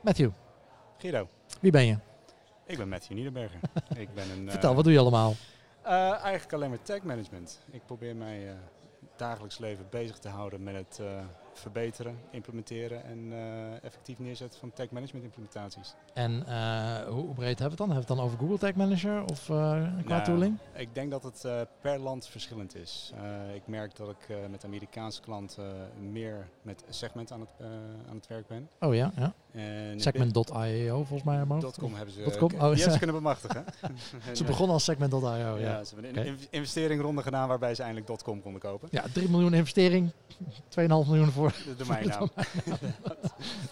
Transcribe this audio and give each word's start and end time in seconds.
Matthew, 0.00 0.30
Guido, 0.98 1.28
wie 1.60 1.70
ben 1.72 1.86
je? 1.86 1.96
ik 2.66 2.76
ben 2.78 2.88
Matthew 2.88 3.12
Niederberger. 3.16 3.60
ik 3.96 4.14
ben 4.14 4.30
een, 4.30 4.50
Vertel, 4.50 4.70
eh, 4.70 4.76
wat 4.76 4.84
doe 4.84 4.92
je 4.92 4.98
allemaal? 4.98 5.34
eh, 5.82 6.10
eigenlijk 6.10 6.52
alleen 6.52 6.68
maar 6.68 6.82
tech 6.82 7.02
management. 7.02 7.58
Ik 7.70 7.86
probeer 7.86 8.16
mij 8.16 8.48
eh, 8.48 8.54
dagelijks 9.16 9.58
leven 9.58 9.86
bezig 9.90 10.18
te 10.18 10.28
houden 10.28 10.62
met 10.62 10.74
het 10.74 11.00
verbeteren, 11.58 12.18
implementeren 12.30 13.04
en 13.04 13.32
eh, 13.32 13.84
effectief 13.84 14.18
neerzetten 14.18 14.60
van 14.60 14.72
tech 14.72 14.90
management 14.90 15.24
implementaties. 15.24 15.94
En 16.14 16.46
eh, 16.46 17.08
hoe, 17.08 17.34
breed 17.34 17.58
hebben 17.58 17.58
we 17.58 17.64
het 17.68 17.76
dan? 17.76 17.90
Hebben 17.90 18.06
we 18.06 18.12
het 18.12 18.16
dan 18.16 18.20
over 18.20 18.38
Google 18.38 18.58
Tag 18.58 18.74
Manager 18.74 19.24
of 19.24 19.48
eh, 19.50 19.56
qua 20.04 20.14
Nou, 20.14 20.24
tooling? 20.24 20.58
Ik 20.74 20.94
denk 20.94 21.10
dat 21.10 21.22
het 21.22 21.46
per 21.80 21.98
land 21.98 22.26
verschillend 22.26 22.74
is. 22.76 23.12
Ik 23.54 23.66
merk 23.66 23.96
dat 23.96 24.08
ik 24.08 24.50
met 24.50 24.64
Amerikaanse 24.64 25.20
klanten 25.20 25.74
meer 26.10 26.48
met 26.62 26.84
segment 26.88 27.32
aan 27.32 27.40
het, 27.40 27.50
aan 28.08 28.16
het 28.16 28.26
werk 28.26 28.46
ben. 28.46 28.68
Oh 28.80 28.94
ja, 28.94 29.12
ja. 29.16 29.32
En 29.52 30.00
Segment.io 30.00 31.04
volgens 31.04 31.22
mij. 31.22 31.44
.com 31.78 31.94
hebben 31.94 32.14
ze, 32.14 32.22
Dot 32.22 32.36
com? 32.36 32.48
die 32.48 32.60
Oh, 32.60 32.76
ja. 32.76 32.90
ze 32.90 32.98
kunnen 32.98 33.16
bemachtigen. 33.16 33.64
En, 34.28 34.36
Ze 34.36 34.44
begonnen 34.44 34.74
als 34.74 34.84
Segment.io, 34.84 35.28
ja. 35.28 35.36
ja, 35.36 35.56
ja. 35.58 35.84
ze 35.84 35.94
hebben 35.94 36.18
een 36.18 36.26
in- 36.26 36.38
investeringronde 36.50 37.22
gedaan 37.22 37.48
waarbij 37.48 37.74
ze 37.74 37.82
eindelijk 37.82 38.22
.com 38.22 38.42
konden 38.42 38.60
kopen. 38.60 38.88
Ja, 38.90 39.04
3 39.12 39.28
miljoen 39.28 39.54
investering, 39.54 40.12
2,5 40.68 40.86
miljoen 40.86 41.30
voor. 41.30 41.47
De 41.66 41.74
domeinnaam. 41.76 42.30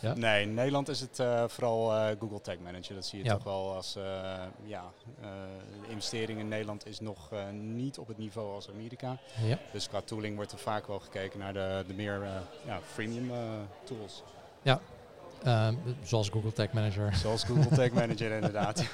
Ja. 0.00 0.14
Nee, 0.14 0.42
in 0.42 0.54
Nederland 0.54 0.88
is 0.88 1.00
het 1.00 1.18
eh, 1.18 1.44
vooral 1.48 1.94
eh, 1.94 2.16
Google 2.20 2.40
Tag 2.40 2.58
Manager. 2.58 2.94
Dat 2.94 3.06
zie 3.06 3.18
je 3.18 3.24
Ja. 3.24 3.34
toch 3.34 3.44
wel 3.44 3.74
als, 3.74 3.96
eh, 3.96 4.02
ja, 4.64 4.84
de 5.20 5.88
investering 5.88 6.38
in 6.40 6.48
Nederland 6.48 6.86
is 6.86 7.00
nog 7.00 7.30
niet 7.52 7.98
op 7.98 8.08
het 8.08 8.18
niveau 8.18 8.54
als 8.54 8.68
Amerika. 8.70 9.16
Ja. 9.44 9.58
Dus 9.72 9.88
qua 9.88 10.00
tooling 10.00 10.36
wordt 10.36 10.52
er 10.52 10.58
vaak 10.58 10.86
wel 10.86 10.98
gekeken 11.00 11.38
naar 11.38 11.52
de, 11.52 11.84
de 11.86 11.94
meer 11.94 12.20
ja, 12.66 12.80
freemium 12.92 13.30
tools. 13.84 14.22
Eh, 15.42 15.68
zoals 16.02 16.28
Google 16.28 16.52
Tag 16.52 16.72
Manager. 16.72 17.14
Zoals 17.14 17.44
Google 17.44 17.76
Tag 17.76 17.90
Manager 17.90 18.30
inderdaad. 18.40 18.84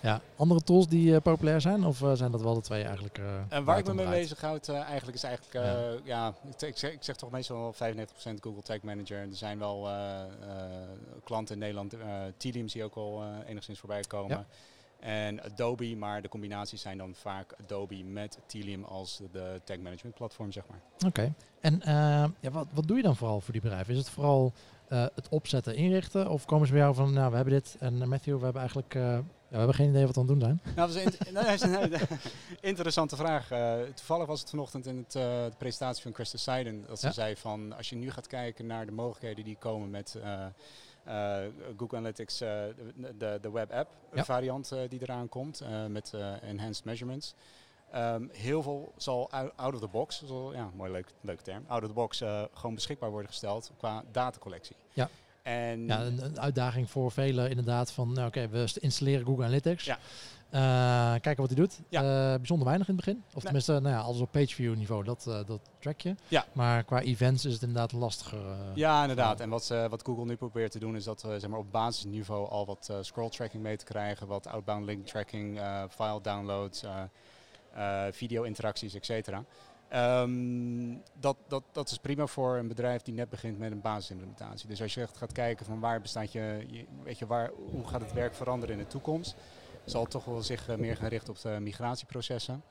Ja. 0.00 0.20
Andere 0.36 0.62
tools 0.62 0.88
die 0.88 1.14
eh, 1.14 1.22
populair 1.22 1.60
zijn? 1.60 1.84
Of 1.84 2.02
eh, 2.02 2.12
zijn 2.12 2.30
dat 2.30 2.42
wel 2.42 2.54
de 2.54 2.60
twee 2.60 2.82
eigenlijk? 2.82 3.18
eh, 3.18 3.24
En 3.48 3.64
waar 3.64 3.78
ik 3.78 3.86
me 3.86 3.94
mee 3.94 4.04
draait? 4.04 4.20
bezighoud 4.20 4.68
uh, 4.68 4.80
eigenlijk 4.80 5.16
is 5.16 5.22
eigenlijk, 5.22 5.66
uh, 5.66 6.06
ja, 6.06 6.34
ik, 6.48 6.62
ik, 6.62 6.76
zeg, 6.76 6.92
ik, 6.92 7.02
zeg, 7.02 7.16
toch 7.16 7.30
meestal 7.30 7.74
95% 7.74 7.78
Google 8.40 8.62
Tag 8.62 8.82
Manager. 8.82 9.18
Er 9.18 9.28
zijn 9.30 9.58
wel 9.58 9.88
uh, 9.88 10.20
klanten 11.24 11.54
in 11.54 11.60
Nederland, 11.60 11.94
Telium 12.36 12.68
zie 12.68 12.80
je 12.80 12.86
ook 12.86 12.94
al 12.94 13.24
enigszins 13.46 13.78
voorbij 13.78 14.00
komen. 14.00 14.36
Ja. 14.36 14.46
En 15.00 15.42
Adobe, 15.42 15.96
maar 15.96 16.22
de 16.22 16.28
combinaties 16.28 16.80
zijn 16.80 16.98
dan 16.98 17.14
vaak 17.14 17.54
Adobe 17.64 18.04
met 18.04 18.38
Telium 18.46 18.84
als 18.84 19.20
de 19.32 19.60
tag 19.64 19.76
management 19.76 20.14
platform, 20.14 20.52
zeg 20.52 20.64
maar. 20.68 20.80
Oké. 20.94 21.06
Okay. 21.06 21.32
En 21.60 21.80
ja, 22.40 22.50
wat, 22.50 22.66
wat 22.72 22.86
doe 22.88 22.96
je 22.96 23.02
dan 23.02 23.16
vooral 23.16 23.40
voor 23.40 23.52
die 23.52 23.62
bedrijven? 23.62 23.92
Is 23.92 23.98
het 23.98 24.10
vooral 24.10 24.52
het 24.88 25.28
opzetten, 25.30 25.76
inrichten? 25.76 26.30
Of 26.30 26.44
komen 26.44 26.66
ze 26.66 26.72
bij 26.72 26.82
jou 26.82 26.94
van, 26.94 27.12
nou, 27.12 27.30
we 27.30 27.36
hebben 27.36 27.54
dit 27.54 27.76
en 27.80 28.08
Matthew, 28.08 28.38
we 28.38 28.44
hebben 28.44 28.60
eigenlijk 28.60 28.94
ja, 28.94 29.22
we 29.48 29.56
hebben 29.56 29.74
geen 29.74 29.88
idee 29.88 30.06
wat 30.06 30.14
we 30.14 30.20
aan 30.20 30.26
het 30.28 30.40
doen 30.40 30.48
zijn. 30.48 30.74
Nou, 30.74 30.88
dat 30.88 30.96
is 30.96 31.04
een, 31.04 31.34
dat 31.34 31.46
is 31.46 31.60
een 31.60 32.18
interessante 32.60 33.16
vraag. 33.16 33.52
Uh, 33.52 33.80
toevallig 33.94 34.26
was 34.26 34.40
het 34.40 34.50
vanochtend 34.50 34.86
in 34.86 34.96
het, 34.96 35.14
uh, 35.14 35.22
de 35.22 35.56
presentatie 35.58 36.02
van 36.02 36.14
Christa 36.14 36.38
Seiden 36.38 36.84
dat 36.86 37.00
ze 37.00 37.06
ja. 37.06 37.12
zei 37.12 37.36
van 37.36 37.76
als 37.76 37.88
je 37.88 37.96
nu 37.96 38.10
gaat 38.10 38.26
kijken 38.26 38.66
naar 38.66 38.86
de 38.86 38.92
mogelijkheden 38.92 39.44
die 39.44 39.56
komen 39.56 39.90
met 39.90 40.16
uh, 40.16 40.46
Google 41.76 41.98
Analytics, 41.98 42.38
de, 42.38 42.74
de, 43.18 43.38
de 43.40 43.50
web 43.50 43.72
app 43.72 43.90
ja. 44.14 44.24
variant 44.24 44.72
die 44.88 45.02
eraan 45.02 45.28
komt 45.28 45.62
met 45.88 46.12
enhanced 46.42 46.84
measurements. 46.84 47.34
Um, 47.94 48.30
heel 48.32 48.62
veel 48.62 48.92
zal 48.96 49.30
out 49.56 49.74
of 49.74 49.80
the 49.80 49.88
box, 49.88 50.22
zal, 50.24 50.54
ja, 50.54 50.70
mooi 50.74 50.90
leuk, 50.90 51.12
leuke 51.20 51.42
term, 51.42 51.64
out 51.66 51.82
of 51.82 51.88
the 51.88 51.94
box 51.94 52.22
gewoon 52.52 52.74
beschikbaar 52.74 53.10
worden 53.10 53.28
gesteld 53.28 53.70
qua 53.76 54.04
datacollectie. 54.12 54.76
Ja. 54.92 55.08
En 55.46 55.86
ja, 55.86 56.00
een, 56.00 56.24
een, 56.24 56.40
uitdaging 56.40 56.90
voor 56.90 57.12
velen 57.12 57.50
inderdaad 57.50 57.92
van, 57.92 58.12
nou, 58.12 58.26
oké, 58.26 58.38
okay, 58.38 58.50
we 58.50 58.78
installeren 58.80 59.26
Google 59.26 59.44
Analytics. 59.44 59.84
Ja. 59.84 59.98
Uh, 60.50 61.20
kijken 61.20 61.36
wat 61.36 61.46
hij 61.46 61.56
doet. 61.56 61.80
Ja. 61.88 62.02
Uh, 62.02 62.36
bijzonder 62.36 62.66
weinig 62.66 62.88
in 62.88 62.96
het 62.96 63.04
begin. 63.04 63.22
Of 63.26 63.32
nee. 63.32 63.42
tenminste, 63.42 63.72
nou 63.72 63.94
ja, 63.94 64.00
alles 64.00 64.20
op 64.20 64.30
pageview 64.30 64.74
niveau, 64.74 65.04
dat, 65.04 65.24
uh, 65.28 65.34
dat 65.46 65.60
track 65.78 66.00
je. 66.00 66.14
Ja. 66.28 66.44
Maar 66.52 66.84
qua 66.84 67.00
events 67.00 67.44
is 67.44 67.52
het 67.52 67.62
inderdaad 67.62 67.92
lastiger. 67.92 68.40
ja, 68.74 69.00
inderdaad. 69.00 69.40
En 69.40 69.48
wat, 69.48 69.68
wat 69.88 70.02
Google 70.04 70.24
nu 70.24 70.36
probeert 70.36 70.72
te 70.72 70.78
doen 70.78 70.96
is 70.96 71.04
dat 71.04 71.22
we 71.22 71.40
zeg 71.40 71.50
maar, 71.50 71.58
op 71.58 71.72
basisniveau 71.72 72.48
al 72.48 72.66
wat 72.66 72.92
scroll 73.00 73.28
tracking 73.28 73.62
mee 73.62 73.76
te 73.76 73.84
krijgen. 73.84 74.26
Wat 74.26 74.46
outbound 74.46 74.84
link 74.84 75.06
tracking, 75.06 75.60
file 75.90 76.20
downloads, 76.22 76.84
video 78.10 78.42
interacties, 78.42 78.94
et 78.94 79.04
cetera. 79.04 79.44
Um, 79.94 81.02
dat, 81.20 81.36
dat, 81.48 81.62
dat 81.72 81.90
is 81.90 81.98
prima 81.98 82.26
voor 82.26 82.56
een 82.56 82.68
bedrijf 82.68 83.02
die 83.02 83.14
net 83.14 83.28
begint 83.28 83.58
met 83.58 83.72
een 83.72 83.80
basisimplementatie. 83.80 84.68
Dus 84.68 84.82
als 84.82 84.94
je 84.94 85.00
echt 85.00 85.16
gaat 85.16 85.32
kijken 85.32 85.66
van 85.66 85.80
waar 85.80 86.00
bestaat 86.00 86.32
je, 86.32 86.66
weet 87.02 87.18
je, 87.18 87.26
waar, 87.26 87.50
hoe 87.70 87.86
gaat 87.86 88.00
het 88.00 88.12
werk 88.12 88.34
veranderen 88.34 88.78
in 88.78 88.82
de 88.82 88.88
toekomst, 88.90 89.36
zal 89.84 90.02
het 90.02 90.10
toch 90.10 90.24
wel 90.24 90.42
zich 90.42 90.68
uh, 90.68 90.76
meer 90.76 90.96
gaan 90.96 91.08
richten 91.08 91.32
op 91.32 91.40
de 91.40 91.56
migratieprocessen 91.60 92.62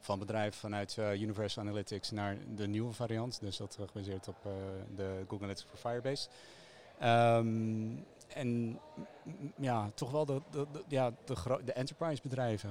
van 0.00 0.18
bedrijven 0.18 0.60
vanuit 0.60 0.96
uh, 0.98 1.20
Universal 1.20 1.62
Analytics 1.62 2.10
naar 2.10 2.36
de 2.54 2.66
nieuwe 2.66 2.92
variant. 2.92 3.40
Dus 3.40 3.56
dat 3.56 3.78
gebaseerd 3.86 4.28
op 4.28 4.36
uh, 4.46 4.52
de 4.96 5.24
Google 5.28 5.46
Analytics 5.46 5.66
voor 5.68 5.90
Firebase. 5.90 6.28
Um, 7.02 8.04
en 8.28 8.80
ja, 9.56 9.90
toch 9.94 10.10
wel 10.10 10.24
de 10.24 10.40
ja, 10.88 11.12
de, 11.24 11.60
de 11.64 11.72
enterprise 11.72 12.22
bedrijven. 12.22 12.70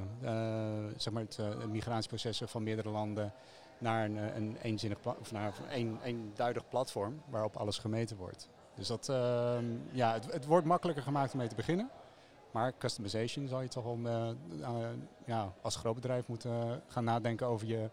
zeg 0.97 1.13
maar 1.13 1.23
het 1.23 1.71
migratieprocessen 1.71 2.47
van 2.47 2.63
meerdere 2.63 2.89
landen 2.89 3.33
naar 3.77 4.05
een, 4.05 4.35
een 4.35 4.57
eenzinnig 4.61 4.99
of 5.19 5.31
naar 5.31 5.53
een 5.69 5.99
eenduidig 6.03 6.67
platform 6.67 7.21
waarop 7.29 7.55
alles 7.55 7.77
gemeten 7.77 8.17
wordt. 8.17 8.49
Dus 8.75 8.87
dat, 8.87 9.07
uh, 9.09 9.57
ja, 9.91 10.13
het, 10.13 10.31
het, 10.31 10.45
wordt 10.45 10.65
makkelijker 10.65 11.03
gemaakt 11.03 11.31
om 11.31 11.37
mee 11.37 11.47
te 11.47 11.55
beginnen. 11.55 11.89
Maar 12.51 12.73
customization 12.77 13.47
zal 13.47 13.61
je 13.61 13.67
toch 13.67 13.83
wel 13.83 13.97
uh, 13.97 14.29
uh, 14.59 14.87
ja, 15.25 15.53
als 15.61 15.75
groot 15.75 15.95
bedrijf 15.95 16.27
moeten 16.27 16.81
gaan 16.87 17.03
nadenken 17.03 17.47
over 17.47 17.67
je 17.67 17.89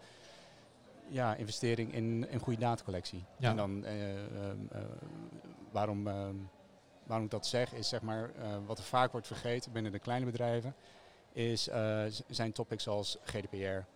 ja, 1.09 1.35
investering 1.35 1.95
in 1.95 2.27
een 2.31 2.41
goede 2.41 2.61
datacollectie. 2.61 3.25
Ja. 3.37 3.51
En 3.51 3.57
dan 3.57 3.85
waarom, 5.73 6.05
waarom 7.07 7.25
ik 7.25 7.31
dat 7.31 7.47
zeg, 7.47 7.73
is 7.73 7.89
zeg 7.89 8.03
maar 8.03 8.31
wat 8.67 8.79
er 8.79 8.85
vaak 8.85 9.13
wordt 9.13 9.27
vergeten 9.27 9.73
binnen 9.73 9.93
de 9.93 9.99
kleine 9.99 10.27
bedrijven, 10.27 10.75
is, 11.33 11.69
zijn 12.29 12.53
topics 12.53 12.89
als 12.89 13.19
GDPR 13.23 13.87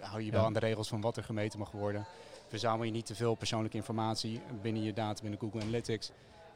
hou 0.00 0.22
je 0.22 0.30
wel 0.30 0.40
Ja. 0.40 0.46
aan 0.46 0.52
de 0.52 0.58
regels 0.58 0.88
van 0.88 1.00
wat 1.00 1.16
er 1.16 1.24
gemeten 1.24 1.58
mag 1.58 1.70
worden. 1.70 2.04
Verzamel 2.48 2.84
je 2.84 2.90
niet 2.90 3.06
te 3.06 3.14
veel 3.14 3.34
persoonlijke 3.34 3.76
informatie 3.76 4.40
binnen 4.62 4.82
je 4.82 4.92
data, 4.92 5.20
binnen 5.22 5.40
Google 5.40 5.60
Analytics. 5.60 6.10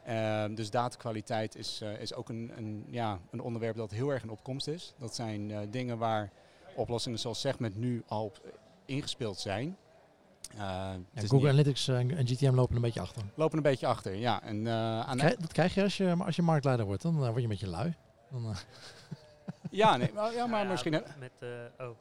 Uh, 0.07 0.45
dus 0.55 0.69
datakwaliteit 0.69 1.55
is, 1.55 1.79
uh, 1.83 2.01
is 2.01 2.13
ook 2.13 2.29
een, 2.29 2.51
een, 2.55 2.85
ja, 2.89 3.19
een 3.31 3.39
onderwerp 3.41 3.75
dat 3.75 3.91
heel 3.91 4.09
erg 4.09 4.23
in 4.23 4.29
opkomst 4.29 4.67
is. 4.67 4.93
Dat 4.97 5.15
zijn 5.15 5.49
uh, 5.49 5.59
dingen 5.69 5.97
waar 5.97 6.31
oplossingen 6.75 7.19
zoals 7.19 7.39
Segment 7.39 7.75
nu 7.75 8.03
al 8.07 8.23
op 8.23 8.41
ingespeeld 8.85 9.39
zijn. 9.39 9.77
Eh, 10.51 10.57
Ja, 10.57 10.97
Google 11.27 11.47
Analytics 11.49 11.87
en, 11.87 12.27
GTM 12.27 12.53
lopen 12.53 12.75
een 12.75 12.81
beetje 12.81 13.01
achter. 13.01 13.21
lopen 13.35 13.57
een 13.57 13.63
beetje 13.63 13.87
achter, 13.87 14.15
ja. 14.15 14.41
En, 14.43 14.67
eh, 14.67 14.99
aan 14.99 15.17
Krijg, 15.17 15.35
dat 15.35 15.51
krijg 15.51 15.73
je 15.73 15.83
als 15.83 15.97
je, 15.97 16.15
als 16.19 16.35
je 16.35 16.41
marktleider 16.41 16.85
wordt. 16.85 17.01
Dan 17.01 17.15
word 17.17 17.35
je 17.35 17.41
een 17.41 17.47
beetje 17.47 17.67
lui. 17.69 17.93
Dan, 18.31 18.45
eh, 18.49 18.57
ja, 19.71 19.97
nee, 19.97 20.11
maar, 20.13 20.33
ja, 20.33 20.45
maar 20.45 20.63
ja, 20.63 20.69
misschien... 20.71 20.91
Met, 20.91 21.31
eh, 21.39 21.85
oh. 21.87 21.95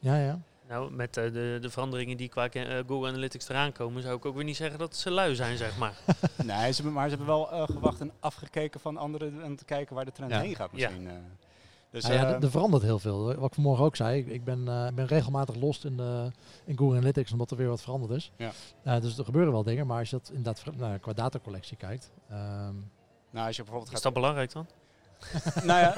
ja, 0.00 0.16
ja. 0.16 0.38
Nou, 0.68 0.92
met 0.92 1.16
eh, 1.16 1.24
de, 1.32 1.58
de 1.60 1.70
veranderingen 1.70 2.16
die 2.16 2.28
qua 2.28 2.48
eh, 2.48 2.78
Google 2.86 3.08
Analytics 3.08 3.48
eraan 3.48 3.72
komen, 3.72 4.02
zou 4.02 4.16
ik 4.16 4.24
ook 4.24 4.34
weer 4.34 4.44
niet 4.44 4.56
zeggen 4.56 4.78
dat 4.78 4.96
ze 4.96 5.10
lui 5.10 5.34
zijn, 5.34 5.56
zeg 5.56 5.78
maar. 5.78 5.94
nee, 6.44 6.72
ze 6.72 6.74
hebben, 6.74 6.92
maar 6.92 7.08
ze 7.08 7.16
hebben 7.16 7.26
wel 7.26 7.50
eh, 7.52 7.62
gewacht 7.62 8.00
en 8.00 8.12
afgekeken 8.20 8.80
van 8.80 8.96
anderen 8.96 9.42
en 9.42 9.56
te 9.56 9.64
kijken 9.64 9.94
waar 9.94 10.04
de 10.04 10.12
trend 10.12 10.30
Ja. 10.30 10.40
heen 10.40 10.54
gaat 10.54 10.70
Ja. 10.72 10.88
misschien. 10.88 11.08
eh. 11.08 11.14
Dus, 11.90 12.02
Nou 12.04 12.14
ja, 12.14 12.26
eh, 12.26 12.32
er- 12.34 12.42
er 12.42 12.50
verandert 12.50 12.82
heel 12.82 12.98
veel. 12.98 13.34
Wat 13.34 13.48
ik 13.48 13.54
vanmorgen 13.54 13.84
ook 13.84 13.96
zei, 13.96 14.18
ik- 14.18 14.26
ik 14.26 14.44
ben, 14.44 14.68
eh, 14.68 14.88
ben 14.94 15.06
regelmatig 15.06 15.54
lost 15.56 15.84
in, 15.84 15.96
de, 15.96 16.30
in 16.64 16.76
Google 16.78 16.96
Analytics 16.96 17.32
omdat 17.32 17.50
er 17.50 17.56
weer 17.56 17.68
wat 17.68 17.80
veranderd 17.82 18.12
is. 18.12 18.32
Ja. 18.82 19.00
Dus 19.00 19.18
er 19.18 19.24
gebeuren 19.24 19.52
wel 19.52 19.62
dingen, 19.62 19.86
maar 19.86 19.98
als 19.98 20.10
je 20.10 20.16
dat 20.16 20.28
inderdaad 20.34 20.62
nou, 20.76 20.98
qua 20.98 21.12
datacollectie 21.12 21.76
kijkt. 21.76 22.10
ehm, 22.28 22.74
nou, 23.30 23.46
als 23.46 23.56
je 23.56 23.62
bijvoorbeeld 23.62 23.86
Is 23.86 23.94
gaat 23.94 24.02
dat 24.02 24.12
belangrijk 24.12 24.52
dan? 24.52 24.66
nou 25.64 25.80
ja, 25.80 25.92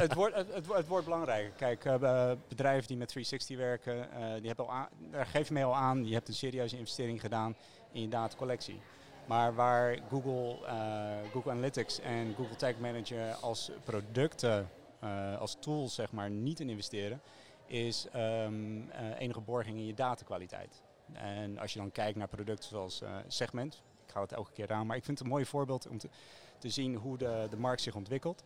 het, 0.00 0.14
wordt, 0.14 0.36
het, 0.36 0.86
wordt. 0.86 1.08
Kijk, 1.56 1.84
eh, 1.84 1.96
be- 1.96 2.36
bedrijven 2.48 2.86
die 2.86 2.96
met 2.96 3.08
360 3.08 3.56
werken, 3.56 4.12
eh, 4.12 4.34
die 4.34 4.46
hebben 4.46 4.68
al 4.68 4.86
daar 5.10 5.26
geef 5.26 5.48
je 5.48 5.54
mee 5.54 5.64
al 5.64 5.76
aan, 5.76 6.06
je 6.06 6.14
hebt 6.14 6.28
een 6.28 6.34
serieuze 6.34 6.76
investering 6.76 7.20
gedaan 7.20 7.56
in 7.92 8.00
je 8.00 8.08
datacollectie. 8.08 8.80
Maar 9.26 9.54
waar 9.54 9.98
Google, 10.08 10.66
eh, 10.66 11.30
Google 11.32 11.50
Analytics 11.50 12.00
en 12.00 12.34
Google 12.36 12.56
Tag 12.56 12.76
Manager 12.78 13.34
als 13.34 13.70
producten, 13.84 14.68
als 15.38 15.56
tools 15.60 15.94
zeg 15.94 16.12
maar, 16.12 16.30
niet 16.30 16.60
in 16.60 16.70
investeren, 16.70 17.20
is 17.66 18.06
eh, 18.12 18.44
enige 19.18 19.40
borging 19.40 19.76
in 19.76 19.86
je 19.86 19.94
datakwaliteit. 19.94 20.82
En 21.12 21.58
als 21.58 21.72
je 21.72 21.78
dan 21.78 21.92
kijkt 21.92 22.18
naar 22.18 22.28
producten 22.28 22.68
zoals 22.68 23.02
Segment, 23.26 23.82
ik 24.06 24.12
ga 24.12 24.20
het 24.20 24.32
elke 24.32 24.52
keer 24.52 24.72
aan, 24.72 24.86
maar 24.86 24.96
ik 24.96 25.04
vind 25.04 25.18
het 25.18 25.26
een 25.26 25.32
mooi 25.32 25.46
voorbeeld 25.46 25.88
om 25.88 25.98
te, 25.98 26.08
te 26.64 26.70
zien 26.70 26.94
hoe 26.94 27.18
de, 27.18 27.46
de 27.50 27.56
markt 27.56 27.82
zich 27.82 27.94
ontwikkelt. 27.94 28.42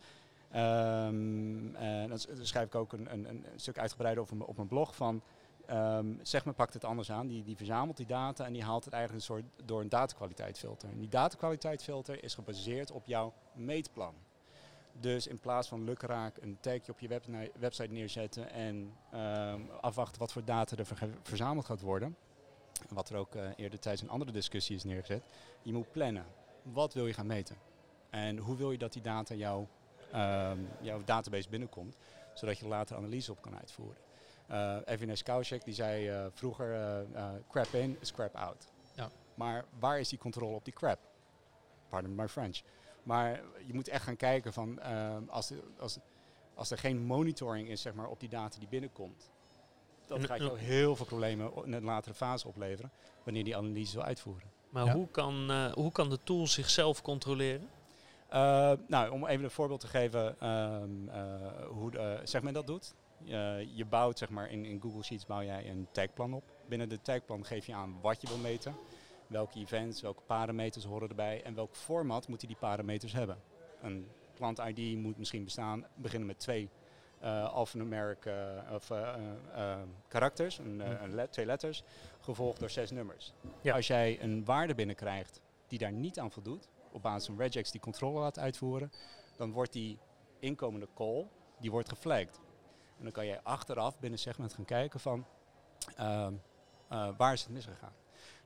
Ehm, 0.51 1.75
en 1.75 2.09
dat, 2.09 2.27
schrijf 2.41 2.65
ik 2.67 2.75
ook 2.75 2.93
een, 2.93 3.13
een, 3.13 3.29
een 3.29 3.45
stuk 3.55 3.77
uitgebreider 3.79 4.23
m- 4.35 4.41
op 4.41 4.55
mijn 4.55 4.67
blog 4.67 4.95
van. 4.95 5.21
ehm 5.65 6.05
Segment 6.21 6.55
pakt 6.57 6.73
het 6.73 6.83
anders 6.83 7.11
aan. 7.11 7.27
Die, 7.27 7.43
die 7.43 7.55
verzamelt 7.55 7.97
die 7.97 8.05
data 8.05 8.45
en 8.45 8.53
die 8.53 8.63
haalt 8.63 8.85
het 8.85 8.93
eigenlijk 8.93 9.23
een 9.23 9.35
soort 9.35 9.67
door 9.67 9.81
een 9.81 9.89
datakwaliteitfilter. 9.89 10.89
En 10.89 10.99
die 10.99 11.09
datakwaliteitfilter 11.09 12.23
is 12.23 12.33
gebaseerd 12.33 12.91
op 12.91 13.05
jouw 13.05 13.33
meetplan. 13.53 14.13
Dus 14.99 15.27
in 15.27 15.39
plaats 15.39 15.67
van 15.67 15.83
lukraak 15.83 16.37
een 16.41 16.57
tagje 16.59 16.91
op 16.91 16.99
je 16.99 17.21
website 17.59 17.91
neerzetten 17.91 18.51
en 18.51 18.93
ehm, 19.11 19.61
afwachten 19.81 20.19
wat 20.19 20.31
voor 20.31 20.43
data 20.45 20.75
er 20.77 20.87
verzameld 21.23 21.65
gaat 21.65 21.81
worden, 21.81 22.15
wat 22.89 23.09
er 23.09 23.17
ook 23.17 23.35
eh, 23.35 23.49
eerder 23.55 23.79
tijdens 23.79 24.03
een 24.03 24.09
andere 24.09 24.31
discussie 24.31 24.75
is 24.75 24.83
neergezet, 24.83 25.23
je 25.61 25.73
moet 25.73 25.91
plannen. 25.91 26.25
Wat 26.63 26.93
wil 26.93 27.07
je 27.07 27.13
gaan 27.13 27.27
meten? 27.27 27.55
En 28.09 28.37
hoe 28.37 28.55
wil 28.57 28.71
je 28.71 28.77
dat 28.77 28.93
die 28.93 29.01
data 29.01 29.35
jouw, 29.35 29.67
ehm, 30.11 30.59
jouw 30.81 31.01
database 31.05 31.49
binnenkomt, 31.49 31.97
zodat 32.33 32.57
je 32.57 32.63
er 32.63 32.69
later 32.69 32.95
analyse 32.97 33.31
op 33.31 33.41
kan 33.41 33.57
uitvoeren. 33.57 34.01
Uh, 34.51 34.77
Evinesh 34.85 35.21
Kaushik 35.21 35.63
die 35.63 35.73
zei 35.73 36.07
eh, 36.09 36.25
vroeger 36.33 36.73
eh, 36.73 36.99
eh, 37.15 37.29
crap 37.49 37.65
in 37.73 37.97
is 37.99 38.11
crap 38.11 38.35
out. 38.35 38.67
Ja. 38.95 39.09
Maar 39.35 39.65
waar 39.79 39.99
is 39.99 40.09
die 40.09 40.19
controle 40.19 40.55
op 40.55 40.65
die 40.65 40.73
crap? 40.73 40.99
Pardon 41.89 42.15
my 42.15 42.27
French. 42.27 42.61
Maar 43.03 43.41
je 43.65 43.73
moet 43.73 43.87
echt 43.87 44.03
gaan 44.03 44.15
kijken 44.15 44.53
van 44.53 44.79
ehm, 44.79 45.21
als, 45.27 45.49
er- 45.49 45.63
als, 45.79 45.97
als 46.55 46.71
er 46.71 46.77
geen 46.77 46.97
monitoring 47.05 47.69
is 47.69 47.81
zeg 47.81 47.93
maar, 47.93 48.07
op 48.07 48.19
die 48.19 48.29
data 48.29 48.59
die 48.59 48.67
binnenkomt. 48.67 49.29
Dat 50.07 50.25
gaat 50.25 50.37
jou 50.39 50.57
heel 50.59 50.95
veel 50.95 51.05
problemen 51.05 51.51
in 51.65 51.73
een 51.73 51.83
latere 51.83 52.13
fase 52.13 52.47
opleveren 52.47 52.91
wanneer 53.23 53.43
die 53.43 53.57
analyse 53.57 53.95
wil 53.95 54.03
uitvoeren. 54.05 54.49
Maar 54.69 54.85
Ja. 54.85 54.93
hoe, 54.93 55.07
kan, 55.07 55.51
eh, 55.51 55.71
hoe 55.73 55.91
kan 55.91 56.09
de 56.09 56.19
tool 56.23 56.47
zichzelf 56.47 57.01
controleren? 57.01 57.69
Uh, 58.33 58.71
nou, 58.87 59.11
om 59.11 59.25
even 59.25 59.43
een 59.43 59.51
voorbeeld 59.51 59.79
te 59.79 59.87
geven 59.87 60.39
ehm, 60.39 61.07
uh, 61.07 61.15
hoe 61.67 61.91
de, 61.91 62.19
zeg 62.23 62.41
men 62.41 62.53
dat 62.53 62.67
doet. 62.67 62.95
Je 63.75 63.85
bouwt 63.89 64.17
zeg 64.17 64.29
maar 64.29 64.51
in, 64.51 64.65
in 64.65 64.81
Google 64.81 65.03
Sheets 65.03 65.25
bouw 65.25 65.43
jij 65.43 65.69
een 65.69 65.87
tagplan 65.91 66.33
op. 66.33 66.43
Binnen 66.67 66.89
de 66.89 67.01
tagplan 67.01 67.45
geef 67.45 67.65
je 67.65 67.73
aan 67.73 67.97
wat 68.01 68.21
je 68.21 68.27
wil 68.27 68.37
meten. 68.37 68.75
Welke 69.27 69.59
events, 69.59 70.01
welke 70.01 70.21
parameters 70.25 70.85
horen 70.85 71.09
erbij 71.09 71.43
en 71.43 71.55
welk 71.55 71.75
format 71.75 72.27
moeten 72.27 72.47
die 72.47 72.57
parameters 72.57 73.13
hebben. 73.13 73.37
Een 73.81 74.07
klant 74.33 74.59
ID 74.59 74.97
moet 74.97 75.17
misschien 75.17 75.43
bestaan, 75.43 75.85
beginnen 75.95 76.27
met 76.27 76.39
twee 76.39 76.69
uh, 77.23 77.27
uh, 77.27 77.53
of 78.73 78.89
uh, 78.91 79.15
karakters, 80.07 80.57
een, 80.57 81.03
een 81.03 81.15
let, 81.15 81.31
twee 81.31 81.45
letters, 81.45 81.83
gevolgd 82.19 82.59
door 82.59 82.69
zes 82.69 82.91
nummers. 82.91 83.33
Ja. 83.61 83.75
Als 83.75 83.87
jij 83.87 84.21
een 84.21 84.45
waarde 84.45 84.75
binnenkrijgt 84.75 85.41
die 85.67 85.79
daar 85.79 85.91
niet 85.91 86.19
aan 86.19 86.31
voldoet, 86.31 86.67
op 86.91 87.01
basis 87.01 87.25
van 87.25 87.37
regex 87.37 87.71
die 87.71 87.81
controle 87.81 88.19
laat 88.19 88.39
uitvoeren, 88.39 88.91
dan 89.37 89.51
wordt 89.51 89.73
die 89.73 89.97
inkomende 90.39 90.87
call, 90.95 91.27
die 91.59 91.71
wordt 91.71 91.89
geflagged. 91.89 92.39
En 92.97 93.03
dan 93.03 93.11
kan 93.11 93.25
jij 93.25 93.41
achteraf 93.41 93.99
binnen 93.99 94.19
segment 94.19 94.53
gaan 94.53 94.65
kijken 94.65 94.99
van 94.99 95.25
uh, 95.99 96.27
uh, 96.91 97.09
waar 97.17 97.33
is 97.33 97.41
het 97.41 97.51
misgegaan. 97.51 97.93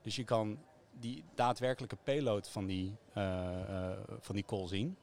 Dus 0.02 0.16
je 0.16 0.24
kan 0.24 0.60
die 0.92 1.26
daadwerkelijke 1.36 1.96
payload 1.96 2.50
van 2.50 2.66
die, 2.66 2.96
uh, 3.18 3.92
van 4.20 4.36
die 4.36 4.46
call 4.46 4.68
zien. 4.68 4.98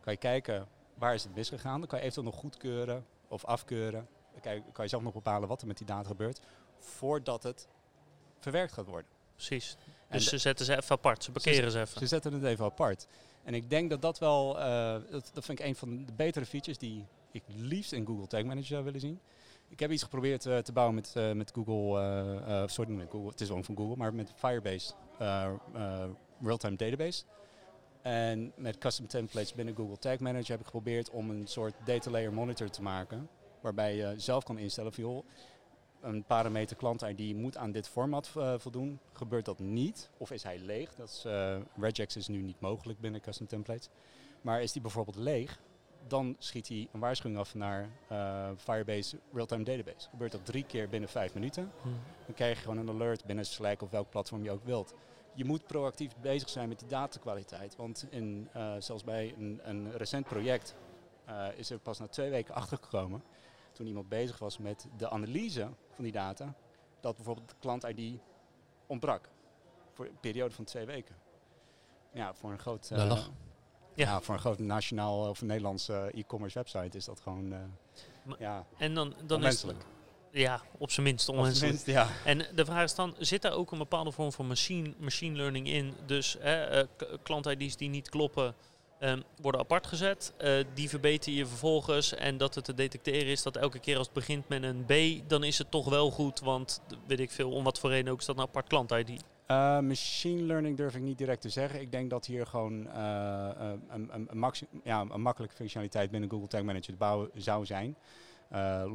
Kan 0.00 0.12
je 0.12 0.18
kijken 0.18 0.68
waar 0.94 1.14
is 1.14 1.24
het 1.24 1.34
misgegaan. 1.34 1.78
Dan 1.78 1.88
kan 1.88 1.98
je 1.98 2.04
eventueel 2.04 2.32
nog 2.32 2.40
goedkeuren 2.40 3.06
of 3.28 3.44
afkeuren. 3.44 4.08
Dan 4.32 4.40
kan 4.72 4.84
je 4.84 4.90
zelf 4.90 5.02
nog 5.02 5.12
bepalen 5.12 5.48
wat 5.48 5.60
er 5.60 5.66
met 5.66 5.78
die 5.78 5.86
data 5.86 6.08
gebeurt. 6.08 6.40
Voordat 6.78 7.42
het 7.42 7.68
verwerkt 8.38 8.72
gaat 8.72 8.86
worden. 8.86 9.10
Precies. 9.34 9.76
Dus 10.12 10.28
ze 10.28 10.38
zetten 10.38 10.66
ze 10.66 10.76
even 10.76 10.96
apart, 10.96 11.24
ze 11.24 11.32
parkeren 11.32 11.70
ze, 11.70 11.70
ze 11.70 11.80
even. 11.80 12.00
Ze 12.00 12.06
zetten 12.06 12.32
het 12.32 12.44
even 12.44 12.64
apart. 12.64 13.06
En 13.44 13.54
ik 13.54 13.70
denk 13.70 13.90
dat 13.90 14.02
dat 14.02 14.18
wel, 14.18 14.58
uh, 14.58 14.96
dat, 15.10 15.30
dat 15.32 15.44
vind 15.44 15.58
ik 15.58 15.66
een 15.66 15.76
van 15.76 16.04
de 16.04 16.12
betere 16.12 16.46
features 16.46 16.78
die 16.78 17.06
ik 17.30 17.42
liefst 17.46 17.92
in 17.92 18.06
Google 18.06 18.26
Tag 18.26 18.42
Manager 18.42 18.66
zou 18.66 18.84
willen 18.84 19.00
zien. 19.00 19.20
Ik 19.68 19.80
heb 19.80 19.90
iets 19.90 20.02
geprobeerd 20.02 20.44
uh, 20.46 20.58
te 20.58 20.72
bouwen 20.72 20.94
met, 20.94 21.14
uh, 21.16 21.32
met 21.32 21.52
Google, 21.54 22.68
sorry, 22.68 22.92
met 22.92 23.10
Google, 23.10 23.28
het 23.28 23.40
is 23.40 23.50
ook 23.50 23.64
van 23.64 23.76
Google, 23.76 23.96
maar 23.96 24.14
met 24.14 24.32
Firebase 24.36 24.92
Real-Time 26.42 26.76
Database. 26.76 27.22
En 28.02 28.52
met 28.56 28.78
custom 28.78 29.06
templates 29.06 29.54
binnen 29.54 29.76
Google 29.76 29.98
Tag 29.98 30.18
Manager 30.18 30.50
heb 30.50 30.60
ik 30.60 30.66
geprobeerd 30.66 31.10
om 31.10 31.30
een 31.30 31.46
soort 31.46 31.74
data 31.84 32.10
layer 32.10 32.32
monitor 32.32 32.70
te 32.70 32.82
maken. 32.82 33.28
Waarbij 33.60 33.96
je 33.96 34.14
zelf 34.16 34.44
kan 34.44 34.58
instellen 34.58 34.92
van 34.92 35.04
joh, 35.04 35.26
een 36.02 36.24
parameter 36.24 36.76
klant 36.76 37.02
ID 37.02 37.36
moet 37.36 37.56
aan 37.56 37.72
dit 37.72 37.88
format 37.88 38.30
uh, 38.36 38.54
voldoen. 38.58 38.98
Gebeurt 39.12 39.44
dat 39.44 39.58
niet? 39.58 40.10
Of 40.16 40.30
is 40.30 40.42
hij 40.42 40.58
leeg? 40.58 40.94
Dat 40.94 41.08
is, 41.08 41.24
uh, 41.26 41.56
regex 41.76 42.16
is 42.16 42.28
nu 42.28 42.42
niet 42.42 42.60
mogelijk 42.60 43.00
binnen 43.00 43.20
custom 43.20 43.46
templates. 43.46 43.88
Maar 44.40 44.62
is 44.62 44.72
die 44.72 44.82
bijvoorbeeld 44.82 45.16
leeg, 45.16 45.58
dan 46.06 46.36
schiet 46.38 46.68
hij 46.68 46.88
een 46.92 47.00
waarschuwing 47.00 47.40
af 47.40 47.54
naar 47.54 47.88
uh, 48.12 48.48
Firebase 48.56 49.18
Real-Time 49.32 49.64
Database. 49.64 50.08
Gebeurt 50.08 50.32
dat 50.32 50.46
drie 50.46 50.64
keer 50.64 50.88
binnen 50.88 51.08
vijf 51.08 51.34
minuten, 51.34 51.70
Hmm. 51.82 52.00
dan 52.26 52.34
krijg 52.34 52.56
je 52.56 52.62
gewoon 52.62 52.78
een 52.78 52.88
alert 52.88 53.24
binnen 53.24 53.46
Slack 53.46 53.82
of 53.82 53.90
welk 53.90 54.10
platform 54.10 54.44
je 54.44 54.50
ook 54.50 54.64
wilt. 54.64 54.94
Je 55.34 55.44
moet 55.44 55.66
proactief 55.66 56.12
bezig 56.20 56.48
zijn 56.48 56.68
met 56.68 56.78
die 56.78 56.88
datakwaliteit. 56.88 57.76
Want 57.76 58.06
in, 58.10 58.48
uh, 58.56 58.74
zelfs 58.78 59.04
bij 59.04 59.34
een, 59.38 59.60
een 59.62 59.92
recent 59.96 60.26
project 60.26 60.74
uh, 61.28 61.46
is 61.56 61.70
er 61.70 61.78
pas 61.78 61.98
na 61.98 62.06
twee 62.06 62.30
weken 62.30 62.54
achtergekomen 62.54 63.22
toen 63.72 63.86
iemand 63.86 64.08
bezig 64.08 64.38
was 64.38 64.58
met 64.58 64.86
de 64.96 65.10
analyse 65.10 65.68
van 65.94 66.04
die 66.04 66.12
data, 66.12 66.54
dat 67.00 67.16
bijvoorbeeld 67.16 67.48
de 67.48 67.54
klant-ID 67.58 68.20
ontbrak. 68.86 69.28
Voor 69.92 70.04
een 70.06 70.20
periode 70.20 70.54
van 70.54 70.64
twee 70.64 70.86
weken. 70.86 71.16
Ja, 72.12 72.34
voor 72.34 72.50
een 72.50 72.58
groot, 72.58 72.90
uh, 72.92 72.98
ja. 72.98 73.16
ja. 73.94 74.20
voor 74.20 74.34
een 74.34 74.40
groot 74.40 74.58
nationaal 74.58 75.28
of 75.28 75.42
Nederlands 75.42 75.88
uh, 75.88 76.04
e-commerce 76.14 76.58
website 76.58 76.96
is 76.96 77.04
dat 77.04 77.20
gewoon 77.20 77.52
uh, 77.52 77.58
ja, 78.38 78.66
en 78.78 78.94
dan, 78.94 79.14
dan 79.24 79.36
onmenselijk. 79.36 79.78
Is 79.78 79.84
het, 79.84 80.40
ja, 80.40 80.60
op 80.78 80.90
zijn 80.90 81.06
minst 81.06 81.28
onmenselijk. 81.28 81.72
Minst, 81.72 81.86
ja. 81.86 82.08
En 82.24 82.46
de 82.54 82.64
vraag 82.64 82.84
is 82.84 82.94
dan, 82.94 83.14
zit 83.18 83.42
daar 83.42 83.52
ook 83.52 83.72
een 83.72 83.78
bepaalde 83.78 84.12
vorm 84.12 84.32
van 84.32 84.46
machine, 84.46 84.94
machine 84.98 85.36
learning 85.36 85.68
in? 85.68 85.94
Dus 86.06 86.36
uh, 86.36 86.82
klant-ID's 87.22 87.76
die 87.76 87.88
niet 87.88 88.08
kloppen, 88.08 88.54
Um, 89.04 89.22
worden 89.40 89.60
apart 89.60 89.86
gezet. 89.86 90.32
Uh, 90.40 90.64
die 90.74 90.88
verbeter 90.88 91.32
je 91.32 91.46
vervolgens. 91.46 92.14
En 92.14 92.36
dat 92.36 92.54
het 92.54 92.64
te 92.64 92.74
detecteren 92.74 93.26
is 93.26 93.42
dat 93.42 93.56
elke 93.56 93.78
keer 93.78 93.96
als 93.96 94.06
het 94.06 94.14
begint 94.14 94.48
met 94.48 94.62
een 94.62 94.84
B, 94.84 95.22
dan 95.28 95.44
is 95.44 95.58
het 95.58 95.70
toch 95.70 95.88
wel 95.88 96.10
goed. 96.10 96.40
Want 96.40 96.82
weet 97.06 97.20
ik 97.20 97.30
veel, 97.30 97.50
om 97.50 97.64
wat 97.64 97.78
voor 97.78 97.90
reden 97.90 98.12
ook 98.12 98.20
is 98.20 98.26
dat 98.26 98.36
een 98.36 98.42
apart 98.42 98.68
klant-ID. 98.68 99.10
Uh, 99.10 99.78
machine 99.78 100.42
learning 100.42 100.76
durf 100.76 100.94
ik 100.94 101.02
niet 101.02 101.18
direct 101.18 101.40
te 101.40 101.48
zeggen. 101.48 101.80
Ik 101.80 101.92
denk 101.92 102.10
dat 102.10 102.26
hier 102.26 102.46
gewoon 102.46 102.86
uh, 102.86 103.48
een, 103.88 104.08
een, 104.12 104.28
een, 104.30 104.52
ja, 104.84 105.00
een 105.10 105.22
makkelijke 105.22 105.56
functionaliteit 105.56 106.10
binnen 106.10 106.30
Google 106.30 106.48
Tag 106.48 106.62
Manager 106.62 106.92
te 106.92 106.96
bouwen 106.96 107.30
zou 107.34 107.66
zijn. 107.66 107.96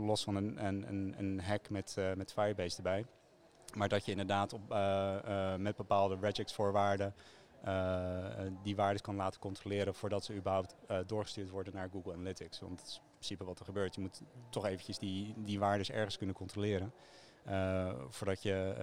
Los 0.05 0.23
van 0.23 0.35
een, 0.35 1.41
hack 1.43 1.69
met, 1.69 1.95
met 2.15 2.33
Firebase 2.33 2.77
erbij. 2.77 3.05
Maar 3.75 3.89
dat 3.89 4.05
je 4.05 4.11
inderdaad 4.11 4.53
op, 4.53 4.61
met 5.57 5.75
bepaalde 5.75 6.17
regex 6.21 6.53
voorwaarden 6.53 7.13
die 8.63 8.75
waarden 8.75 9.01
kan 9.01 9.15
laten 9.15 9.39
controleren 9.39 9.95
voordat 9.95 10.25
ze 10.25 10.35
überhaupt 10.35 10.75
uh, 10.91 10.97
doorgestuurd 11.07 11.49
worden 11.49 11.73
naar 11.73 11.89
Google 11.91 12.13
Analytics. 12.13 12.59
Want 12.59 12.79
dat 12.79 12.87
is 12.87 12.95
in 12.95 13.11
principe 13.13 13.43
wat 13.43 13.59
er 13.59 13.65
gebeurt. 13.65 13.95
Je 13.95 14.01
moet 14.01 14.21
toch 14.49 14.65
eventjes 14.65 14.97
die, 14.97 15.33
die 15.37 15.59
waarden 15.59 15.95
ergens 15.95 16.17
kunnen 16.17 16.35
controleren. 16.35 16.93
Uh, 17.49 17.93
voordat 18.09 18.43
je 18.43 18.75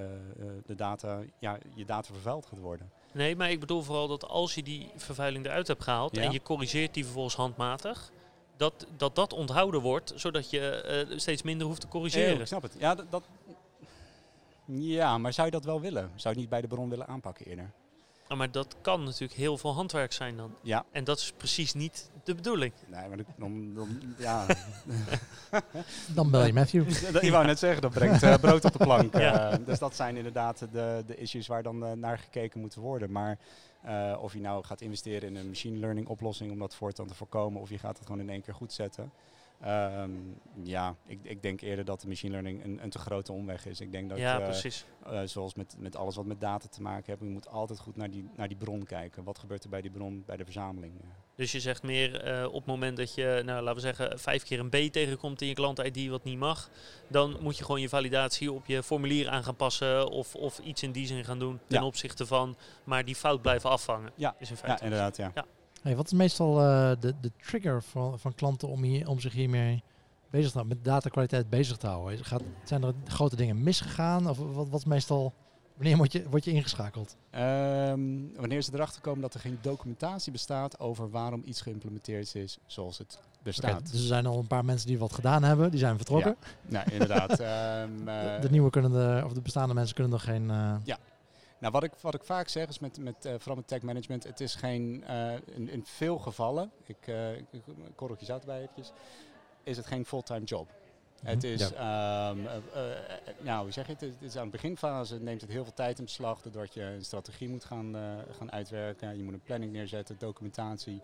de 0.67 0.75
data, 0.75 1.21
ja, 1.39 1.59
je 1.75 1.85
data 1.85 2.13
vervuild 2.13 2.47
gaat 2.47 2.59
worden. 2.59 2.91
Nee, 3.13 3.37
maar 3.37 3.51
ik 3.51 3.61
bedoel 3.61 3.83
vooral 3.83 4.09
dat 4.09 4.29
als 4.29 4.55
je 4.55 4.63
die 4.63 4.91
vervuiling 4.97 5.47
eruit 5.47 5.69
hebt 5.69 5.83
gehaald 5.83 6.17
Ja. 6.17 6.23
en 6.23 6.33
je 6.33 6.43
corrigeert 6.43 6.95
die 6.95 7.05
vervolgens 7.05 7.35
handmatig, 7.35 8.11
dat 8.57 8.87
dat, 8.97 9.15
dat 9.15 9.33
onthouden 9.33 9.81
wordt, 9.81 10.13
zodat 10.17 10.51
je 10.51 10.71
eh, 10.71 11.19
steeds 11.19 11.43
minder 11.43 11.67
hoeft 11.67 11.81
te 11.81 11.89
corrigeren. 11.89 12.35
Ja, 12.35 12.41
ik 12.41 12.47
snap 12.47 12.63
het. 12.63 12.75
Ja, 12.79 12.95
dat, 12.95 13.11
dat, 13.11 13.23
ja, 14.65 15.19
maar 15.19 15.33
zou 15.33 15.47
je 15.47 15.53
dat 15.53 15.65
wel 15.65 15.81
willen? 15.81 16.03
Zou 16.03 16.21
je 16.23 16.29
het 16.29 16.39
niet 16.39 16.49
bij 16.49 16.61
de 16.61 16.67
bron 16.67 16.89
willen 16.89 17.07
aanpakken 17.07 17.47
eerder? 17.47 17.71
Ah, 18.29 18.39
maar 18.39 18.51
dat 18.51 18.77
kan 18.81 19.03
natuurlijk 19.03 19.33
heel 19.33 19.59
veel 19.59 19.75
handwerk 19.75 20.13
zijn 20.13 20.37
dan. 20.37 20.55
Ja. 20.63 20.85
En 20.93 21.05
dat 21.05 21.19
is 21.19 21.33
precies 21.37 21.75
niet 21.75 22.11
de 22.25 22.35
bedoeling. 22.35 22.73
Nee, 22.87 23.09
maar 23.09 23.17
dan, 23.37 23.75
dan 23.75 24.15
ja. 24.19 24.47
dan 26.15 26.31
bel 26.31 26.45
je 26.45 26.53
Matthew. 26.53 26.89
ik 27.25 27.31
wou 27.31 27.47
net 27.47 27.59
zeggen, 27.59 27.83
dat 27.83 27.93
brengt 27.93 28.23
uh, 28.23 28.35
brood 28.37 28.65
op 28.65 28.73
de 28.73 28.79
plank. 28.79 29.15
Ja. 29.25 29.53
Uh, 29.53 29.67
dus 29.67 29.79
dat 29.79 29.97
zijn 29.97 30.17
inderdaad 30.17 30.59
de, 30.59 31.03
de 31.07 31.17
issues 31.17 31.47
waar 31.47 31.63
dan 31.63 31.85
uh, 31.85 31.93
naar 31.93 32.19
gekeken 32.19 32.61
moet 32.61 32.75
worden. 32.75 33.13
Maar 33.13 33.39
eh, 33.85 34.19
of 34.21 34.33
je 34.33 34.41
nou 34.41 34.65
gaat 34.65 34.81
investeren 34.81 35.29
in 35.29 35.37
een 35.37 35.49
machine 35.49 35.79
learning 35.79 36.09
oplossing 36.09 36.53
om 36.53 36.59
dat 36.59 36.75
voortaan 36.75 37.07
te 37.07 37.15
voorkomen, 37.15 37.61
of 37.61 37.71
je 37.71 37.79
gaat 37.79 37.97
het 37.97 38.07
gewoon 38.07 38.21
in 38.21 38.31
één 38.31 38.43
keer 38.43 38.55
goed 38.55 38.73
zetten. 38.73 39.13
Um, 39.67 40.41
ja, 40.63 40.97
ik, 41.07 41.19
ik, 41.23 41.43
denk 41.43 41.61
eerder 41.61 41.85
dat 41.85 42.01
de 42.01 42.09
machine 42.09 42.33
learning 42.33 42.65
een, 42.65 42.83
een 42.83 42.91
te 42.91 42.99
grote 42.99 43.33
omweg 43.33 43.67
is. 43.67 43.81
Ik 43.81 43.93
denk 43.93 44.09
dat, 44.09 44.19
ja, 44.19 44.39
uh, 44.39 44.45
precies. 44.45 44.85
Uh, 45.07 45.21
zoals 45.25 45.55
met, 45.55 45.77
met 45.79 45.97
alles 45.97 46.17
wat 46.17 46.25
met 46.25 46.41
data 46.41 46.69
te 46.69 46.83
maken 46.83 47.05
heeft, 47.07 47.21
je 47.21 47.27
moet 47.27 47.49
altijd 47.49 47.79
goed 47.79 47.97
naar 47.97 48.11
die, 48.11 48.29
naar 48.37 48.49
die 48.49 48.57
bron 48.57 48.85
kijken. 48.85 49.25
Wat 49.25 49.39
gebeurt 49.39 49.65
er 49.65 49.71
bij 49.71 49.81
die 49.81 49.91
bron, 49.91 50.23
bij 50.27 50.37
de 50.37 50.45
verzameling? 50.45 50.93
Dus 51.35 51.53
je 51.53 51.61
zegt 51.61 51.83
meer 51.83 52.41
uh, 52.41 52.47
op 52.47 52.55
het 52.55 52.67
moment 52.67 52.97
dat 52.97 53.15
je, 53.15 53.43
nou, 53.45 53.63
laten 53.63 53.75
we 53.75 53.81
zeggen, 53.81 54.19
vijf 54.19 54.45
keer 54.45 54.59
een 54.59 54.69
B 54.69 54.93
tegenkomt 54.93 55.41
in 55.41 55.49
je 55.49 55.55
klant-ID 55.55 56.09
wat 56.09 56.25
niet 56.25 56.39
mag, 56.39 56.71
dan 57.09 57.37
moet 57.41 57.59
je 57.59 57.65
gewoon 57.65 57.81
je 57.81 57.89
validatie 57.89 58.53
op 58.53 58.67
je 58.67 58.83
formulier 58.83 59.29
aan 59.29 59.45
gaan 59.45 59.57
passen 59.57 60.09
of, 60.11 60.35
of 60.35 60.59
iets 60.59 60.83
in 60.83 60.93
die 60.93 61.07
zin 61.07 61.25
gaan 61.25 61.39
doen 61.39 61.61
ten 61.67 61.81
ja. 61.81 61.87
opzichte 61.87 62.27
van, 62.27 62.57
maar 62.85 63.05
die 63.05 63.15
fout 63.15 63.43
blijven 63.43 63.71
afvangen. 63.71 64.13
Ja, 64.15 64.35
is 64.39 64.51
in 64.51 64.57
feite. 64.57 64.79
ja 64.79 64.85
inderdaad, 64.85 65.17
ja. 65.17 65.31
ja. 65.35 65.45
Hey, 65.85 65.97
wat 65.97 66.07
is 66.07 66.13
meestal 66.13 66.61
uh, 66.61 66.91
de, 67.01 67.15
de 67.21 67.31
trigger 67.47 67.83
van, 67.83 68.19
van 68.19 68.35
klanten 68.35 68.69
om, 68.69 68.83
hier, 68.83 69.09
om 69.09 69.21
zich 69.21 69.33
hiermee 69.33 69.83
bezig 70.31 70.51
te 70.51 70.57
houden, 70.59 70.77
met 70.77 70.85
datakwaliteit 70.85 71.51
bezig 71.51 71.77
te 71.77 71.87
houden? 71.87 72.13
Is- 72.19 72.27
Gaat, 72.27 72.43
zijn 72.65 72.83
er 72.83 72.93
grote 73.07 73.37
dingen 73.37 73.63
misgegaan? 73.63 74.29
Of 74.29 74.39
wat, 74.39 74.69
wat 74.69 74.79
is 74.81 74.85
meestal, 74.85 75.33
wanneer 75.77 75.97
word 75.97 76.13
je, 76.13 76.29
word 76.29 76.45
je 76.45 76.51
ingeschakeld? 76.51 77.17
Ehm, 77.31 78.01
wanneer 78.37 78.63
ze 78.63 78.71
erachter 78.75 79.01
komen 79.01 79.21
dat 79.21 79.35
er 79.35 79.41
geen 79.41 79.59
documentatie 79.61 80.33
bestaat 80.33 80.79
over 80.81 81.11
waarom 81.11 81.43
iets 81.45 81.61
geïmplementeerd 81.61 82.35
is 82.35 82.59
zoals 82.67 82.99
het 82.99 83.19
bestaat. 83.43 83.91
dus 83.91 84.01
er 84.01 84.07
zijn 84.07 84.27
al 84.27 84.39
een 84.39 84.47
paar 84.47 84.65
mensen 84.65 84.87
die 84.89 84.99
wat 84.99 85.13
gedaan 85.13 85.43
hebben, 85.43 85.71
die 85.71 85.81
zijn 85.81 85.97
vertrokken. 85.97 86.37
Nou, 86.69 86.91
inderdaad. 86.91 87.31
Ehm, 87.41 88.05
De, 88.05 88.11
eh, 88.11 88.41
de 88.41 88.51
nieuwe 88.51 88.71
kunnen 88.71 88.91
de, 88.93 89.23
of 89.25 89.33
de 89.33 89.41
bestaande 89.41 89.75
mensen 89.75 89.95
kunnen 89.95 90.13
er 90.13 90.21
geen. 90.21 90.51
eh, 90.51 90.75
Nou, 91.65 91.77
wat 91.77 91.85
ik, 91.85 91.93
wat 92.01 92.15
ik 92.15 92.25
vaak 92.25 92.49
zeg 92.49 92.69
is 92.69 92.79
met, 92.79 92.99
met 92.99 93.25
eh, 93.25 93.35
vooral 93.39 93.57
met 93.57 93.67
tech 93.69 93.83
management, 93.83 94.25
het 94.25 94.41
is 94.41 94.55
geen, 94.55 95.05
eh, 95.05 95.33
in, 95.45 95.69
in 95.69 95.85
veel 95.85 96.19
gevallen, 96.19 96.71
ik, 96.85 97.07
eh 97.07 97.37
ik, 97.37 97.47
zout 98.19 98.41
erbij 98.41 98.61
eventjes, 98.61 98.93
is 99.63 99.77
het 99.77 99.87
geen 99.87 100.05
fulltime 100.05 100.45
job. 100.45 100.71
Het 101.23 101.43
Mhm. 101.43 101.53
is, 101.53 101.73
ehm, 101.73 102.47
eh, 102.47 102.57
eh, 102.73 102.91
eh, 102.93 103.35
nou, 103.41 103.63
hoe 103.63 103.73
zeg 103.73 103.87
je 103.87 103.93
het? 103.93 104.01
Het 104.01 104.23
is 104.23 104.37
aan 104.37 104.45
de 104.45 104.51
beginfase 104.51 105.21
neemt 105.21 105.41
het 105.41 105.51
heel 105.51 105.65
veel 105.65 105.73
tijd 105.73 105.99
in 105.99 106.05
beslag, 106.05 106.43
doordat 106.43 106.75
je 106.75 106.83
een 106.83 107.05
strategie 107.05 107.49
moet 107.49 107.65
gaan, 107.65 107.97
gaan 108.31 108.53
uitwerken. 108.53 109.17
Je 109.17 109.23
moet 109.23 109.33
een 109.33 109.43
planning 109.43 109.73
neerzetten, 109.73 110.19
documentatie, 110.19 111.01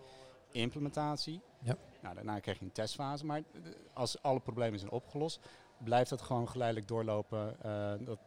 implementatie. 0.51 1.41
Ja. 1.59 1.77
Nou, 2.01 2.15
daarna 2.15 2.39
krijg 2.39 2.59
je 2.59 2.65
een 2.65 2.71
testfase, 2.71 3.25
maar 3.25 3.41
als 3.93 4.21
alle 4.21 4.39
problemen 4.39 4.79
zijn 4.79 4.91
opgelost, 4.91 5.39
blijft 5.83 6.09
dat 6.09 6.21
gewoon 6.21 6.49
geleidelijk 6.49 6.87
doorlopen. 6.87 7.55
dat, 8.05 8.19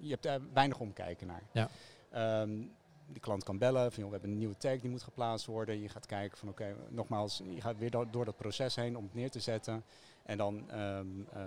je 0.00 0.10
hebt 0.10 0.22
daar 0.22 0.40
weinig 0.52 0.78
omkijken 0.78 1.26
naar. 1.26 1.42
Ja. 1.52 1.68
Ehm, 2.10 2.62
de 3.12 3.20
klant 3.20 3.44
kan 3.44 3.58
bellen 3.58 3.92
van 3.92 3.98
joh, 4.02 4.06
we 4.06 4.12
hebben 4.12 4.30
een 4.30 4.38
nieuwe 4.38 4.56
tag 4.56 4.80
die 4.80 4.90
moet 4.90 5.02
geplaatst 5.02 5.46
worden. 5.46 5.80
Je 5.80 5.88
gaat 5.88 6.06
kijken 6.06 6.38
van 6.38 6.48
oké, 6.48 6.76
nogmaals, 6.88 7.42
je 7.54 7.60
gaat 7.60 7.78
weer 7.78 7.90
door, 7.90 8.10
door 8.10 8.24
dat 8.24 8.36
proces 8.36 8.74
heen 8.74 8.96
om 8.96 9.04
het 9.04 9.14
neer 9.14 9.30
te 9.30 9.40
zetten. 9.40 9.84
En 10.22 10.36
dan, 10.38 10.70
ehm, 10.70 11.06
eh, 11.32 11.42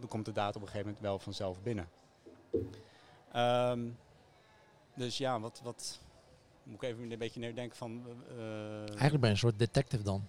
dan 0.00 0.08
komt 0.08 0.24
de 0.24 0.32
data 0.32 0.48
op 0.56 0.62
een 0.62 0.68
gegeven 0.68 0.86
moment 0.86 1.00
wel 1.00 1.18
vanzelf 1.18 1.62
binnen. 1.62 1.88
Ehm, 3.32 3.80
dus 4.94 5.18
ja, 5.18 5.40
wat, 5.40 5.60
wat 5.64 6.00
moet 6.62 6.82
ik 6.82 6.88
even 6.88 7.10
een 7.10 7.18
beetje 7.18 7.40
neerdenken 7.40 7.76
van. 7.76 8.02
eh, 8.28 8.78
Eigenlijk 8.78 9.10
ben 9.10 9.20
je 9.20 9.26
een 9.28 9.36
soort 9.36 9.58
detective 9.58 10.02
dan. 10.02 10.26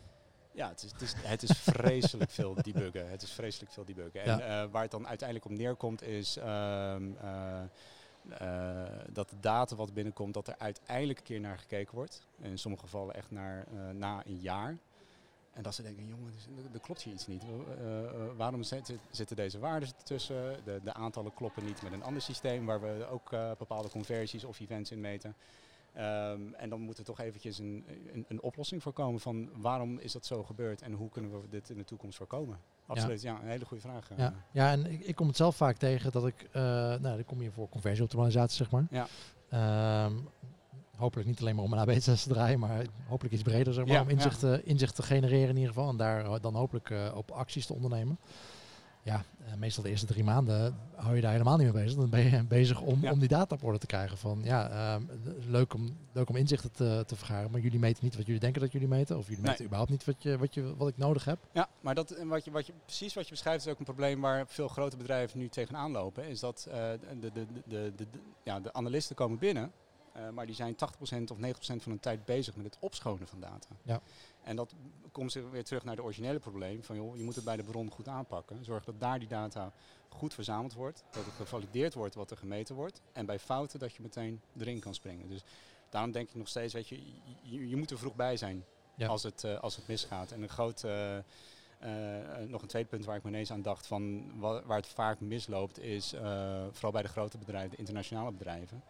Ja, 0.53 0.67
het 0.69 0.83
is, 0.83 0.91
het 0.91 1.01
is, 1.01 1.13
het 1.17 1.43
is 1.43 1.51
vreselijk 1.57 2.31
veel 2.31 2.53
debuggen. 2.61 3.09
Het 3.09 3.21
is 3.21 3.31
vreselijk 3.31 3.71
veel 3.71 3.85
debuggen. 3.85 4.21
En 4.23 4.39
eh, 4.39 4.65
waar 4.71 4.81
het 4.81 4.91
dan 4.91 5.07
uiteindelijk 5.07 5.49
op 5.51 5.57
neerkomt 5.57 6.01
is 6.01 6.37
ehm, 6.37 7.11
eh, 7.21 7.61
eh, 8.39 8.89
dat 9.11 9.29
de 9.29 9.39
data 9.39 9.75
wat 9.75 9.93
binnenkomt, 9.93 10.33
dat 10.33 10.47
er 10.47 10.55
uiteindelijk 10.57 11.19
een 11.19 11.25
keer 11.25 11.39
naar 11.39 11.57
gekeken 11.57 11.95
wordt. 11.95 12.21
In 12.41 12.57
sommige 12.57 12.83
gevallen 12.83 13.15
echt 13.15 13.31
naar, 13.31 13.65
na 13.93 14.21
een 14.25 14.39
jaar. 14.39 14.77
En 15.53 15.63
dat 15.63 15.75
ze 15.75 15.81
denken, 15.81 16.07
jongen, 16.07 16.31
dus- 16.31 16.45
er- 16.65 16.73
er 16.73 16.79
klopt 16.79 17.01
hier 17.01 17.13
iets 17.13 17.27
niet. 17.27 17.43
Waarom 18.37 18.63
zitten, 18.63 19.35
deze 19.35 19.59
waarden 19.59 19.89
ertussen? 19.97 20.57
De, 20.65 20.79
de 20.83 20.93
aantallen 20.93 21.33
kloppen 21.33 21.65
niet 21.65 21.81
met 21.81 21.91
een 21.91 22.03
ander 22.03 22.21
systeem 22.21 22.65
waar 22.65 22.81
we 22.81 23.05
ook 23.09 23.29
bepaalde 23.57 23.89
conversies 23.89 24.43
of 24.43 24.59
events 24.59 24.91
in 24.91 25.01
meten. 25.01 25.35
Ehm, 25.93 26.53
en 26.53 26.69
dan 26.69 26.79
moet 26.81 26.97
er 26.97 27.03
toch 27.03 27.19
eventjes 27.19 27.57
een, 27.59 27.85
een, 28.13 28.25
een 28.27 28.41
oplossing 28.41 28.83
voor 28.83 28.93
komen 28.93 29.19
van 29.19 29.49
waarom 29.55 29.99
is 29.99 30.11
dat 30.11 30.25
zo 30.25 30.43
gebeurd 30.43 30.81
en 30.81 30.91
hoe 30.93 31.09
kunnen 31.09 31.31
we 31.31 31.47
dit 31.49 31.69
in 31.69 31.77
de 31.77 31.83
toekomst 31.85 32.17
voorkomen? 32.17 32.57
Absoluut, 32.85 33.21
ja, 33.21 33.39
een 33.41 33.47
hele 33.47 33.65
goede 33.65 33.83
vraag. 33.83 34.11
eh. 34.11 34.17
Ja, 34.17 34.33
ja 34.51 34.71
en 34.71 34.85
ik, 34.91 34.99
ik 35.01 35.15
kom 35.15 35.27
het 35.27 35.35
zelf 35.35 35.55
vaak 35.55 35.77
tegen 35.77 36.11
dat 36.11 36.27
ik, 36.27 36.47
eh 36.51 36.61
nou, 36.61 36.99
dan 37.01 37.25
kom 37.25 37.41
je 37.41 37.51
voor 37.51 37.69
conversieoptimalisatie, 37.69 38.57
zeg 38.57 38.71
maar. 38.71 38.87
Ja. 38.89 39.07
Ehm, 39.49 40.13
hopelijk 40.95 41.27
niet 41.27 41.39
alleen 41.39 41.55
maar 41.55 41.63
om 41.65 41.73
een 41.73 41.79
AB-test 41.79 42.23
te 42.23 42.29
draaien, 42.29 42.59
maar 42.59 42.85
hopelijk 43.07 43.33
iets 43.33 43.43
breder, 43.43 43.73
zeg 43.73 43.85
maar, 43.85 43.93
Ja, 43.93 44.01
om 44.01 44.09
inzicht, 44.09 44.43
inzicht 44.43 44.95
te 44.95 45.03
genereren 45.03 45.49
in 45.49 45.55
ieder 45.55 45.73
geval. 45.73 45.89
En 45.89 45.97
daar 45.97 46.25
eh, 46.25 46.35
dan 46.41 46.55
hopelijk 46.55 46.89
eh, 46.89 47.11
op 47.15 47.31
acties 47.31 47.65
te 47.65 47.73
ondernemen. 47.73 48.17
Ja, 49.05 49.23
eh, 49.45 49.53
meestal 49.53 49.83
de 49.83 49.89
eerste 49.89 50.05
drie 50.05 50.23
maanden 50.23 50.75
hou 50.95 51.15
je 51.15 51.21
daar 51.21 51.31
helemaal 51.31 51.57
niet 51.57 51.73
mee 51.73 51.83
bezig. 51.83 51.97
Dan 51.99 52.09
ben 52.09 52.23
je 52.29 52.43
bezig 52.59 52.81
om, 52.81 53.01
Ja. 53.01 53.11
om 53.11 53.19
die 53.19 53.27
data 53.27 53.55
op 53.55 53.63
orde 53.63 53.77
te 53.77 53.85
krijgen. 53.85 54.17
Van 54.17 54.41
ja, 54.43 54.69
ehm, 54.69 55.03
leuk, 55.47 55.73
om, 55.73 55.97
leuk 56.11 56.29
om 56.29 56.35
inzichten 56.35 56.71
te, 56.71 57.03
te 57.07 57.15
vergaren, 57.15 57.51
maar 57.51 57.59
jullie 57.59 57.79
meten 57.79 58.03
niet 58.03 58.15
wat 58.15 58.25
jullie 58.25 58.39
denken 58.41 58.61
dat 58.61 58.71
jullie 58.71 58.87
meten. 58.87 59.17
Of 59.17 59.23
jullie 59.27 59.39
Nee. 59.41 59.49
meten 59.49 59.65
überhaupt 59.65 59.91
niet 59.91 60.05
wat, 60.05 60.23
je, 60.23 60.37
wat, 60.37 60.53
je, 60.53 60.75
wat 60.75 60.87
ik 60.87 60.97
nodig 60.97 61.25
heb. 61.25 61.37
Ja, 61.51 61.69
maar 61.81 61.95
dat, 61.95 62.15
wat 62.23 62.45
je, 62.45 62.51
wat 62.51 62.65
je, 62.67 62.73
precies 62.85 63.13
wat 63.13 63.23
je 63.25 63.31
beschrijft 63.31 63.65
is 63.65 63.71
ook 63.71 63.79
een 63.79 63.85
probleem 63.85 64.21
waar 64.21 64.47
veel 64.47 64.67
grote 64.67 64.97
bedrijven 64.97 65.39
nu 65.39 65.49
tegenaan 65.49 65.91
lopen. 65.91 66.27
Is 66.27 66.39
dat 66.39 66.67
eh, 66.71 66.77
de, 67.19 67.19
de, 67.19 67.31
de, 67.31 67.45
de, 67.65 67.93
de, 67.95 68.07
de- 68.11 68.19
ja, 68.43 68.59
de 68.59 68.73
analisten 68.73 69.15
komen 69.15 69.37
binnen, 69.39 69.71
eh, 70.13 70.29
maar 70.29 70.45
die 70.45 70.55
zijn 70.55 70.75
80% 70.75 70.77
of 71.31 71.37
90% 71.37 71.41
van 71.59 71.79
hun 71.91 71.99
tijd 71.99 72.25
bezig 72.25 72.55
met 72.55 72.65
het 72.65 72.77
opschonen 72.79 73.27
van 73.27 73.39
data. 73.39 73.67
Ja. 73.83 74.01
En 74.43 74.55
dat 74.55 74.73
komt 75.11 75.33
weer 75.33 75.63
terug 75.63 75.83
naar 75.83 75.95
de 75.95 76.03
originele 76.03 76.39
probleem 76.39 76.83
van 76.83 76.95
joh, 76.95 77.17
je 77.17 77.23
moet 77.23 77.35
het 77.35 77.43
bij 77.45 77.55
de 77.55 77.63
bron 77.63 77.91
goed 77.91 78.07
aanpakken. 78.07 78.65
Zorg 78.65 78.83
dat 78.83 78.99
daar 78.99 79.19
die 79.19 79.27
data 79.27 79.71
goed 80.09 80.33
verzameld 80.33 80.73
wordt, 80.73 81.03
dat 81.11 81.25
het 81.25 81.33
gevalideerd 81.33 81.93
wordt 81.93 82.15
wat 82.15 82.31
er 82.31 82.37
gemeten 82.37 82.75
wordt. 82.75 83.01
En 83.13 83.25
bij 83.25 83.39
fouten 83.39 83.79
dat 83.79 83.93
je 83.93 84.01
meteen 84.01 84.41
erin 84.57 84.79
kan 84.79 84.93
springen. 84.93 85.29
Dus 85.29 85.43
daarom 85.89 86.11
denk 86.11 86.29
ik 86.29 86.35
nog 86.35 86.47
steeds, 86.47 86.73
weet 86.73 86.87
je, 86.87 86.99
je, 87.41 87.69
je 87.69 87.75
moet 87.75 87.91
er 87.91 87.97
vroeg 87.97 88.15
bij 88.15 88.37
zijn 88.37 88.63
Ja. 88.95 89.07
als, 89.07 89.23
het, 89.23 89.43
eh, 89.43 89.59
als 89.59 89.75
het 89.75 89.87
misgaat. 89.87 90.31
En 90.31 90.41
een 90.41 90.49
groot, 90.49 90.83
eh, 90.83 91.17
eh, 91.17 92.47
nog 92.47 92.61
een 92.61 92.67
tweede 92.67 92.89
punt 92.89 93.05
waar 93.05 93.15
ik 93.15 93.23
me 93.23 93.29
ineens 93.29 93.51
aan 93.51 93.61
dacht 93.61 93.87
van 93.87 94.31
wa- 94.39 94.63
waar 94.65 94.77
het 94.77 94.87
vaak 94.87 95.19
misloopt 95.19 95.79
is, 95.79 96.09
vooral 96.71 96.91
bij 96.91 97.01
de 97.01 97.07
grote 97.07 97.37
bedrijven, 97.37 97.69
de 97.71 97.77
internationale 97.77 98.31
bedrijven, 98.31 98.83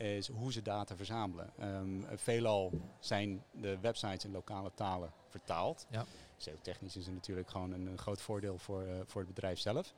is 0.00 0.28
hoe 0.28 0.52
ze 0.52 0.62
data 0.62 0.96
verzamelen. 0.96 1.50
Ehm, 1.58 2.16
veelal 2.16 2.72
zijn 3.00 3.42
de 3.50 3.78
websites 3.80 4.24
in 4.24 4.32
lokale 4.32 4.70
talen 4.74 5.12
vertaald. 5.28 5.86
Ja. 5.90 6.04
SEO-technisch 6.36 6.96
is 6.96 7.06
er 7.06 7.12
natuurlijk 7.12 7.50
gewoon 7.50 7.72
een, 7.72 7.86
een 7.86 7.98
groot 7.98 8.20
voordeel 8.20 8.58
voor, 8.58 8.82
eh, 8.82 8.94
voor 9.06 9.20
het 9.20 9.34
bedrijf 9.34 9.58
zelf. 9.58 9.94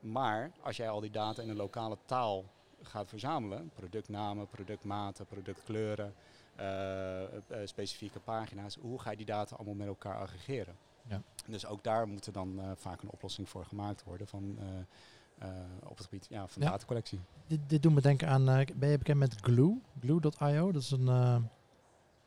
Maar 0.00 0.50
als 0.60 0.76
jij 0.76 0.88
al 0.88 1.00
die 1.00 1.10
data 1.10 1.42
in 1.42 1.48
een 1.48 1.56
lokale 1.56 1.98
taal 2.04 2.44
gaat 2.82 3.08
verzamelen, 3.08 3.70
productnamen, 3.74 4.48
productmaten, 4.48 5.26
productkleuren, 5.26 6.14
eh, 6.56 7.22
eh, 7.24 7.30
specifieke 7.64 8.20
pagina's, 8.20 8.76
hoe 8.80 9.00
ga 9.00 9.10
je 9.10 9.16
die 9.16 9.26
data 9.26 9.56
allemaal 9.56 9.74
met 9.74 9.86
elkaar 9.86 10.18
aggregeren? 10.18 10.76
Ja. 11.08 11.22
Dus 11.46 11.66
ook 11.66 11.82
daar 11.82 12.08
moet 12.08 12.26
er 12.26 12.32
dan 12.32 12.60
vaak 12.76 13.02
een 13.02 13.10
oplossing 13.10 13.48
voor 13.48 13.64
gemaakt 13.64 14.04
worden 14.04 14.26
van, 14.26 14.58
op 15.82 15.96
het 15.96 16.04
gebied 16.04 16.26
ja, 16.30 16.46
van 16.46 16.62
Ja. 16.62 16.70
datacollectie. 16.70 17.20
Dit, 17.46 17.60
dit 17.66 17.82
doet 17.82 17.94
me 17.94 18.00
denken 18.00 18.28
aan, 18.28 18.48
eh, 18.48 18.66
ben 18.76 18.88
je 18.88 18.98
bekend 18.98 19.18
met 19.18 19.34
Glue? 19.40 19.80
Glue.io, 20.00 20.72
dat 20.72 20.82
is 20.82 20.90
een 20.90 21.08
eh, 21.08 21.36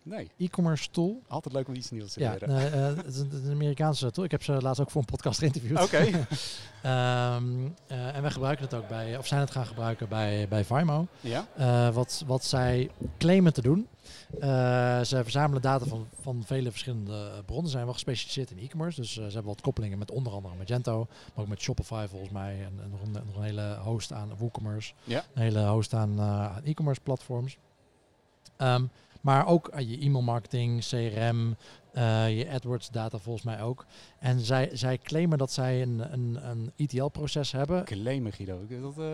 Nee, 0.10 0.32
e-commerce 0.38 0.89
tool. 0.92 1.22
altijd 1.28 1.54
leuk 1.54 1.68
om 1.68 1.75
iets 1.75 1.92
nieuws 1.92 2.13
te 2.13 2.20
Ja, 2.20 2.32
leren. 2.32 2.50
nee, 2.50 2.68
eh, 2.68 2.86
het, 2.86 3.06
is 3.06 3.20
een, 3.20 3.51
Amerikaanse 3.51 4.12
tool. 4.12 4.25
Ik 4.25 4.32
heb 4.32 4.44
ze 4.44 4.51
laatst 4.62 4.82
ook 4.82 4.92
voor 4.92 5.01
een 5.01 5.08
podcast 5.08 5.39
geïnterviewd. 5.39 5.82
Oké. 5.82 5.98
Ehm, 6.82 7.68
eh, 7.88 8.16
en 8.16 8.22
wij 8.22 8.32
gebruiken 8.32 8.66
het 8.66 8.74
ook 8.74 8.88
bij, 8.88 9.18
of 9.18 9.28
zijn 9.28 9.39
het 9.39 9.51
gaan 9.51 9.66
gebruiken 9.66 10.10
bij, 10.10 10.48
bij 10.48 10.66
Vimo. 10.66 11.08
ja? 11.20 11.48
Eh, 11.56 11.94
wat, 11.94 12.24
wat 12.28 12.44
zij 12.44 12.89
claimen 13.18 13.54
te 13.54 13.62
doen. 13.62 13.88
Ze 15.06 15.20
verzamelen 15.24 15.62
data 15.62 15.86
van, 15.86 16.08
van 16.22 16.44
vele 16.46 16.70
verschillende 16.72 17.32
bronnen. 17.46 17.66
Ze 17.66 17.72
zijn 17.72 17.84
wel 17.84 17.94
gespecialiseerd 17.94 18.51
in 18.51 18.60
e-commerce. 18.60 19.01
Dus 19.01 19.13
ze 19.13 19.22
hebben 19.22 19.44
wat 19.44 19.62
koppelingen 19.62 19.98
met 19.98 20.12
onder 20.12 20.34
andere 20.34 20.56
Magento. 20.56 21.08
Maar 21.34 21.44
ook 21.44 21.50
met 21.50 21.62
Shopify 21.62 22.06
volgens 22.10 22.32
mij. 22.32 22.60
En, 22.60 22.80
en 22.84 22.89
nog, 22.89 23.01
een, 23.01 23.12
nog 23.12 23.36
een 23.36 23.44
hele 23.44 23.78
host 23.84 24.13
aan 24.13 24.38
WooCommerce. 24.38 24.94
Ja. 25.04 25.24
Een 25.34 25.42
hele 25.42 25.68
host 25.68 25.94
aan, 25.94 26.20
e-commerce 26.63 27.01
platforms. 27.01 27.58
Ehm, 28.58 28.84
maar 29.21 29.47
ook 29.47 29.69
aan 29.71 29.89
je 29.89 29.97
e-mail 29.99 30.23
marketing, 30.23 30.85
CRM, 30.85 31.55
eh, 31.93 32.38
je 32.38 32.49
AdWords 32.49 32.89
data 32.89 33.17
volgens 33.17 33.45
mij 33.45 33.61
ook. 33.61 33.85
En 34.19 34.39
zij, 34.39 34.69
zij 34.73 34.97
claimen 34.97 35.38
dat 35.38 35.51
zij 35.51 35.81
een, 35.81 36.13
een, 36.13 36.39
een 36.49 36.71
ETL-proces 36.75 37.51
hebben. 37.51 37.83
Claimen 37.85 38.31
Guido. 38.33 38.59
Dat, 38.81 38.97
eh, 38.97 39.05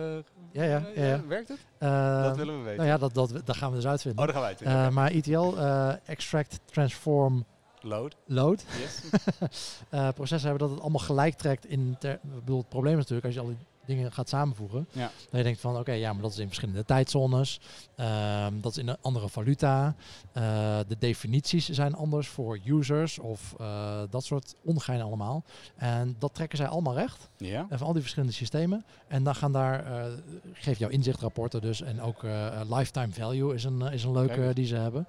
Ja, 0.52 0.62
ja, 0.62 0.86
ja, 0.94 1.04
ja. 1.04 1.26
Werkt 1.26 1.48
het? 1.48 1.58
Eh, 1.78 2.22
dat 2.22 2.36
willen 2.36 2.56
we 2.58 2.62
weten. 2.62 2.76
nou 2.76 2.88
ja, 2.88 2.98
dat, 2.98 3.14
dat, 3.14 3.46
dat 3.46 3.56
gaan 3.56 3.70
we 3.70 3.76
dus 3.76 3.86
uitvinden. 3.86 4.28
Oh, 4.28 4.34
gaan. 4.34 4.54
Eh, 4.58 4.88
maar 4.88 5.10
ETL, 5.10 5.56
eh, 5.56 5.92
extract, 6.04 6.60
transform, 6.64 7.44
Load. 7.80 8.16
load, 8.26 8.64
Yes. 8.80 9.00
eh, 9.90 10.08
processen 10.14 10.48
hebben 10.48 10.66
dat 10.68 10.70
het 10.70 10.80
allemaal 10.80 11.06
gelijk 11.06 11.34
trekt 11.34 11.66
in, 11.66 11.96
ter, 11.98 12.12
ik 12.12 12.20
bedoel, 12.34 12.58
het 12.58 12.68
probleem 12.68 12.92
is 12.92 12.98
natuurlijk 12.98 13.26
als 13.26 13.34
je 13.34 13.40
al 13.40 13.46
die 13.46 13.56
dingen 13.86 14.12
gaat 14.12 14.28
samenvoegen, 14.28 14.88
Ja. 14.92 15.10
dat 15.30 15.36
je 15.38 15.42
denkt 15.42 15.60
van 15.60 15.76
oké, 15.78 15.92
ja, 15.92 16.12
maar 16.12 16.22
dat 16.22 16.30
is 16.32 16.38
in 16.38 16.46
verschillende 16.46 16.84
tijdzones, 16.84 17.60
Ehm, 17.96 18.60
dat 18.60 18.72
is 18.72 18.78
in 18.78 18.88
een 18.88 18.96
andere 19.00 19.28
valuta, 19.28 19.94
Eh, 20.32 20.78
de 20.88 20.96
definities 20.98 21.68
zijn 21.68 21.94
anders 21.94 22.28
voor 22.28 22.58
users 22.64 23.18
of 23.18 23.54
eh, 23.58 24.00
dat 24.10 24.24
soort 24.24 24.54
ongein 24.64 25.00
allemaal. 25.00 25.44
En 25.76 26.16
dat 26.18 26.34
trekken 26.34 26.58
zij 26.58 26.66
allemaal 26.66 26.94
recht. 26.94 27.28
ja. 27.36 27.66
En 27.68 27.78
van 27.78 27.86
al 27.86 27.92
die 27.92 28.02
verschillende 28.02 28.34
systemen. 28.34 28.84
En 29.08 29.22
dan 29.24 29.34
gaan 29.34 29.52
daar, 29.52 29.84
eh 29.86 30.12
geef 30.52 30.78
jou 30.78 30.92
inzichtrapporten 30.92 31.60
dus. 31.60 31.80
En 31.82 32.00
ook 32.00 32.22
lifetime 32.68 33.12
value 33.12 33.54
is 33.54 33.64
een, 33.64 33.80
is 33.80 34.04
een 34.04 34.12
leuke 34.12 34.50
die 34.54 34.66
ze 34.66 34.74
hebben. 34.76 35.06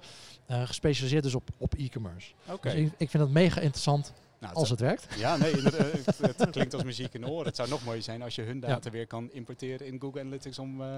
Gespecialiseerd 0.48 1.22
dus 1.22 1.34
op, 1.34 1.48
op 1.58 1.74
e-commerce. 1.74 2.32
Oké. 2.50 2.70
Dus 2.70 2.78
ik, 2.78 2.92
ik 2.96 3.10
vind 3.10 3.22
het 3.22 3.32
mega 3.32 3.60
interessant 3.60 4.12
Nou, 4.40 4.54
als 4.54 4.70
het 4.70 4.80
werkt. 4.80 5.06
Ja, 5.16 5.36
nee, 5.36 5.54
het, 5.62 6.18
het 6.36 6.50
klinkt 6.50 6.74
als 6.74 6.82
muziek 6.82 7.14
in 7.14 7.20
de 7.20 7.28
oren. 7.28 7.46
Het 7.46 7.56
zou 7.56 7.68
nog 7.68 7.84
mooier 7.84 8.02
zijn 8.02 8.22
als 8.22 8.34
je 8.34 8.42
hun 8.42 8.60
data 8.60 8.90
weer 8.90 9.06
kan 9.06 9.30
importeren 9.32 9.86
in 9.86 10.00
Google 10.00 10.20
Analytics 10.20 10.58
om 10.58 10.82
eh, 10.82 10.88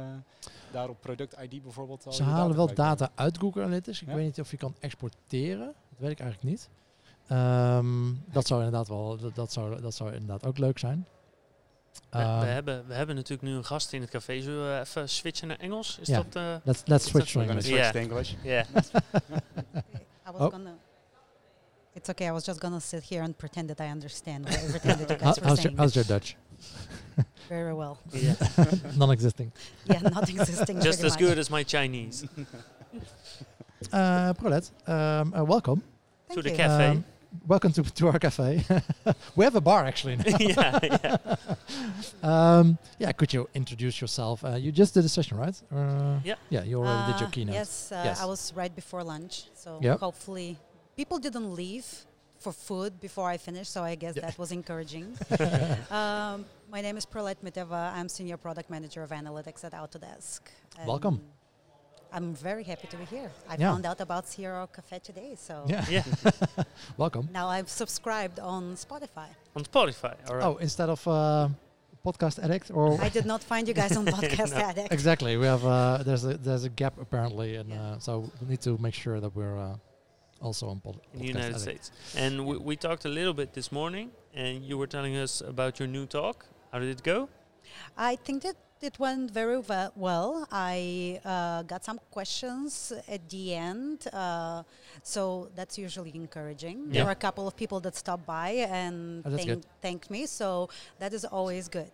daar 0.72 0.88
op 0.88 1.00
product 1.00 1.36
ID 1.42 1.62
bijvoorbeeld 1.62 2.06
al 2.06 2.12
Ze 2.12 2.22
halen 2.22 2.56
wel 2.56 2.74
data 2.74 3.10
uit 3.14 3.38
Google 3.38 3.62
Analytics. 3.62 4.02
Ik 4.02 4.08
Ja? 4.08 4.14
weet 4.14 4.24
niet 4.24 4.40
of 4.40 4.50
je 4.50 4.56
kan 4.56 4.74
exporteren. 4.80 5.66
Dat 5.66 5.98
weet 5.98 6.10
ik 6.10 6.20
eigenlijk 6.20 6.50
niet. 6.50 6.68
Ehm, 7.26 8.14
dat 8.32 8.46
zou 8.46 8.62
inderdaad 8.64 8.88
wel, 8.88 9.16
dat, 9.16 9.34
dat, 9.34 9.52
zou, 9.52 9.80
dat 9.80 9.94
zou 9.94 10.12
inderdaad 10.12 10.46
ook 10.46 10.58
leuk 10.58 10.78
zijn. 10.78 11.06
We, 11.92 12.18
we 12.18 12.24
Ehm, 12.24 12.40
hebben, 12.46 12.86
we 12.86 12.94
hebben 12.94 13.14
natuurlijk 13.14 13.48
nu 13.48 13.54
een 13.56 13.64
gast 13.64 13.92
in 13.92 14.00
het 14.00 14.10
café. 14.10 14.40
Zullen 14.40 14.74
we 14.74 14.80
even 14.80 15.08
switchen 15.08 15.48
naar 15.48 15.58
Engels? 15.58 15.98
Is 16.00 16.08
dat... 16.08 16.26
eh, 16.32 16.54
let's 16.62 16.82
let's 16.84 17.06
switch 17.08 17.32
dat- 17.32 17.32
to 17.32 17.52
We're 17.52 17.52
going 17.52 17.62
to 17.64 17.68
English. 17.68 17.88
switch 17.88 17.92
Yeah. 17.92 18.02
English. 18.02 18.34
yeah. 18.42 18.66
I 20.28 20.32
was 20.32 20.40
Oh. 20.40 20.50
gonna. 20.52 20.74
It's 21.94 22.08
okay. 22.10 22.28
I 22.28 22.32
was 22.32 22.44
just 22.44 22.60
gonna 22.60 22.80
sit 22.80 23.02
here 23.02 23.22
and 23.22 23.36
pretend 23.36 23.68
that 23.70 23.80
I 23.80 23.88
understand 23.88 24.44
what 24.44 24.54
everything 24.64 24.96
that 24.98 25.10
you 25.10 25.16
How- 25.26 25.32
guys 25.32 25.40
were 25.40 25.46
how's, 25.48 25.58
your, 25.64 25.70
saying. 25.70 25.76
how's 25.76 25.94
your 25.96 26.04
Dutch? 26.04 26.36
Very 27.48 27.74
well. 27.74 27.98
yeah. 28.12 28.34
Non-existing. 28.96 29.50
Yeah, 29.86 30.00
not 30.00 30.28
existing. 30.28 30.80
Just 30.80 31.02
as 31.02 31.12
much. 31.12 31.18
good 31.18 31.38
as 31.38 31.50
my 31.50 31.62
Chinese. 31.64 32.24
Uh, 33.92 34.32
Prolet, 34.34 34.70
um, 34.86 35.34
uh, 35.34 35.44
welcome. 35.44 35.82
Thank 36.28 36.38
to 36.38 36.42
the 36.42 36.50
you. 36.50 36.56
cafe. 36.56 36.86
Um, 36.88 37.04
welcome 37.46 37.72
to, 37.72 37.82
to 37.82 38.06
our 38.08 38.18
cafe. 38.18 38.64
we 39.34 39.44
have 39.44 39.56
a 39.56 39.60
bar 39.60 39.84
actually. 39.84 40.16
Now. 40.16 40.24
yeah, 40.38 40.78
yeah. 40.82 41.16
um, 42.22 42.78
yeah, 42.98 43.10
could 43.12 43.32
you 43.32 43.48
introduce 43.54 44.00
yourself? 44.00 44.44
Uh, 44.44 44.50
you 44.54 44.70
just 44.70 44.94
did 44.94 45.04
a 45.04 45.08
session, 45.08 45.36
right? 45.38 45.60
Uh, 45.74 46.20
Yeah. 46.22 46.34
Yeah, 46.50 46.62
you 46.62 46.78
already 46.78 47.12
did 47.12 47.20
your 47.20 47.28
Uh, 47.28 47.32
keynote. 47.32 47.54
Yes, 47.54 47.90
uh, 47.90 48.02
Yes. 48.04 48.20
I 48.20 48.26
was 48.26 48.52
right 48.54 48.74
before 48.74 49.02
lunch, 49.02 49.44
so 49.54 49.78
Yep. 49.82 49.98
hopefully 50.00 50.56
people 51.00 51.18
didn't 51.26 51.50
leave 51.62 51.86
for 52.44 52.52
food 52.68 52.92
before 53.06 53.26
I 53.34 53.38
finished. 53.48 53.70
So 53.76 53.80
I 53.92 53.94
guess 54.02 54.14
Yeah. 54.16 54.24
that 54.26 54.36
was 54.42 54.50
encouraging. 54.60 55.06
um, 55.98 56.36
my 56.74 56.80
name 56.86 56.96
is 57.00 57.04
Prolet 57.14 57.38
Miteva. 57.46 57.80
I'm 57.98 58.08
senior 58.18 58.38
product 58.46 58.68
manager 58.74 59.02
of 59.06 59.10
analytics 59.20 59.60
at 59.68 59.72
Autodesk. 59.82 60.40
Welcome. 60.92 61.16
I'm 62.16 62.28
very 62.48 62.64
happy 62.72 62.86
to 62.92 62.96
be 63.02 63.06
here. 63.16 63.30
I 63.52 63.54
Yeah. 63.54 63.70
found 63.70 63.84
out 63.90 64.00
about 64.06 64.22
CRO 64.32 64.64
Cafe 64.76 64.98
today, 65.10 65.30
so 65.46 65.54
Yeah, 65.74 65.84
yeah. 65.96 66.04
welcome. 67.04 67.24
now 67.40 67.46
I've 67.56 67.70
subscribed 67.82 68.38
on 68.54 68.62
Spotify. 68.86 69.28
On 69.56 69.62
Spotify. 69.72 70.14
All 70.28 70.36
right. 70.36 70.46
Oh, 70.48 70.54
instead 70.66 70.88
of 70.96 71.00
uh, 71.08 71.48
podcast 72.06 72.36
addict 72.44 72.66
or 72.78 72.86
I 73.08 73.10
did 73.18 73.26
not 73.32 73.40
find 73.52 73.64
you 73.70 73.74
guys 73.82 73.92
on 74.00 74.04
Podcast 74.18 74.52
No. 74.56 74.68
Addict. 74.70 74.90
exactly, 74.98 75.32
we 75.42 75.46
have 75.54 75.64
uh, 75.76 76.02
there's 76.06 76.24
a 76.30 76.32
there's 76.46 76.64
a 76.70 76.72
gap 76.82 76.94
apparently, 77.06 77.50
and 77.60 77.68
Yeah. 77.70 77.82
uh, 77.82 77.98
so 78.06 78.12
we 78.40 78.44
need 78.52 78.62
to 78.68 78.72
make 78.86 78.96
sure 79.04 79.16
that 79.24 79.32
we're 79.38 79.58
uh, 79.68 79.76
also 80.40 80.68
on 80.68 80.80
pod- 80.80 81.00
in 81.14 81.20
the 81.20 81.26
United 81.26 81.54
addict. 81.56 81.60
States. 81.60 81.90
And 82.16 82.46
we, 82.46 82.56
we 82.58 82.76
talked 82.76 83.04
a 83.04 83.08
little 83.08 83.34
bit 83.34 83.52
this 83.52 83.70
morning, 83.70 84.10
and 84.34 84.64
you 84.64 84.78
were 84.78 84.86
telling 84.86 85.16
us 85.16 85.40
about 85.40 85.78
your 85.78 85.88
new 85.88 86.06
talk. 86.06 86.46
How 86.72 86.78
did 86.78 86.88
it 86.88 87.02
go? 87.02 87.28
I 87.96 88.16
think 88.16 88.42
that 88.42 88.56
it 88.80 88.98
went 88.98 89.30
very 89.30 89.60
ve- 89.60 89.88
well. 89.94 90.46
I 90.50 91.20
uh, 91.24 91.62
got 91.64 91.84
some 91.84 92.00
questions 92.10 92.92
at 93.08 93.28
the 93.28 93.54
end, 93.54 94.06
uh, 94.12 94.62
so 95.02 95.50
that's 95.54 95.76
usually 95.78 96.12
encouraging. 96.14 96.86
Yeah. 96.86 96.92
There 96.94 97.04
were 97.04 97.10
a 97.10 97.22
couple 97.26 97.46
of 97.46 97.54
people 97.56 97.80
that 97.80 97.94
stopped 97.96 98.26
by 98.26 98.50
and 98.70 99.22
Oh, 99.26 99.36
thank, 99.36 99.62
thanked 99.82 100.10
me, 100.10 100.26
so 100.26 100.68
that 100.98 101.12
is 101.12 101.24
always 101.24 101.68
good. 101.68 101.90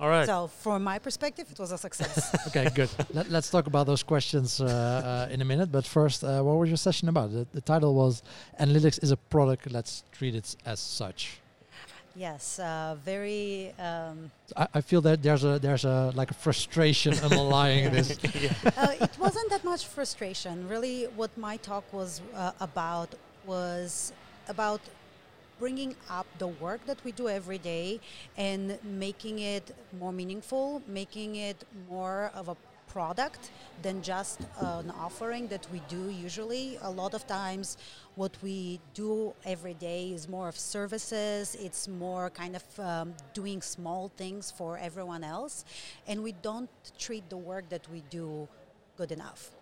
All 0.00 0.08
right. 0.08 0.26
So, 0.26 0.46
from 0.46 0.82
my 0.82 0.98
perspective, 0.98 1.46
it 1.50 1.58
was 1.58 1.72
a 1.72 1.78
success. 1.78 2.34
okay, 2.48 2.70
good. 2.74 2.88
Let, 3.12 3.30
let's 3.30 3.50
talk 3.50 3.66
about 3.66 3.86
those 3.86 4.02
questions 4.02 4.60
uh, 4.60 4.64
uh, 4.64 5.32
in 5.32 5.42
a 5.42 5.44
minute. 5.44 5.70
But 5.70 5.84
first, 5.84 6.24
uh, 6.24 6.40
what 6.42 6.56
was 6.56 6.70
your 6.70 6.78
session 6.78 7.08
about? 7.10 7.32
The, 7.32 7.46
the 7.52 7.60
title 7.60 7.94
was 7.94 8.22
"Analytics 8.58 9.02
is 9.02 9.10
a 9.10 9.18
product. 9.18 9.70
Let's 9.70 10.04
treat 10.12 10.34
it 10.34 10.56
as 10.64 10.80
such." 10.80 11.40
yes, 12.16 12.58
uh, 12.58 12.96
very. 13.04 13.72
Um, 13.78 14.30
I, 14.56 14.66
I 14.74 14.80
feel 14.80 15.00
that 15.02 15.22
there's 15.22 15.44
a 15.44 15.58
there's 15.58 15.84
a 15.84 16.12
like 16.14 16.30
a 16.30 16.34
frustration 16.34 17.14
underlying 17.26 17.92
this. 17.92 18.18
yeah. 18.34 18.52
uh, 18.76 19.04
it 19.06 19.18
wasn't 19.18 19.50
that 19.50 19.64
much 19.64 19.86
frustration. 19.86 20.68
Really, 20.68 21.04
what 21.16 21.36
my 21.36 21.56
talk 21.58 21.84
was 21.92 22.20
uh, 22.34 22.52
about 22.60 23.14
was 23.46 24.12
about 24.48 24.80
bringing 25.60 25.94
up 26.08 26.26
the 26.38 26.48
work 26.48 26.84
that 26.86 26.98
we 27.04 27.12
do 27.12 27.28
every 27.28 27.58
day 27.58 28.00
and 28.36 28.78
making 28.82 29.38
it 29.38 29.76
more 30.00 30.12
meaningful, 30.12 30.82
making 30.88 31.36
it 31.36 31.62
more 31.88 32.32
of 32.34 32.48
a 32.48 32.56
product 32.88 33.50
than 33.82 34.02
just 34.02 34.40
an 34.60 34.90
offering 34.90 35.46
that 35.48 35.64
we 35.72 35.80
do 35.88 36.10
usually. 36.10 36.78
A 36.82 36.90
lot 36.90 37.14
of 37.14 37.26
times, 37.26 37.76
what 38.16 38.36
we 38.42 38.80
do 38.94 39.32
every 39.44 39.74
day 39.74 40.10
is 40.10 40.28
more 40.28 40.48
of 40.48 40.58
services, 40.58 41.56
it's 41.60 41.86
more 41.86 42.30
kind 42.30 42.56
of 42.56 42.64
um, 42.80 43.14
doing 43.32 43.62
small 43.62 44.10
things 44.16 44.50
for 44.50 44.76
everyone 44.78 45.22
else, 45.22 45.64
and 46.08 46.22
we 46.22 46.32
don't 46.32 46.70
treat 46.98 47.28
the 47.30 47.36
work 47.36 47.68
that 47.68 47.86
we 47.92 48.02
do 48.10 48.48
good 48.96 49.12
enough. 49.12 49.59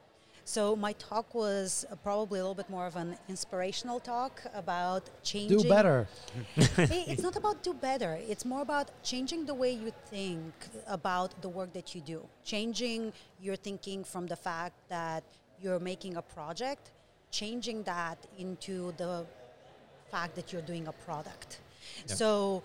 So 0.49 0.75
my 0.75 0.95
talk 0.95 1.35
was 1.35 1.85
uh, 1.93 1.97
probably 1.97 2.39
a 2.41 2.43
little 2.43 2.55
bit 2.55 2.71
more 2.71 2.87
of 2.87 2.97
an 2.97 3.19
inspirational 3.29 4.01
talk 4.01 4.43
about 4.55 5.03
changing. 5.23 5.59
Do 5.59 5.69
better. 5.69 6.09
It's 7.13 7.23
not 7.23 7.37
about 7.37 7.63
do 7.63 7.75
better. 7.75 8.19
It's 8.33 8.47
more 8.47 8.63
about 8.63 8.87
changing 9.03 9.45
the 9.45 9.53
way 9.53 9.73
you 9.73 9.93
think 10.07 10.55
about 10.87 11.31
the 11.43 11.51
work 11.51 11.75
that 11.75 11.95
you 11.95 12.01
do. 12.01 12.21
Changing 12.45 13.13
your 13.43 13.57
thinking 13.57 14.05
from 14.05 14.27
the 14.27 14.37
fact 14.37 14.77
that 14.89 15.23
you're 15.61 15.83
making 15.93 16.17
a 16.17 16.23
project, 16.23 16.93
changing 17.31 17.83
that 17.83 18.19
into 18.39 18.95
the 18.97 19.27
fact 20.11 20.35
that 20.37 20.51
you're 20.51 20.69
doing 20.73 20.87
a 20.89 20.95
product. 21.07 21.61
Yeah. 22.07 22.15
So 22.15 22.63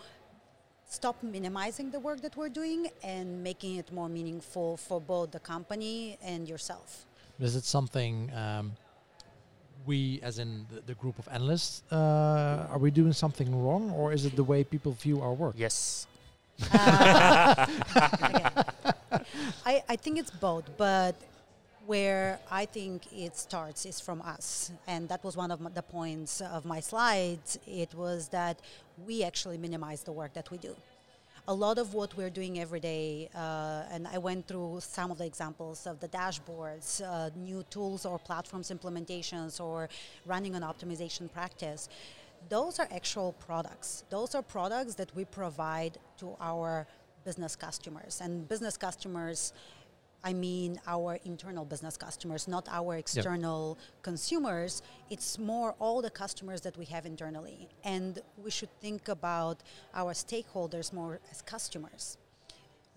stop 0.85 1.21
minimizing 1.21 1.91
the 1.91 1.99
work 1.99 2.21
that 2.21 2.37
we're 2.37 2.55
doing 2.61 2.87
and 3.03 3.43
making 3.43 3.75
it 3.75 3.91
more 3.91 4.07
meaningful 4.07 4.77
for 4.77 5.01
both 5.01 5.31
the 5.31 5.41
company 5.41 6.17
and 6.23 6.47
yourself. 6.47 7.05
Is 7.39 7.55
it 7.55 7.63
something 7.63 8.31
um, 8.35 8.73
we, 9.85 10.19
as 10.23 10.39
in 10.39 10.65
the, 10.71 10.81
the 10.81 10.93
group 10.93 11.19
of 11.19 11.27
analysts, 11.31 11.83
uh, 11.91 12.67
are 12.69 12.77
we 12.77 12.91
doing 12.91 13.13
something 13.13 13.63
wrong, 13.63 13.91
or 13.91 14.13
is 14.13 14.25
it 14.25 14.35
the 14.35 14.43
way 14.43 14.63
people 14.63 14.91
view 14.93 15.21
our 15.21 15.33
work? 15.33 15.55
Yes. 15.57 16.07
Uh, 16.71 17.65
I, 19.65 19.83
I 19.89 19.95
think 19.95 20.19
it's 20.19 20.31
both, 20.31 20.65
but 20.77 21.15
where 21.85 22.39
I 22.49 22.65
think 22.65 23.11
it 23.11 23.35
starts 23.35 23.85
is 23.85 23.99
from 23.99 24.21
us. 24.21 24.71
And 24.87 25.09
that 25.09 25.23
was 25.23 25.35
one 25.35 25.51
of 25.51 25.73
the 25.73 25.81
points 25.81 26.41
of 26.41 26.65
my 26.65 26.79
slides. 26.79 27.59
It 27.67 27.93
was 27.93 28.29
that 28.29 28.59
we 29.05 29.23
actually 29.23 29.57
minimize 29.57 30.03
the 30.03 30.11
work 30.11 30.33
that 30.33 30.49
we 30.51 30.57
do. 30.57 30.75
A 31.45 31.53
lot 31.53 31.77
of 31.77 31.93
what 31.93 32.15
we're 32.15 32.29
doing 32.29 32.59
every 32.59 32.79
day, 32.79 33.29
uh, 33.35 33.83
and 33.91 34.07
I 34.07 34.17
went 34.17 34.47
through 34.47 34.79
some 34.79 35.11
of 35.11 35.17
the 35.17 35.25
examples 35.25 35.85
of 35.85 35.99
the 35.99 36.07
dashboards, 36.07 37.01
uh, 37.01 37.31
new 37.35 37.63
tools 37.69 38.05
or 38.05 38.17
platforms 38.17 38.71
implementations, 38.71 39.59
or 39.59 39.89
running 40.25 40.55
an 40.55 40.63
optimization 40.63 41.29
practice 41.31 41.89
those 42.49 42.79
are 42.79 42.87
actual 42.91 43.33
products. 43.33 44.03
Those 44.09 44.35
are 44.35 44.41
products 44.41 44.95
that 44.95 45.15
we 45.15 45.25
provide 45.25 45.97
to 46.19 46.35
our 46.39 46.87
business 47.25 47.55
customers. 47.55 48.19
And 48.21 48.47
business 48.47 48.77
customers, 48.77 49.53
I 50.23 50.33
mean 50.33 50.79
our 50.87 51.19
internal 51.25 51.65
business 51.65 51.97
customers, 51.97 52.47
not 52.47 52.67
our 52.69 52.95
external 52.95 53.77
consumers. 54.01 54.81
It's 55.09 55.37
more 55.37 55.75
all 55.79 56.01
the 56.01 56.09
customers 56.09 56.61
that 56.61 56.77
we 56.77 56.85
have 56.85 57.05
internally. 57.05 57.67
And 57.83 58.19
we 58.41 58.49
should 58.51 58.69
think 58.79 59.09
about 59.09 59.57
our 59.93 60.13
stakeholders 60.13 60.93
more 60.93 61.19
as 61.31 61.41
customers 61.41 62.17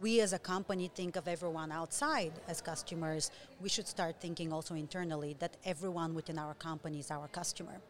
we 0.00 0.20
as 0.20 0.32
a 0.32 0.38
company 0.38 0.90
think 0.94 1.16
of 1.16 1.26
everyone 1.26 1.72
outside 1.72 2.32
as 2.48 2.60
customers, 2.60 3.30
we 3.60 3.68
should 3.68 3.88
start 3.88 4.16
thinking 4.20 4.52
also 4.52 4.74
internally 4.74 5.36
that 5.38 5.56
everyone 5.64 6.14
within 6.14 6.38
our 6.38 6.54
company 6.54 6.98
is 6.98 7.10
our 7.10 7.28
customer. 7.28 7.80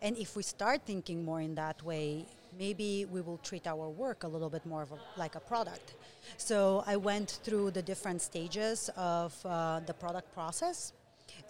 And 0.00 0.16
if 0.16 0.36
we 0.36 0.42
start 0.42 0.82
thinking 0.86 1.24
more 1.24 1.40
in 1.40 1.54
that 1.56 1.82
way, 1.82 2.24
maybe 2.58 3.04
we 3.04 3.20
will 3.20 3.38
treat 3.38 3.66
our 3.66 3.88
work 3.88 4.24
a 4.24 4.28
little 4.28 4.48
bit 4.48 4.64
more 4.64 4.82
of 4.82 4.92
a, 4.92 4.98
like 5.18 5.34
a 5.34 5.40
product. 5.40 5.94
So 6.36 6.84
I 6.86 6.96
went 6.96 7.40
through 7.44 7.72
the 7.72 7.82
different 7.82 8.22
stages 8.22 8.90
of 8.96 9.34
uh, 9.44 9.80
the 9.86 9.94
product 9.94 10.32
process 10.32 10.92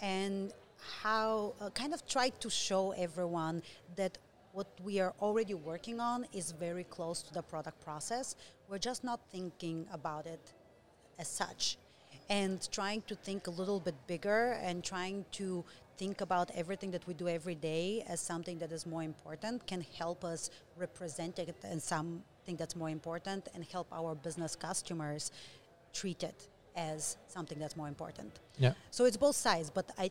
and 0.01 0.53
how 1.03 1.55
uh, 1.61 1.71
kind 1.71 1.93
of 1.93 2.07
tried 2.07 2.41
to 2.41 2.51
show 2.51 2.93
everyone 2.93 3.63
that 3.97 4.19
what 4.53 4.67
we 4.83 4.99
are 5.01 5.15
already 5.21 5.55
working 5.55 6.01
on 6.01 6.27
is 6.33 6.53
very 6.53 6.85
close 6.85 7.23
to 7.23 7.33
the 7.33 7.43
product 7.43 7.81
process. 7.85 8.35
We're 8.69 8.79
just 8.79 9.05
not 9.05 9.21
thinking 9.31 9.87
about 9.93 10.27
it 10.27 10.41
as 11.19 11.29
such. 11.29 11.77
And 12.29 12.67
trying 12.71 13.03
to 13.03 13.15
think 13.15 13.47
a 13.47 13.51
little 13.51 13.81
bit 13.81 13.95
bigger 14.07 14.59
and 14.63 14.85
trying 14.85 15.25
to 15.33 15.65
think 15.97 16.21
about 16.21 16.51
everything 16.55 16.91
that 16.93 17.07
we 17.07 17.15
do 17.15 17.29
every 17.29 17.55
day 17.55 18.05
as 18.09 18.21
something 18.21 18.59
that 18.59 18.73
is 18.73 18.87
more 18.87 19.03
important 19.03 19.67
can 19.67 19.85
help 19.99 20.25
us 20.25 20.51
represent 20.77 21.39
it 21.39 21.55
as 22.41 22.53
something 22.53 22.57
that's 22.57 22.77
more 22.77 22.91
important 22.91 23.49
and 23.55 23.65
help 23.73 23.87
our 23.93 24.15
business 24.15 24.57
customers 24.57 25.31
treat 25.93 26.23
it 26.23 26.49
as 26.77 27.17
something 27.29 27.59
that's 27.59 27.77
more 27.77 27.89
important. 27.89 28.41
Yeah. 28.59 28.75
So 28.91 29.05
it's 29.05 29.17
both 29.17 29.37
sides, 29.37 29.71
but 29.71 29.91
I 29.99 30.11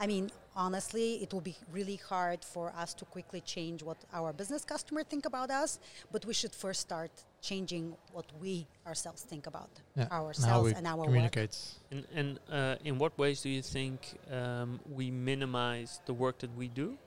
I 0.00 0.06
mean, 0.08 0.32
honestly, 0.56 1.22
it 1.22 1.32
will 1.32 1.40
be 1.40 1.56
really 1.72 2.00
hard 2.08 2.44
for 2.44 2.72
us 2.76 2.94
to 2.94 3.04
quickly 3.04 3.40
change 3.40 3.82
what 3.84 3.96
our 4.12 4.32
business 4.32 4.64
customer 4.64 5.04
think 5.04 5.24
about 5.24 5.50
us, 5.50 5.78
but 6.10 6.24
we 6.26 6.34
should 6.34 6.52
first 6.52 6.80
start 6.80 7.12
changing 7.40 7.96
what 8.12 8.26
we 8.40 8.66
ourselves 8.86 9.22
think 9.22 9.46
about 9.46 9.70
Yeah. 9.96 10.08
Ourselves 10.10 10.72
we 10.72 10.74
and 10.74 10.86
our 10.86 10.96
work. 10.96 11.06
communicate. 11.06 11.56
And, 11.92 12.06
and 12.14 12.38
uh, 12.50 12.76
in 12.84 12.98
what 12.98 13.16
ways 13.16 13.42
do 13.42 13.48
you 13.48 13.62
think 13.62 14.18
um, 14.32 14.80
we 14.96 15.10
minimize 15.12 16.00
the 16.06 16.12
work 16.14 16.38
that 16.38 16.56
we 16.56 16.66
do? 16.68 16.98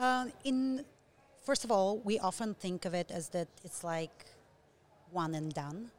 Um, 0.00 0.32
in 0.44 0.84
first 1.46 1.64
of 1.64 1.70
all, 1.70 1.98
we 1.98 2.18
often 2.18 2.54
think 2.54 2.84
of 2.84 2.92
it 2.92 3.08
as 3.12 3.28
that 3.28 3.46
it's 3.64 3.84
like 3.84 4.26
one 5.12 5.32
and 5.36 5.54
done. 5.54 5.92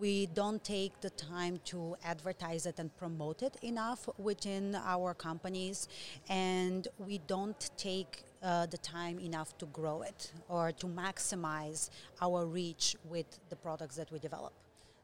We 0.00 0.26
don't 0.26 0.64
take 0.64 1.00
the 1.02 1.10
time 1.10 1.60
to 1.66 1.96
advertise 2.04 2.64
it 2.64 2.78
and 2.78 2.88
promote 2.96 3.42
it 3.42 3.56
enough 3.62 4.08
within 4.16 4.76
our 4.76 5.12
companies, 5.12 5.88
and 6.28 6.88
we 6.98 7.18
don't 7.26 7.70
take 7.76 8.22
uh, 8.42 8.66
the 8.66 8.78
time 8.78 9.18
enough 9.18 9.58
to 9.58 9.66
grow 9.66 10.02
it 10.02 10.32
or 10.48 10.72
to 10.72 10.86
maximize 10.86 11.90
our 12.22 12.46
reach 12.46 12.96
with 13.04 13.26
the 13.50 13.56
products 13.56 13.96
that 13.96 14.10
we 14.10 14.18
develop. 14.18 14.54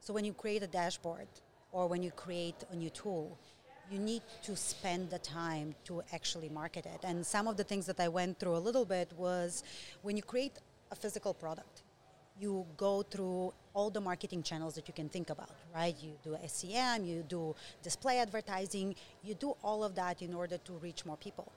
So 0.00 0.14
when 0.14 0.24
you 0.24 0.32
create 0.32 0.62
a 0.62 0.68
dashboard 0.68 1.28
or 1.72 1.88
when 1.88 2.02
you 2.02 2.12
create 2.12 2.64
a 2.70 2.76
new 2.76 2.90
tool, 2.90 3.36
you 3.90 3.98
need 3.98 4.22
to 4.42 4.56
spend 4.56 5.10
the 5.10 5.18
time 5.18 5.74
to 5.84 6.02
actually 6.12 6.48
market 6.48 6.86
it. 6.86 7.00
And 7.04 7.24
some 7.24 7.46
of 7.48 7.56
the 7.56 7.64
things 7.64 7.86
that 7.86 8.00
I 8.00 8.08
went 8.08 8.38
through 8.38 8.56
a 8.56 8.62
little 8.68 8.84
bit 8.84 9.12
was 9.16 9.62
when 10.02 10.16
you 10.16 10.22
create 10.22 10.58
a 10.90 10.96
physical 10.96 11.34
product, 11.34 11.82
you 12.40 12.66
go 12.76 13.02
through 13.02 13.52
all 13.74 13.90
the 13.90 14.00
marketing 14.00 14.42
channels 14.42 14.74
that 14.74 14.88
you 14.88 14.94
can 14.94 15.08
think 15.08 15.30
about, 15.30 15.50
right? 15.74 15.94
You 16.00 16.12
do 16.22 16.36
SEM, 16.46 17.04
you 17.04 17.24
do 17.28 17.54
display 17.82 18.18
advertising, 18.18 18.94
you 19.22 19.34
do 19.34 19.56
all 19.62 19.84
of 19.84 19.94
that 19.94 20.22
in 20.22 20.34
order 20.34 20.58
to 20.58 20.72
reach 20.74 21.04
more 21.04 21.16
people. 21.16 21.52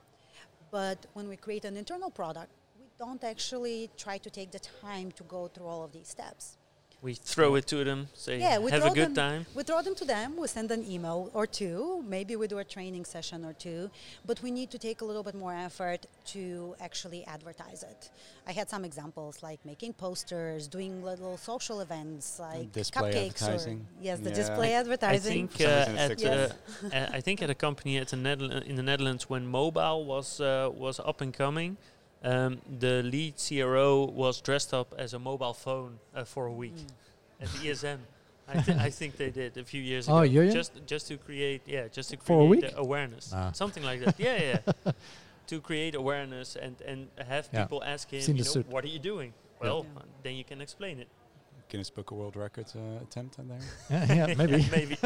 But 0.70 1.06
when 1.14 1.28
we 1.30 1.38
create 1.38 1.66
an 1.66 1.78
internal 1.78 2.12
product, 2.12 2.52
we 2.80 2.86
don't 3.00 3.24
actually 3.24 3.90
try 3.98 4.18
to 4.20 4.30
take 4.30 4.52
the 4.52 4.60
time 4.60 5.12
to 5.14 5.24
go 5.24 5.48
through 5.48 5.66
all 5.66 5.84
of 5.84 5.92
these 5.94 6.08
steps. 6.08 6.57
We 7.00 7.14
throw 7.14 7.54
it 7.56 7.68
to 7.68 7.84
them, 7.84 8.08
say, 8.16 8.40
Yeah, 8.40 8.58
we 8.58 8.72
have 8.72 8.82
throw 8.82 8.92
a 8.92 8.96
good 8.96 9.14
them- 9.14 9.16
time. 9.16 9.46
We 9.54 9.62
throw 9.62 9.84
them 9.84 9.94
to 9.96 10.04
them, 10.06 10.36
we 10.36 10.48
send 10.48 10.72
an 10.72 10.84
email 10.92 11.30
or 11.36 11.46
two, 11.46 12.04
maybe 12.08 12.36
we 12.36 12.48
do 12.48 12.58
a 12.58 12.64
training 12.64 13.06
session 13.06 13.46
or 13.46 13.54
two, 13.54 13.92
but 14.26 14.42
we 14.42 14.50
need 14.50 14.72
to 14.72 14.80
take 14.80 15.02
a 15.02 15.06
little 15.06 15.22
bit 15.22 15.36
more 15.36 15.54
effort 15.54 16.08
to 16.34 16.76
actually 16.82 17.24
advertise 17.26 17.84
it. 17.84 18.10
I 18.48 18.52
had 18.52 18.68
some 18.68 18.84
examples 18.84 19.44
like 19.44 19.64
making 19.64 19.94
posters, 19.94 20.68
doing 20.68 21.04
little 21.04 21.38
social 21.38 21.82
events 21.82 22.40
like 22.40 22.72
display 22.72 23.14
cupcakes 23.14 23.44
advertising. 23.44 23.78
or 24.00 24.04
yes, 24.04 24.20
the 24.20 24.30
Yeah. 24.30 24.36
display 24.36 24.76
I 24.76 24.80
advertising. 24.80 25.48
think 25.50 25.62
uh, 25.62 26.04
at 26.06 26.20
Yes. 26.20 26.52
uh, 26.52 26.88
uh, 26.92 27.10
I 27.14 27.22
think 27.22 27.44
at 27.44 27.52
a 27.52 27.56
company 27.56 27.98
at 28.00 28.08
the 28.08 28.18
Netherl- 28.18 28.64
in 28.66 28.76
the 28.76 28.84
Netherlands 28.84 29.30
when 29.30 29.46
mobile 29.46 30.04
was 30.04 30.42
uh, 30.42 30.70
was 30.74 31.00
up 31.00 31.22
and 31.22 31.32
coming, 31.32 31.78
um, 32.24 32.62
the 32.80 33.04
lead 33.04 33.36
CRO 33.38 34.06
was 34.06 34.42
dressed 34.42 34.74
up 34.74 34.94
as 34.98 35.14
a 35.14 35.20
mobile 35.20 35.54
phone 35.54 36.00
uh, 36.16 36.24
for 36.24 36.46
a 36.48 36.54
week 36.54 36.76
Mm. 36.76 37.44
at 37.44 37.48
the 37.54 37.70
ESM. 37.70 38.00
I, 38.50 38.62
th- 38.62 38.78
I 38.78 38.90
think 38.90 39.18
they 39.18 39.30
did 39.30 39.58
a 39.58 39.64
few 39.64 39.82
years 39.82 40.08
Oh, 40.10 40.20
ago. 40.20 40.32
Jurjen? 40.34 40.54
Just 40.54 40.72
just 40.86 41.08
to 41.10 41.18
create 41.18 41.62
yeah, 41.66 41.88
just 41.92 42.10
to 42.12 42.18
For 42.18 42.42
a 42.46 42.48
create 42.48 42.64
week? 42.64 42.74
awareness, 42.78 43.32
Ah. 43.34 43.52
something 43.52 43.84
like 43.84 44.00
that. 44.06 44.16
Yeah, 44.20 44.38
yeah. 44.86 44.92
to 45.48 45.62
create 45.62 45.96
awareness 45.96 46.56
and 46.56 46.76
and 46.82 47.08
have 47.28 47.50
Yeah. 47.54 47.64
people 47.64 47.84
ask 47.84 48.10
him, 48.10 48.22
you 48.38 48.44
know, 48.44 48.64
what 48.70 48.84
are 48.84 48.90
you 48.96 49.00
doing? 49.00 49.34
Well, 49.62 49.86
Yeah. 49.86 50.00
uh, 50.02 50.06
then 50.24 50.36
you 50.36 50.44
can 50.44 50.62
explain 50.62 51.00
it. 51.00 51.08
Guinness 51.70 51.90
Book 51.92 52.12
of 52.12 52.18
World 52.18 52.36
Records 52.38 52.76
uh, 52.76 53.04
attempt 53.04 53.38
on 53.40 53.48
there. 53.50 53.60
yeah, 53.92 54.28
yeah, 54.28 54.36
maybe. 54.36 54.66
maybe. 54.72 54.98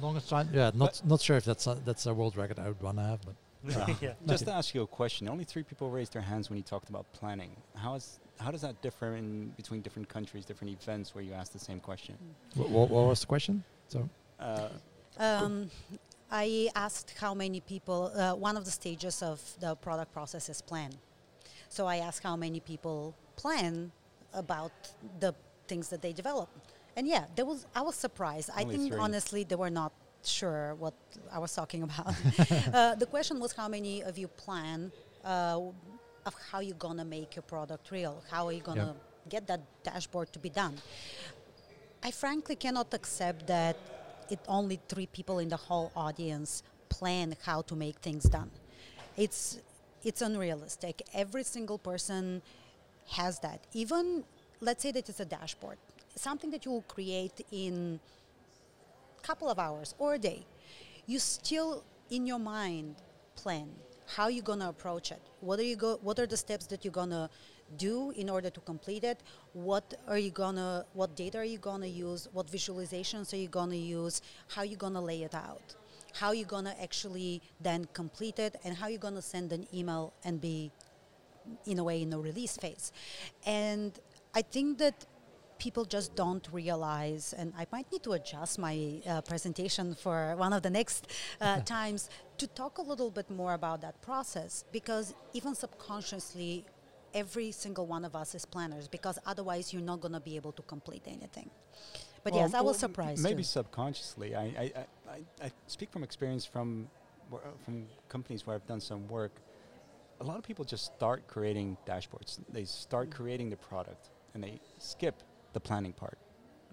Longest 0.00 0.28
time. 0.30 0.48
Yeah, 0.52 0.70
not 0.74 1.02
not 1.04 1.20
sure 1.20 1.36
if 1.36 1.44
that's 1.44 1.66
a, 1.66 1.74
that's 1.84 2.06
a 2.06 2.14
world 2.14 2.36
record 2.36 2.58
I 2.58 2.68
would 2.68 2.80
want 2.82 2.98
to 2.98 3.04
have, 3.04 3.20
but 3.26 3.34
yeah. 4.00 4.14
Just 4.26 4.44
to 4.46 4.52
ask 4.52 4.74
you 4.74 4.82
a 4.82 4.86
question, 4.86 5.28
only 5.28 5.44
three 5.44 5.62
people 5.62 5.90
raised 5.90 6.12
their 6.12 6.22
hands 6.22 6.48
when 6.48 6.56
you 6.56 6.62
talked 6.62 6.88
about 6.88 7.10
planning. 7.12 7.50
How 7.74 7.94
is 7.94 8.18
how 8.38 8.50
does 8.50 8.62
that 8.62 8.80
differ 8.80 9.16
in 9.16 9.48
between 9.56 9.82
different 9.82 10.08
countries, 10.08 10.46
different 10.46 10.72
events 10.80 11.14
where 11.14 11.22
you 11.22 11.34
ask 11.34 11.52
the 11.52 11.58
same 11.58 11.78
question? 11.80 12.14
what, 12.54 12.70
what 12.70 13.06
was 13.06 13.20
the 13.20 13.26
question? 13.26 13.62
So 13.88 14.08
Uh, 14.38 14.68
Um, 15.18 15.70
I 16.30 16.70
asked 16.74 17.14
how 17.18 17.34
many 17.34 17.60
people, 17.60 18.12
uh, 18.14 18.34
one 18.34 18.56
of 18.56 18.64
the 18.64 18.70
stages 18.70 19.22
of 19.22 19.40
the 19.58 19.74
product 19.76 20.12
process 20.12 20.48
is 20.48 20.62
plan. 20.62 20.92
So 21.68 21.86
I 21.86 21.96
asked 21.96 22.22
how 22.22 22.36
many 22.36 22.60
people 22.60 23.14
plan 23.36 23.92
about 24.32 24.72
the 25.18 25.34
things 25.66 25.88
that 25.88 26.00
they 26.00 26.12
develop. 26.12 26.48
And 26.96 27.06
yeah, 27.06 27.26
there 27.36 27.44
was, 27.44 27.66
I 27.74 27.82
was 27.82 27.96
surprised. 27.96 28.50
I 28.54 28.64
think 28.64 28.92
three. 28.92 28.98
honestly 28.98 29.44
they 29.44 29.56
were 29.56 29.70
not 29.70 29.92
sure 30.28 30.74
what 30.74 30.94
I 31.32 31.38
was 31.38 31.54
talking 31.54 31.82
about. 31.82 32.14
uh, 32.72 32.94
the 32.94 33.06
question 33.06 33.40
was 33.40 33.52
how 33.52 33.68
many 33.68 34.02
of 34.02 34.18
you 34.18 34.28
plan 34.28 34.92
uh, 35.24 35.60
of 36.26 36.34
how 36.50 36.60
you're 36.60 36.76
gonna 36.76 37.04
make 37.04 37.36
your 37.36 37.42
product 37.42 37.90
real? 37.90 38.22
How 38.30 38.46
are 38.46 38.52
you 38.52 38.60
gonna 38.62 38.94
get 39.28 39.46
that 39.46 39.60
dashboard 39.82 40.32
to 40.32 40.38
be 40.38 40.50
done? 40.50 40.74
I 42.02 42.10
frankly 42.10 42.56
cannot 42.56 42.94
accept 42.94 43.46
that 43.46 43.76
it 44.30 44.40
only 44.48 44.80
three 44.88 45.06
people 45.06 45.38
in 45.38 45.48
the 45.48 45.56
whole 45.56 45.90
audience 45.96 46.62
plan 46.88 47.36
how 47.44 47.62
to 47.62 47.74
make 47.74 47.96
things 47.98 48.24
done. 48.24 48.50
It's 49.16 49.58
it's 50.02 50.22
unrealistic. 50.22 51.02
Every 51.12 51.44
single 51.44 51.78
person 51.78 52.42
has 53.10 53.38
that. 53.40 53.60
Even 53.72 54.24
let's 54.60 54.82
say 54.82 54.92
that 54.92 55.08
it's 55.08 55.20
a 55.20 55.24
dashboard, 55.24 55.78
something 56.16 56.50
that 56.50 56.64
you 56.64 56.70
will 56.70 56.88
create 56.88 57.44
in 57.50 58.00
couple 59.22 59.48
of 59.48 59.58
hours 59.58 59.94
or 59.98 60.14
a 60.14 60.18
day. 60.18 60.44
You 61.06 61.18
still 61.18 61.84
in 62.10 62.26
your 62.26 62.38
mind 62.38 62.96
plan 63.36 63.68
how 64.16 64.28
you're 64.28 64.44
gonna 64.44 64.68
approach 64.68 65.12
it. 65.12 65.22
What 65.40 65.60
are 65.60 65.64
you 65.64 65.76
go? 65.76 65.98
What 66.02 66.18
are 66.18 66.26
the 66.26 66.36
steps 66.36 66.66
that 66.66 66.84
you're 66.84 66.92
gonna 66.92 67.30
do 67.76 68.10
in 68.10 68.28
order 68.28 68.50
to 68.50 68.60
complete 68.60 69.04
it? 69.04 69.22
What 69.52 69.94
are 70.08 70.18
you 70.18 70.30
gonna? 70.30 70.84
What 70.94 71.14
data 71.14 71.38
are 71.38 71.44
you 71.44 71.58
gonna 71.58 71.86
use? 71.86 72.28
What 72.32 72.46
visualizations 72.48 73.32
are 73.32 73.36
you 73.36 73.48
gonna 73.48 73.76
use? 73.76 74.20
How 74.48 74.62
you 74.62 74.76
gonna 74.76 75.00
lay 75.00 75.22
it 75.22 75.34
out? 75.34 75.76
How 76.12 76.32
you 76.32 76.44
gonna 76.44 76.74
actually 76.82 77.40
then 77.60 77.86
complete 77.92 78.38
it? 78.38 78.56
And 78.64 78.76
how 78.76 78.88
you 78.88 78.98
gonna 78.98 79.22
send 79.22 79.52
an 79.52 79.66
email 79.72 80.12
and 80.24 80.40
be, 80.40 80.72
in 81.66 81.78
a 81.78 81.84
way, 81.84 82.02
in 82.02 82.12
a 82.12 82.18
release 82.18 82.56
phase? 82.56 82.92
And 83.46 83.92
I 84.34 84.42
think 84.42 84.78
that 84.78 85.06
people 85.60 85.84
just 85.84 86.16
don't 86.16 86.46
realize, 86.52 87.34
and 87.38 87.52
I 87.56 87.66
might 87.70 87.86
need 87.92 88.02
to 88.08 88.12
adjust 88.18 88.58
my 88.58 88.74
uh, 89.06 89.20
presentation 89.20 89.94
for 89.94 90.34
one 90.36 90.52
of 90.52 90.62
the 90.62 90.70
next 90.70 91.06
uh, 91.40 91.60
times 91.76 92.08
to 92.38 92.46
talk 92.48 92.78
a 92.78 92.82
little 92.82 93.10
bit 93.10 93.30
more 93.30 93.52
about 93.54 93.80
that 93.82 94.00
process 94.02 94.64
because 94.72 95.14
even 95.34 95.54
subconsciously, 95.54 96.64
every 97.14 97.52
single 97.52 97.86
one 97.86 98.04
of 98.04 98.16
us 98.16 98.34
is 98.34 98.44
planners 98.46 98.88
because 98.88 99.18
otherwise 99.26 99.72
you're 99.72 99.82
not 99.92 100.00
going 100.00 100.12
to 100.14 100.20
be 100.30 100.34
able 100.36 100.52
to 100.52 100.62
complete 100.62 101.02
anything. 101.06 101.50
But 102.24 102.32
Well, 102.32 102.42
yes, 102.42 102.54
I 102.54 102.60
was 102.60 102.64
well, 102.64 102.74
m- 102.74 102.78
surprised. 102.80 103.22
Maybe 103.22 103.42
too. 103.42 103.48
subconsciously. 103.60 104.34
I, 104.34 104.42
I, 104.42 104.72
I, 104.76 105.12
I, 105.16 105.46
I 105.46 105.50
speak 105.66 105.90
from 105.92 106.02
experience 106.02 106.44
from 106.44 106.88
uh, 107.32 107.36
from 107.64 107.86
companies 108.08 108.46
where 108.46 108.56
I've 108.56 108.66
done 108.66 108.80
some 108.80 109.06
work. 109.08 109.32
A 110.20 110.24
lot 110.24 110.36
of 110.36 110.42
people 110.44 110.64
just 110.64 110.84
start 110.96 111.26
creating 111.28 111.76
dashboards. 111.86 112.38
They 112.52 112.64
start 112.64 113.08
Mm. 113.08 113.14
creating 113.18 113.50
the 113.50 113.56
product 113.56 114.10
and 114.34 114.42
they 114.44 114.60
skip 114.78 115.16
the 115.52 115.60
planning 115.60 115.92
part. 115.92 116.18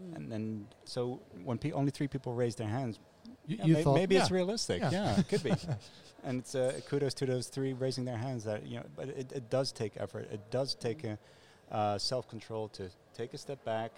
Mm. 0.02 0.16
And 0.16 0.32
then, 0.32 0.68
so 0.86 1.20
when 1.44 1.58
pe- 1.58 1.72
only 1.72 1.92
three 1.92 2.08
people 2.08 2.34
raise 2.34 2.56
their 2.56 2.68
hands, 2.68 3.00
you, 3.46 3.58
yeah, 3.58 3.66
you 3.66 3.74
may- 3.74 3.84
thought 3.84 3.96
maybe 3.96 4.18
it's 4.18 4.32
realistic. 4.32 4.82
Yeah. 4.82 4.92
Yeah, 4.92 5.20
it 5.20 5.28
could 5.28 5.44
be. 5.44 5.54
and 6.24 6.40
it's 6.40 6.56
uh, 6.56 6.80
kudos 6.88 7.14
to 7.16 7.26
those 7.26 7.48
three 7.48 7.74
raising 7.74 8.06
their 8.06 8.18
hands. 8.18 8.44
That 8.44 8.66
you 8.66 8.78
know, 8.78 8.86
but 8.96 9.10
it, 9.10 9.32
it 9.32 9.50
does 9.50 9.72
take 9.72 9.94
effort. 9.98 10.30
It 10.32 10.42
does 10.52 10.76
take 10.76 11.04
a 11.04 11.18
uh, 11.72 11.98
self-control 11.98 12.70
to 12.70 12.90
take 13.14 13.34
a 13.34 13.38
step 13.38 13.64
back, 13.66 13.92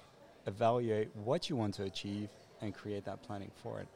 evaluate 0.47 1.09
what 1.15 1.49
you 1.49 1.55
want 1.55 1.73
to 1.75 1.83
achieve, 1.83 2.29
and 2.61 2.73
create 2.73 3.05
that 3.05 3.21
planning 3.21 3.51
for 3.61 3.79
it. 3.79 3.87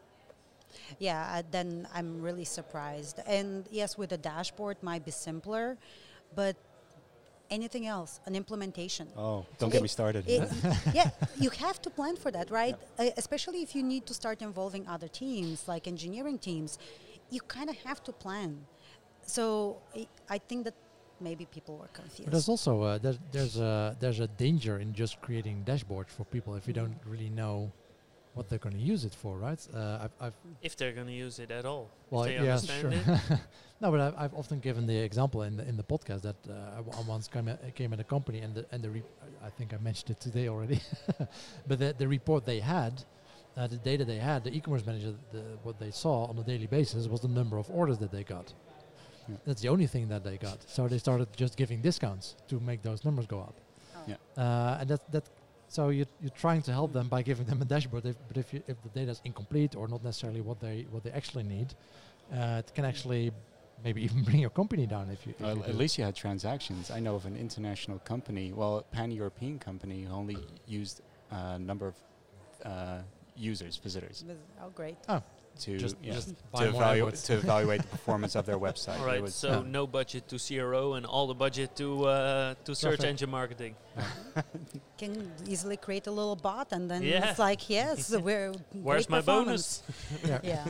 yeah, 1.00 1.36
uh, 1.38 1.44
then 1.52 1.88
I'm 1.94 2.22
really 2.22 2.46
surprised. 2.46 3.20
And 3.26 3.66
yes, 3.72 3.98
with 3.98 4.12
a 4.12 4.18
dashboard 4.18 4.78
might 4.82 5.06
be 5.06 5.12
simpler, 5.12 5.78
but 6.36 6.56
anything 7.58 7.86
else, 7.96 8.12
an 8.28 8.34
implementation. 8.42 9.06
Oh, 9.18 9.46
don't 9.60 9.72
get 9.76 9.80
It- 9.82 9.88
me 9.90 9.92
started. 10.00 10.24
It- 10.28 10.50
yeah, 11.00 11.10
you 11.44 11.50
have 11.66 11.78
to 11.86 11.90
plan 12.00 12.16
for 12.24 12.32
that, 12.38 12.48
right? 12.62 12.76
Uh, 13.00 13.10
especially 13.24 13.62
if 13.68 13.72
you 13.76 13.84
need 13.94 14.04
to 14.10 14.14
start 14.22 14.38
involving 14.50 14.84
other 14.96 15.10
teams, 15.24 15.58
like 15.74 15.84
engineering 15.96 16.38
teams, 16.50 16.72
you 17.36 17.42
kind 17.58 17.70
of 17.74 17.78
have 17.88 18.00
to 18.08 18.12
plan. 18.26 18.52
So 19.36 19.46
I- 20.00 20.08
I 20.36 20.38
think 20.50 20.60
that 20.68 20.76
maybe 21.28 21.46
people 21.58 21.74
were 21.82 21.92
confused. 22.02 22.26
But 22.28 22.32
there's 22.36 22.50
also 22.56 22.72
uh, 22.82 22.98
there's 23.04 23.20
there's 23.36 23.56
a 23.72 23.96
there's 24.02 24.20
a 24.28 24.30
danger 24.46 24.76
in 24.84 24.90
just 25.04 25.14
creating 25.26 25.56
dashboards 25.72 26.10
for 26.18 26.24
people 26.36 26.52
if 26.60 26.64
you 26.70 26.74
don't 26.82 26.98
really 27.14 27.30
know 27.42 27.72
what 28.34 28.50
they're 28.50 28.60
going 28.60 28.76
to 28.76 28.82
use 28.82 29.06
it 29.06 29.14
for, 29.14 29.38
right? 29.38 29.60
Uh, 29.74 30.00
I've, 30.04 30.12
I've 30.20 30.34
If 30.62 30.76
they're 30.76 30.92
going 30.92 31.08
to 31.08 31.14
use 31.14 31.40
it 31.40 31.52
at 31.52 31.66
all. 31.66 31.90
well, 32.10 32.24
if 32.24 32.38
they 32.38 32.46
yeah, 32.46 32.54
understand 32.56 32.94
sure. 32.94 33.20
it. 33.32 33.40
no, 33.82 33.92
but 33.92 34.00
I've, 34.00 34.16
I've 34.18 34.34
often 34.34 34.60
given 34.60 34.88
the 34.88 34.98
example 34.98 35.44
in 35.44 35.58
the, 35.58 35.68
in 35.68 35.78
the 35.78 35.84
podcast 35.84 36.22
that 36.24 36.36
uh, 36.50 36.54
I 36.74 36.78
w- 36.78 36.98
I 36.98 37.02
once 37.08 37.28
came 37.28 37.48
at, 37.48 37.76
came 37.76 37.94
at 37.94 38.00
a 38.00 38.04
company 38.04 38.40
and 38.40 38.56
the 38.56 38.66
and 38.72 38.84
the 38.84 38.90
re- 38.90 39.04
I 39.44 39.50
think 39.50 39.74
I 39.74 39.78
mentioned 39.78 40.12
it 40.12 40.20
today 40.20 40.48
already, 40.48 40.80
but 41.68 41.80
the 41.80 41.94
the 41.98 42.08
report 42.08 42.46
they 42.46 42.60
had. 42.60 43.04
Uh, 43.56 43.68
the 43.68 43.78
data 43.78 44.04
they 44.04 44.18
had, 44.18 44.44
the 44.44 44.52
e-commerce 44.52 44.84
manager, 44.84 45.14
the, 45.32 45.44
what 45.62 45.80
they 45.80 45.92
saw 45.92 46.26
on 46.26 46.36
a 46.40 46.44
daily 46.44 46.66
basis 46.66 47.08
was 47.08 47.22
the 47.22 47.28
number 47.28 47.60
of 47.60 47.70
orders 47.70 48.00
that 48.00 48.12
they 48.12 48.24
got. 48.24 48.52
Yeah. 49.30 49.36
That's 49.46 49.62
the 49.62 49.70
only 49.70 49.86
thing 49.86 50.08
that 50.10 50.24
they 50.24 50.38
got. 50.38 50.58
So 50.68 50.88
they 50.88 50.98
started 50.98 51.28
just 51.38 51.56
giving 51.56 51.80
discounts 51.80 52.36
to 52.48 52.60
make 52.60 52.82
those 52.82 53.06
numbers 53.06 53.28
go 53.28 53.42
up. 53.42 53.54
Yeah. 54.08 54.16
Uh, 54.36 54.78
and 54.80 54.90
that 54.90 55.12
that 55.12 55.24
so 55.74 55.90
you 55.90 56.06
you're 56.22 56.40
trying 56.46 56.62
to 56.62 56.72
help 56.72 56.94
them 56.94 57.08
by 57.08 57.22
giving 57.30 57.46
them 57.52 57.62
a 57.62 57.66
dashboard. 57.66 58.06
If, 58.06 58.16
but 58.28 58.38
if 58.38 58.54
you, 58.54 58.62
if 58.68 58.78
the 58.84 58.90
data 59.00 59.12
is 59.12 59.22
incomplete 59.26 59.76
or 59.76 59.88
not 59.88 60.04
necessarily 60.04 60.42
what 60.42 60.60
they 60.60 60.86
what 60.92 61.04
they 61.04 61.12
actually 61.12 61.44
need, 61.44 61.70
uh, 62.32 62.62
it 62.62 62.70
can 62.76 62.86
actually 62.86 63.32
maybe 63.84 64.04
even 64.08 64.24
bring 64.24 64.40
your 64.40 64.52
company 64.62 64.86
down 64.86 65.10
if 65.10 65.26
you. 65.26 65.34
If 65.34 65.42
Well, 65.42 65.58
you 65.58 65.64
at 65.64 65.76
least 65.76 65.98
you 65.98 66.04
had 66.04 66.16
transactions. 66.16 66.92
I 66.92 67.00
know 67.00 67.16
of 67.16 67.26
an 67.26 67.38
international 67.38 68.00
company, 68.00 68.54
well, 68.54 68.78
a 68.78 68.84
pan-European 68.84 69.60
company 69.60 70.04
who 70.04 70.14
only 70.14 70.38
used 70.68 71.02
a 71.32 71.60
number 71.60 71.88
of 71.88 71.96
uh, 72.64 73.00
users, 73.36 73.78
visitors, 73.78 74.24
Oh, 74.62 74.70
great. 74.76 74.98
To 75.60 75.78
Just- 75.78 75.96
yeah, 76.04 76.14
just 76.14 76.30
to, 76.30 76.36
buy 76.52 76.66
evaluate, 76.66 77.16
to 77.16 77.34
evaluate 77.34 77.82
the 77.82 77.88
performance 77.88 78.36
of 78.36 78.46
their 78.46 78.58
website. 78.58 79.00
All 79.00 79.06
It 79.08 79.22
right, 79.22 79.30
so 79.30 79.50
Yeah. 79.50 79.64
no 79.66 79.86
budget 79.88 80.28
to 80.30 80.38
CRO 80.40 80.94
and 80.94 81.06
all 81.06 81.28
the 81.28 81.34
budget 81.36 81.76
to 81.78 82.06
uh, 82.06 82.56
to 82.66 82.74
search 82.76 82.98
Perfect. 83.00 83.10
engine 83.10 83.30
marketing. 83.30 83.76
Can 84.98 85.32
easily 85.48 85.78
create 85.78 86.08
a 86.08 86.12
little 86.12 86.36
bot, 86.36 86.72
and 86.72 86.90
then 86.90 87.04
Yeah. 87.04 87.30
it's 87.30 87.40
like, 87.40 87.70
yes, 87.70 88.12
we're 88.28 88.54
Where's 88.74 89.10
my 89.10 89.22
bonus? 89.22 89.84
yeah. 90.26 90.40
yeah. 90.44 90.66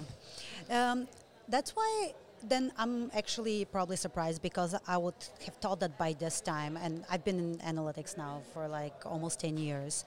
Um, 0.92 1.08
that's 1.48 1.72
why 1.76 2.14
then 2.46 2.72
I'm 2.78 3.10
actually 3.14 3.64
probably 3.66 3.96
surprised 3.96 4.42
because 4.42 4.76
I 4.88 4.98
would 4.98 5.16
have 5.46 5.56
thought 5.56 5.80
that 5.80 5.98
by 5.98 6.12
this 6.14 6.42
time, 6.42 6.78
and 6.78 7.06
I've 7.10 7.24
been 7.24 7.40
in 7.40 7.58
analytics 7.60 8.18
now 8.18 8.42
for 8.54 8.68
like 8.68 9.06
almost 9.06 9.40
10 9.40 9.58
years, 9.58 10.04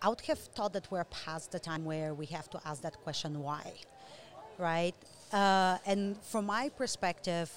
I 0.00 0.08
would 0.08 0.20
have 0.22 0.38
thought 0.40 0.72
that 0.72 0.90
we're 0.90 1.04
past 1.04 1.52
the 1.52 1.60
time 1.60 1.84
where 1.84 2.14
we 2.14 2.26
have 2.26 2.50
to 2.50 2.60
ask 2.64 2.82
that 2.82 2.96
question 3.04 3.40
why, 3.42 3.62
right? 4.62 4.94
Uh, 5.32 5.78
and 5.84 6.16
from 6.22 6.46
my 6.46 6.68
perspective, 6.70 7.50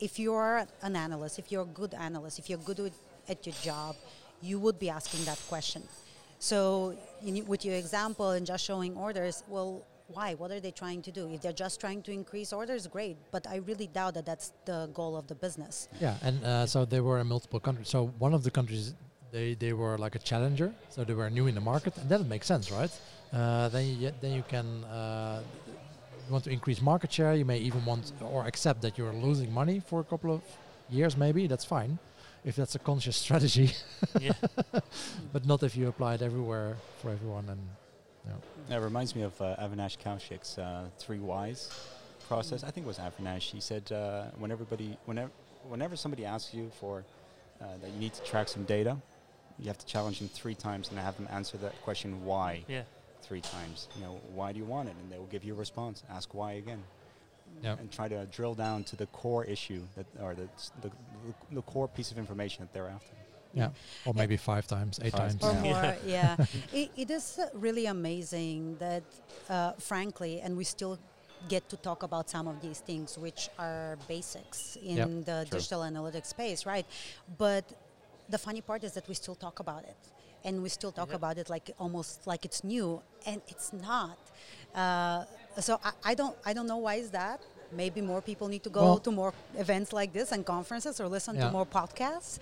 if 0.00 0.18
you're 0.18 0.66
an 0.82 0.96
analyst, 0.96 1.38
if 1.38 1.50
you're 1.50 1.62
a 1.62 1.76
good 1.80 1.94
analyst, 1.94 2.38
if 2.38 2.50
you're 2.50 2.58
good 2.58 2.78
with, 2.78 2.96
at 3.28 3.46
your 3.46 3.54
job, 3.62 3.96
you 4.42 4.58
would 4.58 4.78
be 4.78 4.90
asking 4.90 5.24
that 5.24 5.40
question. 5.48 5.82
So, 6.38 6.94
in, 7.24 7.46
with 7.46 7.64
your 7.64 7.76
example 7.76 8.30
and 8.30 8.44
just 8.46 8.64
showing 8.64 8.96
orders, 8.96 9.42
well, 9.48 9.82
why? 10.08 10.34
What 10.34 10.50
are 10.50 10.60
they 10.60 10.70
trying 10.70 11.00
to 11.02 11.10
do? 11.10 11.32
If 11.32 11.40
they're 11.40 11.60
just 11.66 11.80
trying 11.80 12.02
to 12.02 12.12
increase 12.12 12.52
orders, 12.52 12.86
great. 12.86 13.16
But 13.30 13.46
I 13.48 13.56
really 13.56 13.86
doubt 13.86 14.14
that 14.14 14.26
that's 14.26 14.52
the 14.66 14.90
goal 14.92 15.16
of 15.16 15.26
the 15.26 15.34
business. 15.34 15.88
Yeah, 15.98 16.16
and 16.20 16.44
uh, 16.44 16.66
so 16.66 16.84
they 16.84 17.00
were 17.00 17.18
in 17.20 17.26
multiple 17.26 17.60
countries. 17.60 17.88
So 17.88 18.12
one 18.18 18.34
of 18.34 18.42
the 18.42 18.50
countries, 18.50 18.94
they, 19.32 19.54
they 19.54 19.72
were 19.72 19.96
like 19.96 20.14
a 20.14 20.18
challenger, 20.18 20.74
so 20.90 21.04
they 21.04 21.14
were 21.14 21.30
new 21.30 21.46
in 21.46 21.54
the 21.54 21.62
market, 21.62 21.96
and 21.96 22.08
that 22.10 22.26
makes 22.26 22.46
sense, 22.46 22.70
right? 22.70 22.90
Uh, 23.32 23.68
then 23.70 23.84
you 23.98 24.12
then 24.20 24.32
you 24.32 24.44
can 24.48 24.84
uh, 24.84 25.42
you 26.26 26.32
want 26.32 26.44
to 26.44 26.50
increase 26.50 26.80
market 26.80 27.12
share. 27.12 27.34
You 27.34 27.44
may 27.44 27.58
even 27.58 27.84
want 27.84 28.12
or 28.22 28.46
accept 28.46 28.82
that 28.82 28.96
you're 28.98 29.12
losing 29.12 29.52
money 29.52 29.80
for 29.80 30.00
a 30.00 30.04
couple 30.04 30.32
of 30.34 30.42
years, 30.88 31.16
maybe. 31.16 31.46
That's 31.46 31.64
fine, 31.64 31.98
if 32.44 32.56
that's 32.56 32.74
a 32.74 32.78
conscious 32.78 33.16
strategy. 33.26 33.72
yeah. 34.20 34.32
but 35.32 35.46
not 35.46 35.62
if 35.62 35.76
you 35.76 35.88
apply 35.88 36.14
it 36.14 36.22
everywhere 36.22 36.76
for 37.00 37.10
everyone. 37.10 37.48
And 37.48 37.60
That 38.68 38.80
reminds 38.80 39.14
me 39.14 39.22
of 39.22 39.38
uh, 39.40 39.56
Avinash 39.60 39.98
Kaushik's 39.98 40.58
uh, 40.58 40.84
three 40.98 41.18
whys 41.18 41.70
process. 42.28 42.64
I 42.64 42.70
think 42.70 42.86
it 42.86 42.88
was 42.88 42.98
Avinash. 42.98 43.50
He 43.50 43.60
said 43.60 43.90
uh, 43.92 44.24
when 44.38 44.50
everybody, 44.50 44.96
whenever, 45.04 45.30
whenever 45.68 45.96
somebody 45.96 46.24
asks 46.24 46.54
you 46.54 46.70
for 46.80 47.04
uh, 47.60 47.66
that 47.82 47.90
you 47.90 47.98
need 48.00 48.14
to 48.14 48.22
track 48.22 48.48
some 48.48 48.64
data, 48.64 48.96
you 49.58 49.66
have 49.66 49.78
to 49.78 49.86
challenge 49.86 50.18
them 50.18 50.28
three 50.28 50.54
times 50.54 50.88
and 50.90 50.98
have 50.98 51.16
them 51.16 51.28
answer 51.30 51.56
that 51.58 51.80
question 51.82 52.24
why 52.24 52.64
Yeah. 52.66 52.82
Three 53.26 53.40
times. 53.40 53.88
You 53.96 54.02
know, 54.04 54.20
why 54.34 54.52
do 54.52 54.58
you 54.58 54.64
want 54.64 54.88
it? 54.88 54.94
And 55.00 55.10
they 55.10 55.18
will 55.18 55.26
give 55.34 55.44
you 55.44 55.54
a 55.54 55.56
response. 55.66 56.02
Ask 56.10 56.34
why 56.34 56.52
again. 56.52 56.82
yeah, 57.62 57.76
And 57.80 57.90
try 57.90 58.08
to 58.08 58.26
drill 58.26 58.54
down 58.54 58.84
to 58.84 58.96
the 58.96 59.06
core 59.06 59.44
issue 59.44 59.82
that, 59.96 60.06
or 60.22 60.34
the, 60.34 60.48
the, 60.82 60.88
the, 60.88 61.54
the 61.56 61.62
core 61.62 61.88
piece 61.88 62.10
of 62.10 62.18
information 62.18 62.58
that 62.64 62.72
they're 62.74 62.88
after. 62.98 63.14
yeah, 63.54 63.70
or 64.04 64.12
maybe 64.14 64.36
five 64.36 64.66
times, 64.66 64.98
eight 65.02 65.12
Five 65.12 65.38
times. 65.38 65.44
or 65.44 65.52
Yeah. 65.54 65.62
more. 65.62 65.96
Yeah, 66.06 66.36
it, 66.80 66.90
it 66.96 67.10
is 67.10 67.38
really 67.54 67.86
amazing 67.86 68.76
that, 68.78 69.04
uh, 69.48 69.72
frankly, 69.78 70.40
and 70.40 70.56
we 70.56 70.64
still 70.64 70.98
get 71.48 71.68
to 71.68 71.76
talk 71.76 72.02
about 72.02 72.28
some 72.30 72.46
of 72.48 72.60
these 72.60 72.80
things, 72.80 73.16
which 73.18 73.48
are 73.58 73.96
basics 74.08 74.76
in 74.82 74.96
Yep, 74.96 75.08
the 75.24 75.46
true. 75.48 75.58
digital 75.58 75.82
analytics 75.82 76.26
space, 76.36 76.66
right? 76.66 76.86
But 77.38 77.64
the 78.28 78.38
funny 78.38 78.60
part 78.62 78.82
is 78.84 78.92
that 78.94 79.06
we 79.08 79.14
still 79.14 79.34
talk 79.36 79.60
about 79.60 79.84
it, 79.84 79.96
and 80.44 80.62
we 80.62 80.68
still 80.68 80.92
talk 80.92 81.08
Yep. 81.08 81.16
about 81.16 81.38
it 81.38 81.48
like 81.50 81.70
almost 81.78 82.26
like 82.26 82.44
it's 82.44 82.62
new, 82.64 83.00
and 83.26 83.40
it's 83.48 83.72
not. 83.72 84.18
Uh, 84.74 85.24
so 85.60 85.78
I, 85.84 85.92
I 86.10 86.14
don't 86.14 86.36
I 86.44 86.52
don't 86.52 86.66
know 86.66 86.78
why 86.86 86.94
is 86.96 87.10
that. 87.10 87.40
Maybe 87.72 88.00
more 88.00 88.20
people 88.22 88.46
need 88.48 88.62
to 88.64 88.70
go 88.70 88.82
Well- 88.84 88.98
to 89.06 89.10
more 89.10 89.32
events 89.58 89.92
like 89.92 90.12
this 90.12 90.32
and 90.32 90.44
conferences 90.44 91.00
or 91.00 91.08
listen 91.08 91.34
Yeah. 91.36 91.46
to 91.46 91.50
more 91.52 91.66
podcasts. 91.66 92.38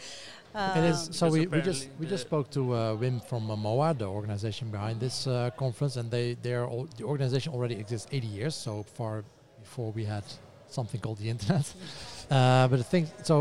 It 0.79 0.85
is 0.93 1.07
Um, 1.09 1.13
so. 1.15 1.25
We, 1.31 1.47
we 1.47 1.61
just 1.63 1.89
we 2.01 2.07
just 2.07 2.25
spoke 2.29 2.51
to 2.51 2.61
uh, 2.75 3.01
Wim 3.01 3.21
from 3.31 3.51
uh, 3.51 3.57
MOA, 3.57 3.95
the 3.95 4.05
organization 4.07 4.71
behind 4.71 5.01
this 5.01 5.27
uh, 5.27 5.33
conference, 5.57 5.97
and 6.01 6.11
they 6.11 6.35
they 6.45 6.55
are 6.55 6.67
all, 6.73 6.87
the 6.99 7.05
organization 7.05 7.55
already 7.55 7.77
exists 7.85 8.07
80 8.13 8.27
years, 8.27 8.55
so 8.55 8.83
far 8.99 9.25
before 9.65 9.93
we 9.93 10.05
had 10.05 10.25
something 10.69 11.01
called 11.01 11.19
the 11.19 11.29
internet. 11.31 11.67
uh, 12.31 12.69
but 12.71 12.77
the 12.77 12.85
thing, 12.95 13.07
so, 13.23 13.35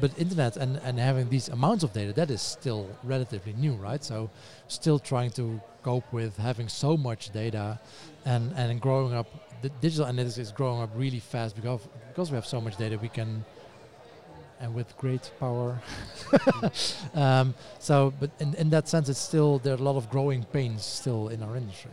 but 0.00 0.16
internet 0.18 0.56
and 0.56 0.76
and 0.84 0.98
having 0.98 1.28
these 1.28 1.48
amounts 1.48 1.84
of 1.84 1.92
data 1.92 2.12
that 2.12 2.30
is 2.30 2.42
still 2.42 2.88
relatively 3.02 3.52
new, 3.54 3.74
right? 3.74 4.02
So, 4.02 4.30
still 4.68 4.98
trying 4.98 5.30
to 5.32 5.60
cope 5.82 6.10
with 6.12 6.36
having 6.36 6.68
so 6.68 6.96
much 6.96 7.30
data, 7.30 7.80
and 8.24 8.52
and 8.56 8.80
growing 8.80 9.14
up. 9.14 9.28
The 9.62 9.70
digital 9.80 10.04
analytics 10.04 10.38
is 10.38 10.52
growing 10.52 10.82
up 10.82 10.90
really 10.94 11.20
fast 11.20 11.56
because 11.56 11.80
because 12.08 12.30
we 12.30 12.34
have 12.34 12.46
so 12.46 12.60
much 12.60 12.76
data, 12.76 12.98
we 12.98 13.08
can 13.08 13.44
and 14.60 14.74
with 14.74 14.96
great 14.96 15.30
power. 15.40 15.80
um, 17.14 17.54
so, 17.78 18.12
but 18.20 18.30
in, 18.40 18.54
in 18.54 18.70
that 18.70 18.88
sense, 18.88 19.08
it's 19.08 19.18
still 19.18 19.58
there 19.58 19.74
are 19.74 19.78
a 19.78 19.82
lot 19.82 19.96
of 19.96 20.10
growing 20.10 20.44
pains 20.44 20.84
still 20.84 21.28
in 21.28 21.42
our 21.42 21.56
industry. 21.56 21.90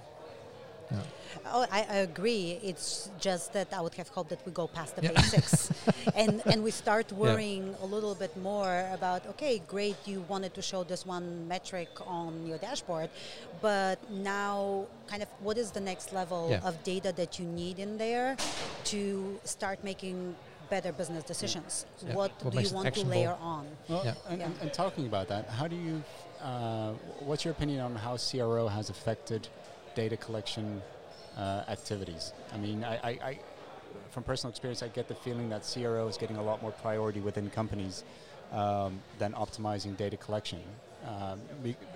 Oh, 1.53 1.65
I, 1.71 1.85
I 1.89 1.95
agree. 1.97 2.59
It's 2.61 3.09
just 3.19 3.53
that 3.53 3.73
I 3.73 3.79
would 3.81 3.93
have 3.95 4.09
hoped 4.09 4.29
that 4.29 4.45
we 4.45 4.51
go 4.51 4.67
past 4.67 4.95
the 4.95 5.03
Yeah. 5.03 5.11
basics, 5.13 5.71
and 6.15 6.41
and 6.45 6.63
we 6.63 6.71
start 6.71 7.11
worrying 7.11 7.75
a 7.81 7.85
little 7.85 8.15
bit 8.15 8.35
more 8.37 8.85
about. 8.93 9.25
Okay, 9.33 9.61
great, 9.67 9.95
you 10.05 10.21
wanted 10.27 10.53
to 10.55 10.61
show 10.61 10.83
this 10.83 11.05
one 11.05 11.47
metric 11.47 11.89
on 12.05 12.45
your 12.45 12.57
dashboard, 12.57 13.09
but 13.61 13.97
now, 14.11 14.85
kind 15.07 15.21
of, 15.23 15.29
what 15.39 15.57
is 15.57 15.71
the 15.71 15.79
next 15.81 16.11
level 16.13 16.41
Yeah. 16.49 16.67
of 16.67 16.73
data 16.83 17.11
that 17.15 17.39
you 17.39 17.45
need 17.45 17.79
in 17.79 17.97
there 17.97 18.35
to 18.91 19.39
start 19.43 19.83
making 19.83 20.35
better 20.69 20.91
business 20.91 21.23
decisions? 21.23 21.85
Yeah. 22.05 22.13
What, 22.15 22.31
What 22.43 22.53
do 22.53 22.59
you 22.61 22.67
it 22.67 22.73
want 22.73 22.93
to 22.93 23.05
layer 23.05 23.35
on? 23.41 23.65
Well, 23.89 24.03
Yeah. 24.05 24.13
and, 24.29 24.39
Yeah. 24.39 24.45
and, 24.47 24.53
and 24.61 24.73
talking 24.73 25.05
about 25.07 25.27
that, 25.29 25.47
how 25.49 25.67
do 25.67 25.75
you, 25.75 26.03
uh, 26.41 26.91
what's 27.27 27.43
your 27.45 27.53
opinion 27.53 27.79
on 27.81 27.95
how 27.95 28.17
CRO 28.17 28.67
has 28.67 28.89
affected 28.89 29.47
data 29.95 30.17
collection 30.17 30.81
uh, 31.37 31.63
activities? 31.67 32.33
I 32.53 32.57
mean, 32.57 32.83
I, 32.83 32.95
I, 32.95 33.09
I, 33.09 33.39
from 34.11 34.23
personal 34.23 34.49
experience, 34.51 34.83
I 34.83 34.87
get 34.89 35.07
the 35.07 35.15
feeling 35.15 35.49
that 35.49 35.63
CRO 35.71 36.07
is 36.07 36.17
getting 36.17 36.37
a 36.37 36.43
lot 36.43 36.61
more 36.61 36.71
priority 36.71 37.19
within 37.19 37.49
companies 37.49 38.03
um, 38.51 38.99
than 39.19 39.33
optimizing 39.33 39.95
data 39.97 40.17
collection. 40.17 40.59
Um, 41.07 41.39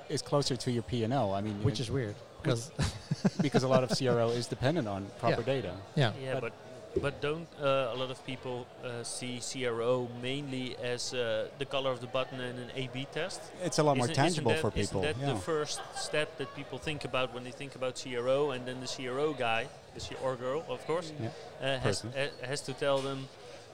it's 0.09 0.21
closer 0.21 0.55
to 0.55 0.71
your 0.71 0.83
P&L. 0.83 1.33
I 1.33 1.41
mean, 1.41 1.61
Which 1.63 1.79
is 1.79 1.91
weird 1.91 2.15
because 2.41 2.71
because 3.41 3.63
a 3.63 3.67
lot 3.67 3.83
of 3.83 3.95
CRO 3.97 4.29
is 4.29 4.47
dependent 4.47 4.87
on 4.87 5.05
proper 5.19 5.41
Yeah. 5.41 5.45
data. 5.45 5.73
yeah, 5.95 6.11
Yeah, 6.21 6.33
But- 6.35 6.41
but 6.41 6.53
but 7.01 7.21
don't 7.21 7.47
uh, 7.61 7.91
a 7.93 7.95
lot 7.95 8.09
of 8.11 8.25
people 8.25 8.65
uh, 8.83 9.03
see 9.03 9.39
CRO 9.39 10.07
mainly 10.21 10.75
as 10.81 11.13
uh, 11.13 11.47
the 11.59 11.65
color 11.65 11.91
of 11.91 11.99
the 11.99 12.07
button 12.07 12.39
and 12.39 12.57
an 12.59 12.69
A/B 12.75 13.07
test? 13.11 13.41
It's 13.63 13.79
a 13.79 13.83
lot 13.83 13.97
more 13.97 14.05
Isn't- 14.05 14.11
isn't 14.13 14.23
tangible 14.23 14.51
that- 14.51 14.61
for 14.61 14.71
people. 14.71 15.03
Isn't 15.03 15.19
that 15.19 15.27
yeah. 15.27 15.33
the 15.33 15.39
first 15.39 15.81
step 15.95 16.37
that 16.37 16.53
people 16.55 16.77
think 16.79 17.05
about 17.05 17.33
when 17.33 17.43
they 17.43 17.51
think 17.51 17.75
about 17.75 17.95
CRO, 18.01 18.51
and 18.51 18.65
then 18.65 18.79
the 18.81 18.87
CRO 18.87 19.33
guy, 19.33 19.67
the 19.93 19.99
C- 19.99 20.15
or 20.23 20.35
girl, 20.35 20.63
of 20.69 20.85
course, 20.87 21.11
Yeah. 21.19 21.29
uh, 21.61 21.79
has 21.79 22.01
Person. 22.01 22.29
has 22.43 22.61
to 22.61 22.73
tell 22.73 22.99
them, 22.99 23.27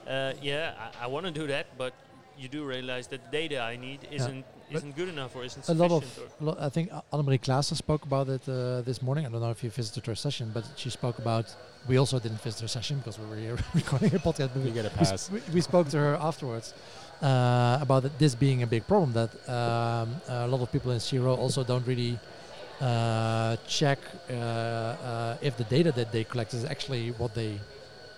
uh, 0.08 0.32
yeah, 0.42 0.74
I, 1.00 1.04
I 1.04 1.06
want 1.06 1.26
to 1.26 1.32
do 1.32 1.46
that, 1.48 1.66
but 1.78 1.92
you 2.38 2.48
do 2.48 2.64
realize 2.64 3.06
that 3.08 3.20
the 3.24 3.30
data 3.40 3.58
I 3.60 3.76
need 3.76 4.00
isn't 4.10 4.44
But 4.70 4.76
isn't 4.78 4.96
good 4.96 5.08
enough 5.08 5.36
or 5.36 5.44
isn't 5.44 5.68
a 5.68 5.74
lot 5.74 5.90
of 5.92 6.02
or 6.18 6.26
a 6.40 6.44
lot, 6.48 6.56
I 6.60 6.70
think 6.70 6.90
A- 6.90 7.02
Annemarie 7.12 7.40
Klaassen 7.46 7.76
spoke 7.76 8.02
about 8.10 8.28
it 8.28 8.42
uh, 8.48 8.80
this 8.88 9.00
morning. 9.02 9.26
I 9.26 9.28
don't 9.30 9.40
know 9.40 9.50
if 9.50 9.62
you 9.64 9.70
visited 9.70 10.06
her 10.06 10.14
session, 10.14 10.50
but 10.54 10.64
she 10.76 10.90
spoke 10.90 11.18
about. 11.18 11.46
We 11.88 11.96
also 11.98 12.18
didn't 12.18 12.40
visit 12.40 12.60
her 12.62 12.68
session 12.68 12.98
because 12.98 13.18
we 13.18 13.26
were 13.30 13.36
here 13.46 13.56
recording 13.74 14.14
a 14.14 14.18
podcast. 14.18 14.50
but 14.54 14.62
we- 14.62 14.68
You 14.68 14.74
get 14.80 14.86
a 14.86 14.88
we, 14.90 14.96
pass. 15.04 15.22
sp- 15.28 15.32
we, 15.34 15.40
we 15.54 15.60
spoke 15.60 15.88
to 15.90 15.98
her 15.98 16.14
afterwards 16.30 16.74
uh, 17.20 17.78
about 17.86 18.04
it- 18.06 18.18
this 18.18 18.34
being 18.34 18.62
a 18.62 18.66
big 18.66 18.84
problem. 18.86 19.12
That 19.20 19.30
um, 19.58 20.08
a 20.28 20.46
lot 20.52 20.60
of 20.64 20.68
people 20.72 20.90
in 20.96 21.00
CRO 21.00 21.34
also 21.34 21.60
don't 21.64 21.86
really 21.86 22.18
uh, 22.80 23.56
check 23.66 23.98
uh, 24.30 24.32
uh, 24.34 25.36
if 25.48 25.56
the 25.56 25.64
data 25.64 25.92
that 25.92 26.12
they 26.12 26.24
collect 26.24 26.54
is 26.54 26.64
actually 26.64 27.10
what 27.20 27.34
they 27.34 27.58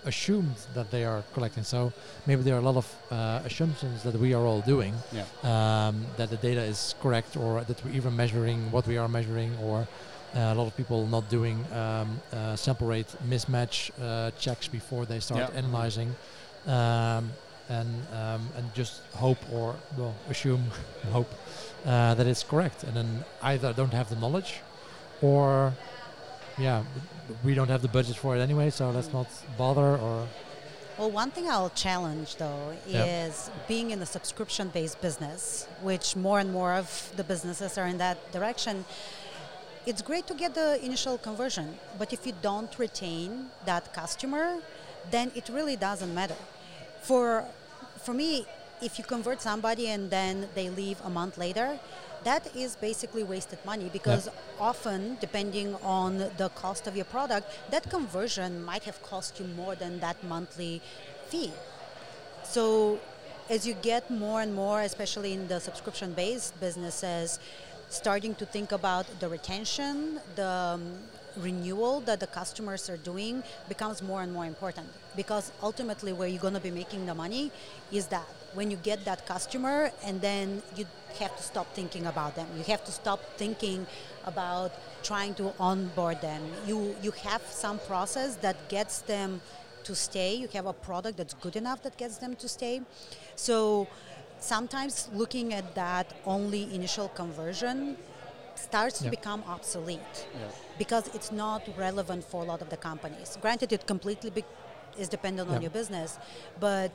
assumed 0.05 0.55
that 0.73 0.89
they 0.91 1.03
are 1.03 1.23
collecting. 1.33 1.63
So 1.63 1.91
maybe 2.25 2.41
there 2.43 2.55
are 2.55 2.59
a 2.59 2.71
lot 2.71 2.77
of 2.77 2.87
uh, 3.11 3.41
assumptions 3.45 4.03
that 4.03 4.15
we 4.19 4.33
are 4.33 4.45
all 4.45 4.61
doing 4.61 4.93
Yeah. 5.11 5.25
um, 5.43 6.05
that 6.17 6.29
the 6.29 6.37
data 6.37 6.61
is 6.61 6.95
correct 7.01 7.35
or 7.37 7.63
that 7.63 7.83
we're 7.83 7.91
even 7.97 8.15
measuring 8.15 8.71
what 8.71 8.87
we 8.87 8.97
are 8.97 9.07
measuring 9.07 9.51
or 9.63 9.87
uh, 10.35 10.39
a 10.39 10.55
lot 10.55 10.67
of 10.67 10.75
people 10.75 11.07
not 11.07 11.29
doing 11.29 11.57
um, 11.73 12.19
uh, 12.33 12.55
sample 12.55 12.87
rate 12.87 13.07
mismatch 13.29 13.91
uh, 14.01 14.31
checks 14.39 14.67
before 14.67 15.05
they 15.05 15.19
start 15.19 15.41
Yeah. 15.53 15.57
analyzing 15.59 16.15
um, 16.67 17.31
and 17.69 17.89
um, 18.13 18.41
and 18.57 18.65
just 18.75 19.01
hope 19.13 19.39
or 19.51 19.75
well 19.97 20.13
assume 20.29 20.63
hope 21.11 21.31
uh, 21.85 22.13
that 22.15 22.27
it's 22.27 22.43
correct 22.43 22.83
and 22.83 22.93
then 22.95 23.25
either 23.41 23.73
don't 23.73 23.93
have 23.93 24.09
the 24.09 24.15
knowledge 24.15 24.61
or 25.21 25.73
yeah 26.57 26.83
we 27.43 27.53
don't 27.53 27.69
have 27.69 27.81
the 27.81 27.87
budget 27.87 28.15
for 28.15 28.35
it 28.35 28.39
anyway 28.39 28.69
so 28.69 28.89
let's 28.91 29.11
not 29.11 29.27
bother 29.57 29.97
or 29.97 30.27
Well, 30.97 31.11
one 31.11 31.31
thing 31.35 31.45
I'll 31.49 31.75
challenge 31.75 32.37
though 32.37 32.71
is 32.87 33.51
being 33.67 33.91
in 33.91 33.99
a 34.01 34.05
subscription 34.05 34.69
based 34.77 34.97
business, 35.01 35.67
which 35.83 36.15
more 36.15 36.39
and 36.39 36.49
more 36.59 36.71
of 36.81 36.87
the 37.19 37.23
businesses 37.33 37.77
are 37.77 37.87
in 37.93 37.97
that 37.97 38.17
direction. 38.31 38.85
It's 39.85 40.01
great 40.01 40.25
to 40.31 40.33
get 40.33 40.51
the 40.55 40.79
initial 40.89 41.17
conversion, 41.19 41.67
but 41.99 42.13
if 42.15 42.21
you 42.25 42.33
don't 42.41 42.71
retain 42.79 43.29
that 43.65 43.83
customer, 43.93 44.45
then 45.11 45.31
it 45.35 45.45
really 45.57 45.75
doesn't 45.75 46.13
matter. 46.15 46.39
For, 47.01 47.43
for 48.05 48.13
me, 48.13 48.47
if 48.81 48.97
you 48.97 49.03
convert 49.03 49.41
somebody 49.41 49.85
and 49.93 50.09
then 50.09 50.47
they 50.55 50.67
leave 50.81 50.97
a 51.03 51.09
month 51.09 51.37
later, 51.37 51.77
that 52.25 52.53
is 52.55 52.75
basically 52.75 53.23
wasted 53.23 53.59
money 53.65 53.89
because 53.93 54.29
often, 54.59 55.17
depending 55.21 55.75
on 55.75 56.17
the 56.37 56.49
cost 56.55 56.87
of 56.87 56.95
your 56.95 57.05
product, 57.05 57.47
that 57.69 57.89
conversion 57.89 58.65
might 58.65 58.83
have 58.83 59.01
cost 59.03 59.39
you 59.39 59.45
more 59.55 59.75
than 59.75 59.99
that 59.99 60.21
monthly 60.23 60.81
fee. 61.27 61.51
So, 62.43 62.99
as 63.47 63.67
you 63.67 63.75
get 63.75 64.09
more 64.09 64.41
and 64.41 64.55
more, 64.55 64.81
especially 64.81 65.33
in 65.33 65.47
the 65.47 65.59
subscription 65.59 66.13
based 66.13 66.59
businesses, 66.59 67.39
starting 67.89 68.33
to 68.35 68.45
think 68.45 68.71
about 68.71 69.05
the 69.19 69.29
retention, 69.29 70.19
the 70.35 70.47
um, 70.47 70.97
renewal 71.37 71.99
that 72.01 72.19
the 72.19 72.27
customers 72.27 72.89
are 72.89 72.97
doing 72.97 73.43
becomes 73.69 74.01
more 74.01 74.23
and 74.23 74.33
more 74.33 74.45
important 74.45 74.87
because 75.15 75.51
ultimately 75.61 76.13
where 76.13 76.27
you're 76.27 76.41
going 76.41 76.53
to 76.53 76.59
be 76.59 76.71
making 76.71 77.05
the 77.05 77.13
money 77.13 77.51
is 77.91 78.07
that 78.07 78.25
when 78.55 78.71
you 78.71 78.77
get 78.77 79.03
that 79.05 79.25
customer 79.25 79.91
and 80.03 80.21
then 80.21 80.61
you 80.75 80.85
have 81.19 81.35
to 81.37 81.43
stop 81.43 81.67
thinking 81.73 82.05
about 82.07 82.35
them 82.35 82.47
you 82.57 82.63
have 82.63 82.83
to 82.83 82.91
stop 82.91 83.19
thinking 83.37 83.85
about 84.25 84.71
trying 85.03 85.33
to 85.41 85.45
onboard 85.59 86.19
them 86.21 86.41
you 86.65 86.95
you 87.01 87.11
have 87.11 87.41
some 87.63 87.77
process 87.91 88.35
that 88.37 88.57
gets 88.69 88.95
them 89.13 89.39
to 89.83 89.93
stay 89.95 90.33
you 90.35 90.47
have 90.57 90.65
a 90.65 90.73
product 90.73 91.15
that's 91.17 91.35
good 91.45 91.55
enough 91.55 91.79
that 91.83 91.95
gets 91.97 92.17
them 92.17 92.35
to 92.35 92.47
stay 92.47 92.81
so 93.35 93.87
sometimes 94.39 95.09
looking 95.13 95.53
at 95.53 95.75
that 95.75 96.07
only 96.25 96.63
initial 96.73 97.07
conversion 97.09 97.95
starts 98.55 98.99
to 99.03 99.09
become 99.09 99.43
obsolete 99.55 100.17
Yeah. 100.33 100.47
because 100.77 101.05
it's 101.15 101.31
not 101.31 101.61
relevant 101.77 102.23
for 102.23 102.41
a 102.43 102.45
lot 102.51 102.61
of 102.61 102.69
the 102.69 102.77
companies. 102.77 103.37
Granted, 103.41 103.73
it 103.73 103.85
completely 103.85 104.31
is 104.97 105.09
dependent 105.09 105.49
on 105.49 105.55
Yeah. 105.55 105.61
your 105.65 105.71
business, 105.71 106.17
but 106.59 106.91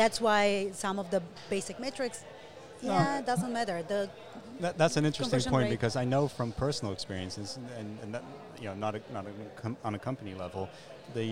that's 0.00 0.18
why 0.20 0.70
some 0.72 0.98
of 0.98 1.10
the 1.10 1.20
basic 1.50 1.78
metrics, 1.78 2.24
No. 2.82 2.92
yeah, 2.94 3.18
it 3.20 3.26
doesn't 3.26 3.52
matter. 3.52 3.76
The 3.94 4.08
That, 4.60 4.78
that's 4.78 4.96
an 4.96 5.04
interesting 5.04 5.40
point 5.54 5.64
rate. 5.64 5.70
because 5.76 5.94
I 5.94 6.06
know 6.12 6.22
from 6.38 6.52
personal 6.52 6.92
experiences, 6.98 7.58
and, 7.78 7.88
and 8.02 8.14
that, 8.14 8.24
you 8.62 8.66
know, 8.68 8.74
not, 8.84 8.94
a, 8.94 9.00
not 9.12 9.24
a 9.26 9.32
com- 9.62 9.76
on 9.84 9.94
a 9.94 9.98
company 10.08 10.32
level, 10.44 10.62
the, 11.18 11.30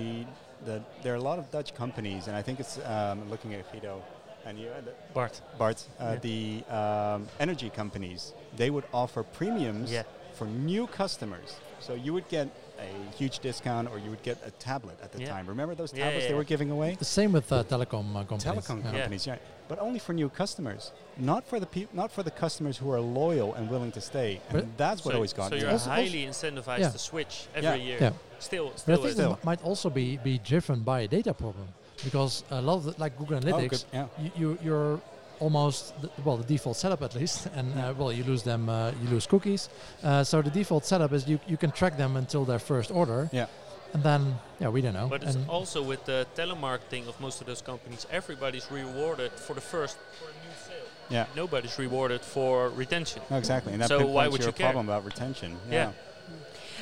the, 0.66 0.82
there 1.02 1.12
are 1.14 1.20
a 1.24 1.26
lot 1.30 1.38
of 1.38 1.50
Dutch 1.50 1.70
companies, 1.82 2.22
and 2.28 2.36
I 2.36 2.42
think 2.42 2.60
it's 2.60 2.78
um, 2.84 3.18
looking 3.30 3.54
at 3.54 3.64
Fido 3.72 4.02
and 4.46 4.58
you, 4.60 4.68
uh, 4.68 4.80
the- 4.86 4.94
Bart. 5.14 5.40
Bart, 5.62 5.78
uh, 5.98 6.04
Yeah. 6.04 6.16
the 6.28 6.64
um, 6.80 7.20
energy 7.40 7.70
companies, 7.70 8.20
they 8.60 8.68
would 8.74 8.84
offer 8.92 9.22
premiums 9.40 9.90
Yeah. 9.90 10.02
for 10.38 10.46
new 10.46 10.86
customers. 10.86 11.50
So 11.80 11.94
you 11.94 12.12
would 12.12 12.28
get 12.28 12.46
a 12.78 13.16
huge 13.16 13.38
discount, 13.40 13.88
or 13.90 13.98
you 13.98 14.10
would 14.10 14.22
get 14.22 14.38
a 14.46 14.50
tablet 14.52 14.98
at 15.02 15.12
the 15.12 15.20
Yeah. 15.20 15.28
time. 15.30 15.46
Remember 15.46 15.74
those 15.74 15.92
Yeah, 15.92 16.04
tablets 16.04 16.24
yeah, 16.24 16.28
they 16.30 16.34
were 16.34 16.44
giving 16.44 16.70
away? 16.70 16.96
The 16.98 17.04
same 17.04 17.32
with 17.32 17.50
uh, 17.52 17.64
telecom 17.64 18.10
uh, 18.14 18.24
companies. 18.24 18.44
Telecom 18.44 18.84
Yeah. 18.84 18.90
companies, 18.92 19.26
yeah. 19.26 19.36
But 19.68 19.78
only 19.80 19.98
for 19.98 20.12
new 20.12 20.28
customers, 20.28 20.92
not 21.18 21.44
for 21.46 21.58
the 21.60 21.66
peop- 21.66 21.92
not 21.92 22.10
for 22.10 22.22
the 22.22 22.30
customers 22.30 22.76
who 22.78 22.90
are 22.90 23.00
loyal 23.00 23.54
and 23.54 23.68
willing 23.70 23.92
to 23.92 24.00
stay. 24.00 24.40
And 24.48 24.52
But- 24.58 24.76
that's 24.78 25.04
what 25.04 25.14
always 25.14 25.32
got 25.32 25.50
so 25.50 25.56
you're 25.56 25.70
Also- 25.70 25.90
highly 25.90 26.24
incentivized 26.24 26.78
Yeah. 26.80 26.90
to 26.90 26.98
switch 26.98 27.46
Yeah. 27.54 27.70
every 27.72 27.82
year. 27.82 27.98
Yeah. 28.00 28.12
Still, 28.38 28.72
still. 28.76 28.84
But 28.86 28.92
I 28.92 28.96
think 28.96 29.06
is. 29.08 29.14
Still. 29.14 29.32
it 29.34 29.44
might 29.44 29.62
also 29.64 29.90
be, 29.90 30.16
be 30.18 30.38
driven 30.38 30.80
by 30.80 31.00
a 31.00 31.08
data 31.08 31.34
problem 31.34 31.68
because 32.04 32.44
a 32.50 32.62
lot 32.62 32.76
of 32.76 32.84
the, 32.84 32.94
like 32.98 33.18
Google 33.18 33.36
Oh, 33.36 33.40
Analytics, 33.40 33.70
good, 33.70 33.84
yeah. 33.92 34.06
you, 34.22 34.30
you 34.36 34.58
you're 34.62 35.00
almost 35.40 36.00
the, 36.02 36.08
well 36.24 36.36
the 36.36 36.44
default 36.44 36.76
setup 36.76 37.02
at 37.02 37.14
least, 37.14 37.46
and 37.56 37.66
uh, 37.78 37.94
well 37.98 38.12
you 38.12 38.24
lose 38.24 38.42
them, 38.42 38.68
uh, 38.68 38.90
you 39.02 39.08
lose 39.10 39.26
cookies. 39.26 39.68
Uh, 40.02 40.24
so 40.24 40.42
the 40.42 40.50
default 40.50 40.84
setup 40.84 41.12
is 41.12 41.26
you 41.28 41.38
you 41.46 41.56
can 41.56 41.70
track 41.70 41.96
them 41.96 42.16
until 42.16 42.44
their 42.44 42.58
first 42.58 42.90
order, 42.90 43.28
Yeah. 43.32 43.46
and 43.94 44.02
then 44.02 44.38
yeah 44.60 44.68
we 44.72 44.80
don't 44.82 44.94
know. 44.94 45.08
But 45.08 45.22
it's 45.22 45.34
and 45.36 45.48
also 45.48 45.82
with 45.82 46.04
the 46.04 46.26
telemarketing 46.36 47.08
of 47.08 47.20
most 47.20 47.40
of 47.40 47.46
those 47.46 47.62
companies, 47.62 48.06
everybody's 48.10 48.70
rewarded 48.70 49.32
for 49.32 49.54
the 49.54 49.60
first 49.62 49.96
for 50.18 50.24
a 50.28 50.32
new 50.32 50.54
sale. 50.66 50.86
Yeah. 51.10 51.24
Nobody's 51.36 51.78
rewarded 51.78 52.20
for 52.20 52.68
retention. 52.76 53.22
No, 53.30 53.38
exactly. 53.38 53.72
And 53.72 53.80
that 53.80 53.88
So 53.88 53.96
why 53.98 54.04
pinpoints 54.04 54.32
would 54.32 54.40
your 54.40 54.48
you 54.48 54.52
care? 54.52 54.66
problem 54.66 54.88
about 54.88 55.04
retention. 55.06 55.56
Yeah. 55.70 55.92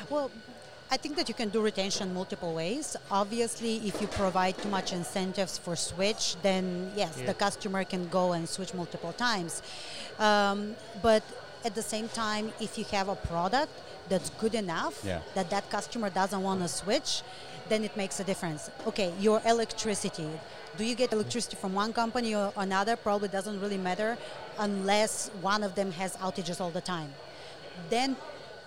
Well, 0.09 0.29
I 0.89 0.95
think 0.97 1.17
that 1.17 1.27
you 1.27 1.35
can 1.35 1.49
do 1.49 1.61
retention 1.61 2.13
multiple 2.13 2.53
ways. 2.53 2.95
Obviously, 3.11 3.75
if 3.85 3.99
you 4.01 4.07
provide 4.07 4.57
too 4.57 4.69
much 4.69 4.93
incentives 4.93 5.57
for 5.57 5.75
switch, 5.75 6.37
then 6.41 6.91
yes, 6.95 7.13
Yeah. 7.17 7.25
the 7.27 7.33
customer 7.33 7.83
can 7.83 8.07
go 8.07 8.31
and 8.31 8.47
switch 8.47 8.73
multiple 8.73 9.11
times. 9.11 9.61
Um, 10.17 10.75
but 11.01 11.23
at 11.65 11.75
the 11.75 11.81
same 11.81 12.07
time, 12.07 12.53
if 12.61 12.77
you 12.77 12.85
have 12.91 13.09
a 13.09 13.15
product 13.15 13.73
that's 14.07 14.29
good 14.39 14.55
enough 14.55 14.95
Yeah. 15.03 15.19
that 15.35 15.49
that 15.49 15.69
customer 15.69 16.09
doesn't 16.09 16.41
want 16.41 16.61
to 16.61 16.69
switch, 16.69 17.21
then 17.67 17.83
it 17.83 17.97
makes 17.97 18.21
a 18.21 18.23
difference. 18.23 18.69
Okay, 18.87 19.11
your 19.19 19.41
electricity. 19.45 20.29
Do 20.77 20.85
you 20.85 20.95
get 20.95 21.11
electricity 21.11 21.57
from 21.57 21.73
one 21.73 21.91
company 21.91 22.33
or 22.33 22.53
another? 22.55 22.95
Probably 22.95 23.27
doesn't 23.27 23.59
really 23.59 23.77
matter 23.89 24.17
unless 24.57 25.29
one 25.41 25.63
of 25.63 25.75
them 25.75 25.91
has 25.91 26.15
outages 26.17 26.61
all 26.61 26.71
the 26.71 26.81
time 26.81 27.13
then 27.89 28.15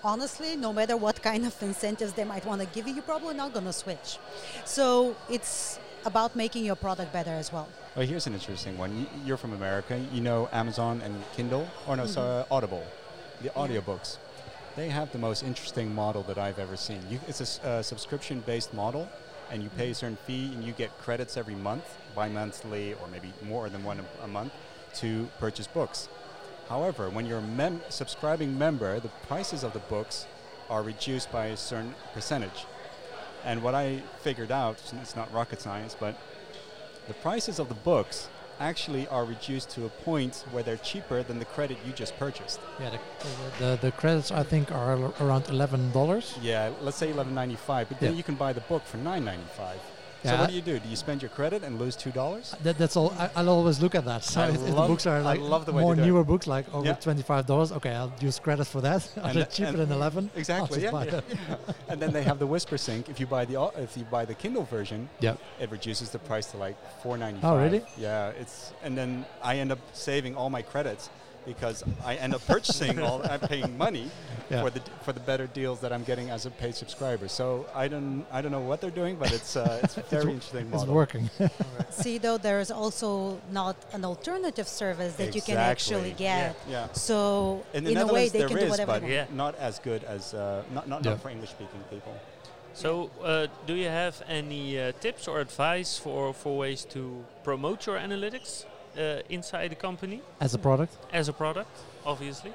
honestly, 0.02 0.56
no 0.56 0.72
matter 0.72 0.96
what 0.96 1.22
kind 1.22 1.46
of 1.46 1.62
incentives 1.62 2.12
they 2.12 2.24
might 2.24 2.44
want 2.44 2.60
to 2.60 2.66
give 2.68 2.86
you, 2.86 2.94
you're 2.94 3.02
probably 3.02 3.34
not 3.34 3.52
going 3.52 3.66
to 3.66 3.72
switch. 3.72 4.18
So 4.64 5.16
it's 5.28 5.78
about 6.04 6.34
making 6.34 6.64
your 6.64 6.76
product 6.76 7.12
better 7.12 7.30
as 7.30 7.52
well. 7.52 7.68
Well, 7.94 8.06
here's 8.06 8.26
an 8.26 8.34
interesting 8.34 8.78
one. 8.78 8.96
You, 8.96 9.06
you're 9.24 9.36
from 9.36 9.52
America. 9.52 10.00
You 10.12 10.20
know 10.20 10.48
Amazon 10.52 11.02
and 11.04 11.14
Kindle, 11.36 11.68
or 11.86 11.96
no, 11.96 12.06
sorry, 12.06 12.44
Audible, 12.50 12.84
the 13.42 13.50
audiobooks. 13.50 14.18
They 14.76 14.88
have 14.88 15.10
the 15.12 15.18
most 15.18 15.42
interesting 15.42 15.94
model 15.94 16.22
that 16.22 16.38
I've 16.38 16.58
ever 16.58 16.76
seen. 16.76 17.00
You, 17.10 17.20
it's 17.26 17.58
a 17.58 17.66
uh, 17.66 17.82
subscription-based 17.82 18.72
model, 18.72 19.08
and 19.50 19.62
you 19.62 19.68
pay 19.70 19.90
a 19.90 19.94
certain 19.94 20.16
fee, 20.26 20.52
and 20.54 20.62
you 20.62 20.72
get 20.72 20.96
credits 20.98 21.36
every 21.36 21.56
month, 21.56 21.84
bi-monthly, 22.14 22.94
or 22.94 23.08
maybe 23.08 23.32
more 23.42 23.68
than 23.68 23.82
one 23.82 24.00
a, 24.00 24.24
a 24.24 24.28
month, 24.28 24.52
to 24.94 25.28
purchase 25.38 25.66
books. 25.66 26.08
However, 26.70 27.10
when 27.10 27.26
you're 27.26 27.38
a 27.38 27.42
mem- 27.60 27.82
subscribing 27.88 28.56
member, 28.56 29.00
the 29.00 29.08
prices 29.28 29.64
of 29.64 29.72
the 29.72 29.80
books 29.80 30.26
are 30.70 30.82
reduced 30.82 31.30
by 31.32 31.46
a 31.46 31.56
certain 31.56 31.94
percentage. 32.14 32.64
And 33.44 33.62
what 33.62 33.74
I 33.74 34.02
figured 34.22 34.52
out, 34.52 34.80
it's 35.02 35.16
not 35.16 35.32
rocket 35.34 35.60
science, 35.60 35.96
but 35.98 36.16
the 37.08 37.14
prices 37.14 37.58
of 37.58 37.68
the 37.68 37.74
books 37.74 38.28
actually 38.60 39.08
are 39.08 39.24
reduced 39.24 39.70
to 39.70 39.84
a 39.86 39.88
point 39.88 40.44
where 40.52 40.62
they're 40.62 40.76
cheaper 40.76 41.22
than 41.24 41.38
the 41.40 41.44
credit 41.46 41.76
you 41.86 41.92
just 41.92 42.16
purchased. 42.18 42.60
yeah, 42.78 42.90
the, 42.90 42.98
the 43.64 43.78
the 43.86 43.92
credits 43.92 44.30
I 44.30 44.42
think 44.44 44.70
are 44.70 45.10
around 45.20 45.48
eleven 45.48 45.90
dollars. 45.92 46.38
Yeah, 46.42 46.70
let's 46.82 46.98
say 46.98 47.10
11.95, 47.10 47.88
but 47.88 47.98
then 48.00 48.12
Yeah. 48.12 48.16
you 48.18 48.22
can 48.22 48.36
buy 48.36 48.52
the 48.52 48.60
book 48.72 48.84
for 48.84 48.98
9.95. 48.98 49.76
So 50.22 50.28
Yeah, 50.30 50.40
what 50.40 50.50
do 50.50 50.54
you 50.54 50.60
do? 50.60 50.78
Do 50.78 50.88
you 50.88 50.96
spend 50.96 51.22
your 51.22 51.30
credit 51.30 51.62
and 51.64 51.78
lose 51.78 51.96
two 51.96 52.10
dollars? 52.10 52.54
That, 52.62 52.76
that's 52.76 52.94
all. 52.96 53.10
I, 53.18 53.30
I'll 53.36 53.48
always 53.48 53.80
look 53.80 53.94
at 53.94 54.04
that. 54.04 54.22
So 54.22 54.42
if, 54.42 54.60
the 54.64 54.72
books 54.72 55.06
are 55.06 55.22
like 55.22 55.40
love 55.40 55.64
the 55.64 55.72
way 55.72 55.82
more 55.82 55.94
do 55.94 56.02
it. 56.02 56.06
newer 56.06 56.24
books, 56.24 56.46
like 56.46 56.66
over 56.74 56.84
Yeah. 56.86 56.94
twenty-five 56.94 57.46
dollars, 57.46 57.72
okay, 57.72 57.92
I'll 57.92 58.12
use 58.20 58.38
credit 58.38 58.66
for 58.66 58.80
that. 58.82 59.08
And 59.16 59.34
they 59.36 59.40
the- 59.40 59.46
cheaper 59.46 59.72
than 59.78 59.90
eleven? 59.92 60.30
Exactly. 60.36 60.82
Yeah, 60.82 61.04
yeah, 61.04 61.20
and 61.88 62.00
then 62.02 62.12
they 62.12 62.22
have 62.22 62.38
the 62.38 62.46
Whisper 62.46 62.76
Sync. 62.76 63.08
If 63.08 63.18
you 63.18 63.26
buy 63.26 63.44
the 63.46 63.58
uh, 63.60 63.70
if 63.78 63.96
you 63.96 64.04
buy 64.04 64.24
the 64.26 64.34
Kindle 64.34 64.64
version, 64.64 65.08
Yeah. 65.20 65.36
it 65.58 65.70
reduces 65.70 66.10
the 66.10 66.18
price 66.18 66.46
to 66.52 66.56
like 66.58 66.76
4.95. 67.02 67.38
Oh, 67.42 67.56
really? 67.56 67.82
Yeah. 67.96 68.28
It's 68.30 68.72
and 68.82 68.96
then 68.98 69.24
I 69.42 69.56
end 69.58 69.72
up 69.72 69.78
saving 69.94 70.36
all 70.36 70.50
my 70.50 70.62
credits 70.62 71.08
because 71.46 71.82
I 72.04 72.14
end 72.16 72.34
up 72.34 72.46
purchasing 72.46 72.98
all. 73.00 73.20
I'm 73.30 73.40
paying 73.40 73.76
money 73.78 74.10
Yeah. 74.50 74.62
for 74.62 74.70
the 74.70 74.80
for 75.04 75.12
the 75.12 75.20
better 75.20 75.46
deals 75.46 75.78
that 75.80 75.92
I'm 75.92 76.04
getting 76.04 76.30
as 76.30 76.44
a 76.46 76.50
paid 76.50 76.74
subscriber. 76.74 77.28
So 77.28 77.66
I 77.74 77.88
don't 77.88 78.24
I 78.32 78.40
don't 78.42 78.52
know 78.52 78.60
what 78.70 78.80
they're 78.80 78.90
doing, 79.02 79.16
but 79.16 79.32
it's 79.32 79.56
uh, 79.56 79.80
it's 79.84 79.96
a 80.02 80.02
very 80.02 80.24
wo- 80.26 80.32
interesting 80.32 80.66
It's 80.66 80.74
model. 80.82 80.94
working. 80.94 81.30
See, 81.90 82.18
though, 82.18 82.38
there's 82.38 82.70
also 82.70 83.40
not 83.52 83.76
an 83.92 84.04
alternative 84.04 84.68
service 84.68 85.14
that 85.16 85.34
you 85.34 85.42
can 85.42 85.56
actually 85.56 86.12
get. 86.12 86.56
Yeah. 86.68 86.92
So 86.92 87.64
In 87.74 87.84
the 87.84 87.92
in 87.92 87.98
a 87.98 88.06
way, 88.06 88.28
they 88.28 88.40
there 88.40 88.48
can 88.48 88.58
do 88.58 88.68
whatever 88.68 88.92
but 88.92 89.00
they 89.02 89.16
want. 89.18 89.30
Yeah. 89.30 89.44
not 89.44 89.54
as 89.56 89.78
good 89.78 90.02
as 90.04 90.34
uh, 90.34 90.62
not 90.74 90.88
not, 90.88 91.04
Yeah. 91.04 91.10
not 91.12 91.22
for 91.22 91.30
English 91.30 91.50
speaking 91.50 91.82
people. 91.90 92.14
So, 92.72 93.10
uh, 93.22 93.48
do 93.66 93.74
you 93.74 93.88
have 93.88 94.22
any 94.28 94.78
uh, 94.78 94.92
tips 95.00 95.26
or 95.26 95.40
advice 95.40 95.98
for, 95.98 96.32
for 96.32 96.56
ways 96.56 96.84
to 96.94 97.24
promote 97.42 97.84
your 97.86 97.98
analytics 97.98 98.64
inside 99.28 99.70
the 99.70 99.76
company 99.76 100.20
As 100.40 100.54
a 100.54 100.58
product, 100.58 100.96
as 101.12 101.28
a 101.28 101.32
product, 101.32 101.70
obviously? 102.04 102.52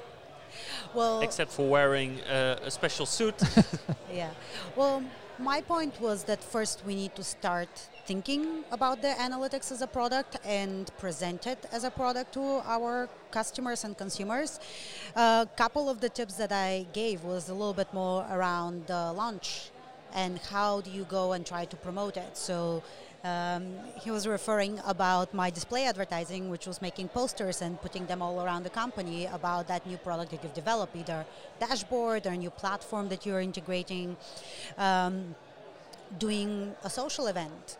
Well, 0.94 1.20
Except 1.20 1.50
for 1.50 1.68
wearing 1.68 2.20
uh, 2.22 2.58
a 2.62 2.70
special 2.70 3.06
suit. 3.06 3.34
Yeah. 4.12 4.30
Well, 4.76 5.02
my 5.38 5.60
point 5.60 6.00
was 6.00 6.24
that 6.24 6.42
first 6.42 6.82
we 6.86 6.94
need 6.94 7.14
to 7.16 7.22
start 7.22 7.68
thinking 8.06 8.64
about 8.70 9.02
the 9.02 9.08
analytics 9.08 9.70
as 9.72 9.82
a 9.82 9.86
product 9.86 10.38
and 10.44 10.90
present 10.96 11.46
it 11.46 11.66
as 11.72 11.84
a 11.84 11.90
product 11.90 12.32
to 12.34 12.62
our 12.64 13.08
customers 13.30 13.84
and 13.84 13.98
consumers. 13.98 14.60
A 15.14 15.46
couple 15.56 15.90
of 15.90 16.00
the 16.00 16.08
tips 16.08 16.34
that 16.36 16.52
I 16.52 16.86
gave 16.92 17.24
was 17.24 17.50
a 17.50 17.52
little 17.52 17.74
bit 17.74 17.92
more 17.92 18.24
around 18.30 18.86
the 18.86 19.12
launch 19.12 19.70
and 20.14 20.38
how 20.50 20.80
do 20.80 20.90
you 20.90 21.04
go 21.04 21.32
and 21.32 21.44
try 21.44 21.64
to 21.66 21.76
promote 21.76 22.16
it. 22.16 22.36
So 22.36 22.82
Um, 23.26 23.62
he 24.02 24.10
was 24.10 24.24
referring 24.28 24.74
about 24.86 25.34
my 25.34 25.50
display 25.50 25.84
advertising, 25.86 26.42
which 26.48 26.66
was 26.66 26.80
making 26.80 27.08
posters 27.08 27.60
and 27.60 27.80
putting 27.80 28.06
them 28.06 28.22
all 28.22 28.36
around 28.44 28.62
the 28.62 28.74
company 28.82 29.26
about 29.26 29.66
that 29.66 29.84
new 29.86 29.96
product 29.96 30.30
that 30.30 30.42
you've 30.44 30.54
developed, 30.54 30.94
either 30.94 31.24
dashboard 31.58 32.26
or 32.26 32.30
a 32.30 32.36
new 32.36 32.50
platform 32.50 33.08
that 33.08 33.26
you're 33.26 33.40
integrating, 33.40 34.16
um, 34.78 35.34
doing 36.18 36.74
a 36.84 36.90
social 36.90 37.26
event. 37.26 37.78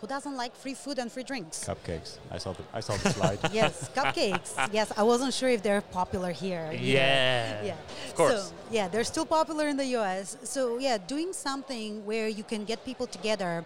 Who 0.00 0.06
doesn't 0.06 0.36
like 0.36 0.54
free 0.54 0.74
food 0.74 1.00
and 1.00 1.10
free 1.10 1.24
drinks? 1.24 1.64
Cupcakes. 1.64 2.18
I 2.30 2.38
saw 2.38 2.52
the 2.52 2.62
I 2.72 2.78
saw 2.78 2.96
the 2.98 3.10
slide. 3.10 3.40
yes, 3.52 3.90
cupcakes. 3.96 4.50
Yes, 4.72 4.92
I 4.96 5.02
wasn't 5.02 5.34
sure 5.34 5.48
if 5.48 5.60
they're 5.60 5.80
popular 5.80 6.30
here. 6.30 6.70
either. 6.72 6.84
Yeah. 6.84 7.64
Yeah. 7.64 7.76
Of 8.06 8.14
course. 8.14 8.42
So, 8.44 8.54
yeah, 8.70 8.86
they're 8.86 9.02
still 9.14 9.26
popular 9.26 9.66
in 9.66 9.76
the 9.76 9.86
US. 9.98 10.36
So, 10.44 10.78
yeah, 10.78 10.98
doing 10.98 11.32
something 11.32 12.06
where 12.06 12.28
you 12.28 12.44
can 12.44 12.64
get 12.64 12.84
people 12.84 13.08
together 13.08 13.64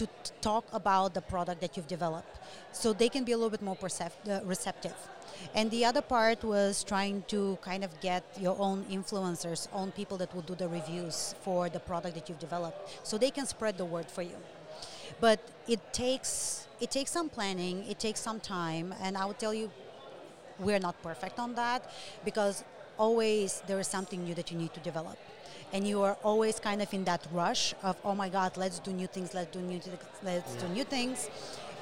to 0.00 0.08
talk 0.40 0.64
about 0.72 1.12
the 1.12 1.20
product 1.20 1.60
that 1.60 1.76
you've 1.76 1.92
developed 1.98 2.38
so 2.72 2.92
they 2.92 3.10
can 3.10 3.22
be 3.22 3.32
a 3.32 3.36
little 3.36 3.50
bit 3.50 3.60
more 3.60 3.76
uh, 3.82 4.40
receptive. 4.44 4.96
And 5.54 5.70
the 5.70 5.84
other 5.84 6.00
part 6.00 6.42
was 6.42 6.82
trying 6.84 7.24
to 7.28 7.58
kind 7.60 7.84
of 7.84 7.90
get 8.00 8.22
your 8.38 8.56
own 8.58 8.84
influencers, 8.84 9.68
own 9.72 9.92
people 9.92 10.16
that 10.18 10.34
will 10.34 10.46
do 10.50 10.54
the 10.54 10.68
reviews 10.68 11.34
for 11.42 11.68
the 11.68 11.80
product 11.80 12.14
that 12.14 12.28
you've 12.28 12.44
developed 12.48 12.78
so 13.02 13.18
they 13.18 13.30
can 13.30 13.46
spread 13.46 13.76
the 13.76 13.84
word 13.84 14.08
for 14.10 14.22
you. 14.22 14.38
But 15.20 15.40
it 15.68 15.80
takes 15.92 16.66
it 16.80 16.90
takes 16.90 17.10
some 17.10 17.28
planning, 17.28 17.84
it 17.92 17.98
takes 17.98 18.20
some 18.20 18.40
time, 18.40 18.94
and 19.02 19.18
I 19.18 19.26
would 19.26 19.38
tell 19.38 19.52
you 19.52 19.70
we're 20.58 20.78
not 20.88 20.96
perfect 21.02 21.38
on 21.38 21.54
that 21.56 21.90
because 22.24 22.64
always 22.96 23.62
there 23.66 23.78
is 23.78 23.88
something 23.96 24.24
new 24.24 24.34
that 24.34 24.50
you 24.50 24.56
need 24.56 24.72
to 24.74 24.80
develop 24.80 25.18
and 25.72 25.86
you 25.86 26.02
are 26.02 26.16
always 26.24 26.58
kind 26.60 26.80
of 26.82 26.92
in 26.94 27.04
that 27.04 27.26
rush 27.32 27.74
of 27.82 27.96
oh 28.04 28.14
my 28.14 28.28
god 28.28 28.56
let's 28.56 28.78
do 28.80 28.92
new 28.92 29.06
things 29.06 29.34
let's 29.34 29.50
do 29.56 29.60
new 29.60 29.78
things 29.80 29.98
let's 30.24 30.54
do 30.56 30.68
new 30.68 30.84
things. 30.84 31.30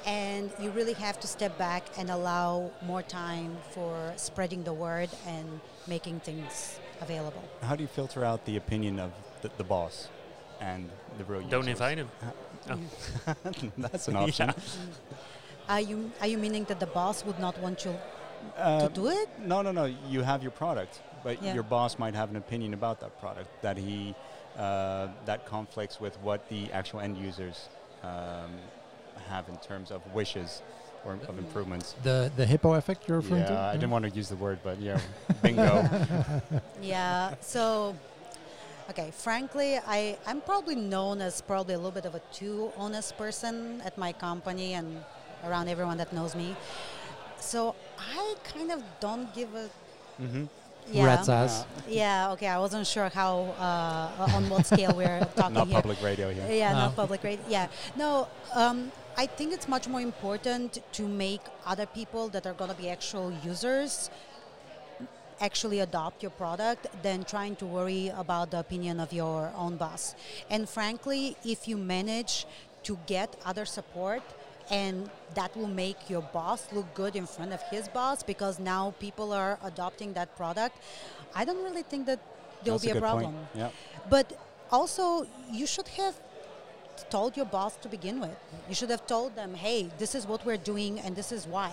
And 0.05 0.49
you 0.61 0.69
really 0.71 0.93
have 0.93 1.19
to 1.19 1.27
step 1.27 1.57
back 1.57 1.83
and 1.97 2.09
allow 2.09 2.71
more 2.81 3.01
time 3.03 3.57
for 3.71 4.13
spreading 4.15 4.63
the 4.63 4.71
word 4.71 5.09
and 5.27 5.59
making 5.87 6.21
things 6.21 6.79
available. 7.01 7.43
How 7.61 7.75
do 7.75 7.81
you 7.83 7.87
filter 7.89 8.23
out 8.23 8.45
the 8.45 8.55
opinion 8.55 8.97
of 8.97 9.11
the, 9.41 9.51
the 9.57 9.63
boss 9.65 10.07
and 10.61 10.89
the 11.17 11.25
real 11.25 11.41
Don't 11.41 11.67
users? 11.67 11.81
invite 11.81 11.97
him. 11.97 12.09
That's 13.77 14.07
an 14.07 14.15
option. 14.25 14.53
are 15.67 15.81
you 15.81 16.11
are 16.21 16.27
you 16.27 16.37
meaning 16.37 16.63
that 16.65 16.79
the 16.79 16.87
boss 16.87 17.25
would 17.25 17.39
not 17.39 17.57
want 17.59 17.83
you 17.85 17.93
Uh, 18.57 18.87
to 18.87 18.93
do 18.93 19.07
it? 19.09 19.27
No, 19.45 19.61
no, 19.61 19.71
no. 19.73 19.85
You 20.07 20.21
have 20.23 20.41
your 20.41 20.51
product, 20.63 21.01
but 21.23 21.41
Yeah. 21.43 21.53
your 21.53 21.63
boss 21.63 21.97
might 21.99 22.15
have 22.15 22.29
an 22.29 22.35
opinion 22.35 22.73
about 22.73 22.99
that 23.01 23.19
product 23.19 23.49
that 23.61 23.77
he 23.77 24.15
uh, 24.57 25.07
that 25.25 25.45
conflicts 25.45 25.99
with 26.01 26.15
what 26.21 26.47
the 26.49 26.71
actual 26.73 26.99
end 26.99 27.17
users 27.17 27.69
um, 28.03 28.51
have 29.29 29.47
in 29.47 29.57
terms 29.57 29.91
of 29.91 30.01
wishes 30.13 30.61
or 31.05 31.13
of 31.27 31.37
improvements. 31.37 31.95
The 32.03 32.31
the 32.35 32.45
hippo 32.45 32.73
effect 32.73 33.07
you're 33.07 33.17
referring 33.17 33.41
Yeah, 33.43 33.47
to? 33.47 33.53
I 33.69 33.73
didn't 33.73 33.91
want 33.91 34.05
to 34.05 34.11
use 34.11 34.27
the 34.29 34.35
word, 34.35 34.59
but 34.63 34.79
yeah, 34.81 34.99
bingo. 35.41 35.89
Yeah. 36.81 37.35
So, 37.41 37.95
okay. 38.89 39.11
Frankly, 39.11 39.77
I 39.77 40.17
I'm 40.27 40.41
probably 40.41 40.75
known 40.75 41.21
as 41.21 41.41
probably 41.41 41.73
a 41.73 41.77
little 41.77 41.91
bit 41.91 42.05
of 42.05 42.15
a 42.15 42.21
too 42.33 42.71
honest 42.77 43.17
person 43.17 43.81
at 43.85 43.97
my 43.97 44.11
company 44.13 44.73
and 44.73 45.03
around 45.45 45.69
everyone 45.69 45.97
that 45.97 46.11
knows 46.11 46.35
me. 46.35 46.55
So 47.39 47.75
I 47.97 48.35
kind 48.43 48.71
of 48.71 48.83
don't 48.99 49.33
give 49.33 49.55
a 49.55 49.69
hmm 50.17 50.45
yeah. 50.91 51.05
Yeah. 51.87 52.31
Okay. 52.33 52.47
I 52.47 52.59
wasn't 52.59 52.85
sure 52.87 53.09
how 53.09 53.53
uh, 53.59 54.33
on 54.35 54.49
what 54.49 54.65
scale 54.65 54.93
we're 54.95 55.19
talking 55.35 55.53
Not 55.55 55.67
here. 55.67 55.75
public 55.81 56.01
radio 56.03 56.29
here. 56.31 56.45
Yeah, 56.49 56.73
No. 56.73 56.79
not 56.79 56.95
public 56.95 57.23
radio. 57.23 57.45
Yeah, 57.47 57.67
no. 57.95 58.27
Um, 58.53 58.91
I 59.17 59.25
think 59.25 59.53
it's 59.53 59.67
much 59.67 59.87
more 59.87 60.01
important 60.01 60.79
to 60.93 61.03
make 61.07 61.41
other 61.65 61.85
people 61.85 62.29
that 62.29 62.45
are 62.47 62.53
going 62.53 62.71
to 62.71 62.77
be 62.77 62.89
actual 62.89 63.33
users 63.43 64.09
actually 65.41 65.79
adopt 65.79 66.21
your 66.21 66.31
product 66.31 66.87
than 67.01 67.23
trying 67.23 67.55
to 67.57 67.65
worry 67.65 68.09
about 68.15 68.51
the 68.51 68.59
opinion 68.59 68.99
of 68.99 69.13
your 69.13 69.51
own 69.55 69.77
boss. 69.77 70.13
And 70.49 70.67
frankly, 70.69 71.37
if 71.45 71.67
you 71.67 71.77
manage 71.77 72.45
to 72.83 72.97
get 73.07 73.35
other 73.45 73.65
support 73.65 74.21
and 74.69 75.09
that 75.35 75.55
will 75.55 75.67
make 75.67 76.09
your 76.09 76.21
boss 76.21 76.67
look 76.71 76.93
good 76.93 77.15
in 77.15 77.25
front 77.25 77.53
of 77.53 77.61
his 77.63 77.87
boss 77.87 78.23
because 78.23 78.59
now 78.59 78.93
people 78.99 79.33
are 79.33 79.57
adopting 79.63 80.13
that 80.13 80.35
product, 80.35 80.77
I 81.35 81.45
don't 81.45 81.63
really 81.63 81.83
think 81.83 82.05
that 82.05 82.19
there'll 82.63 82.79
That's 82.79 82.93
be 82.93 82.97
a 82.97 83.01
problem. 83.01 83.35
Yeah. 83.55 83.69
But 84.09 84.39
also, 84.71 85.27
you 85.51 85.65
should 85.65 85.87
have 85.89 86.19
told 87.09 87.37
your 87.37 87.45
boss 87.45 87.77
to 87.77 87.87
begin 87.87 88.19
with. 88.19 88.37
You 88.67 88.75
should 88.75 88.89
have 88.89 89.07
told 89.07 89.35
them, 89.35 89.53
hey, 89.53 89.89
this 89.97 90.13
is 90.15 90.27
what 90.27 90.45
we're 90.45 90.57
doing 90.57 90.99
and 90.99 91.15
this 91.15 91.31
is 91.31 91.47
why. 91.47 91.71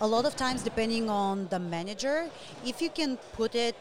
A 0.00 0.06
lot 0.06 0.24
of 0.24 0.34
times, 0.34 0.62
depending 0.62 1.10
on 1.10 1.46
the 1.48 1.58
manager, 1.58 2.30
if 2.64 2.80
you 2.80 2.88
can 2.88 3.18
put 3.32 3.54
it 3.54 3.76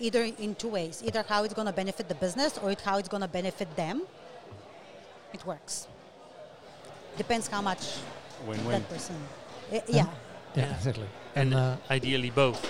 either 0.00 0.24
in 0.24 0.54
two 0.56 0.68
ways 0.68 1.02
either 1.04 1.24
how 1.28 1.44
it's 1.44 1.54
going 1.54 1.66
to 1.66 1.72
benefit 1.72 2.08
the 2.08 2.14
business 2.16 2.58
or 2.58 2.74
how 2.84 2.98
it's 2.98 3.08
going 3.08 3.20
to 3.20 3.28
benefit 3.28 3.74
them, 3.76 4.02
it 5.32 5.46
works. 5.46 5.86
Depends 7.16 7.48
how 7.48 7.60
much 7.62 7.98
Win-win. 8.46 8.70
that 8.80 8.88
person. 8.88 9.16
Eh, 9.70 9.80
yeah. 9.88 9.96
Yeah, 9.96 10.06
Yeah. 10.66 10.74
exactly. 10.76 11.06
And 11.34 11.54
And 11.54 11.54
uh, 11.54 11.76
ideally 11.90 12.30
both. 12.30 12.60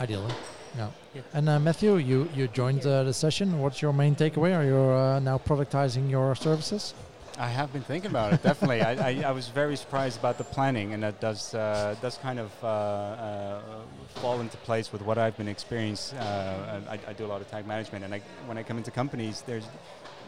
ideally, 0.00 0.32
yeah. 0.76 0.88
Yeah. 1.14 1.22
And 1.34 1.48
uh, 1.48 1.58
Matthew, 1.58 1.96
you 1.96 2.28
you 2.34 2.48
joined 2.48 2.86
uh, 2.86 3.04
the 3.04 3.12
session. 3.12 3.58
What's 3.60 3.82
your 3.82 3.92
main 3.92 4.14
takeaway? 4.14 4.52
Are 4.56 4.64
you 4.64 4.78
uh, 4.78 5.20
now 5.20 5.38
productizing 5.38 6.10
your 6.10 6.34
services? 6.34 6.94
I 7.38 7.48
have 7.48 7.72
been 7.72 7.82
thinking 7.82 8.10
about 8.10 8.32
it. 8.34 8.42
Definitely, 8.42 8.82
I, 8.82 8.92
I, 9.10 9.22
I 9.28 9.32
was 9.32 9.48
very 9.48 9.76
surprised 9.76 10.18
about 10.18 10.36
the 10.38 10.44
planning, 10.44 10.92
and 10.94 11.02
that 11.02 11.20
does 11.20 11.54
uh, 11.54 11.94
does 12.02 12.16
kind 12.18 12.38
of 12.38 12.50
uh, 12.62 12.66
uh, 12.66 13.60
fall 14.20 14.40
into 14.40 14.56
place 14.66 14.92
with 14.92 15.02
what 15.02 15.16
I've 15.18 15.36
been 15.36 15.48
experiencing. 15.48 16.18
Uh, 16.18 16.80
I, 16.94 16.98
I 17.10 17.12
do 17.14 17.24
a 17.26 17.30
lot 17.32 17.40
of 17.40 17.48
tag 17.50 17.66
management, 17.66 18.04
and 18.04 18.14
I, 18.14 18.20
when 18.46 18.58
I 18.58 18.62
come 18.62 18.78
into 18.78 18.90
companies, 18.90 19.42
there's 19.46 19.64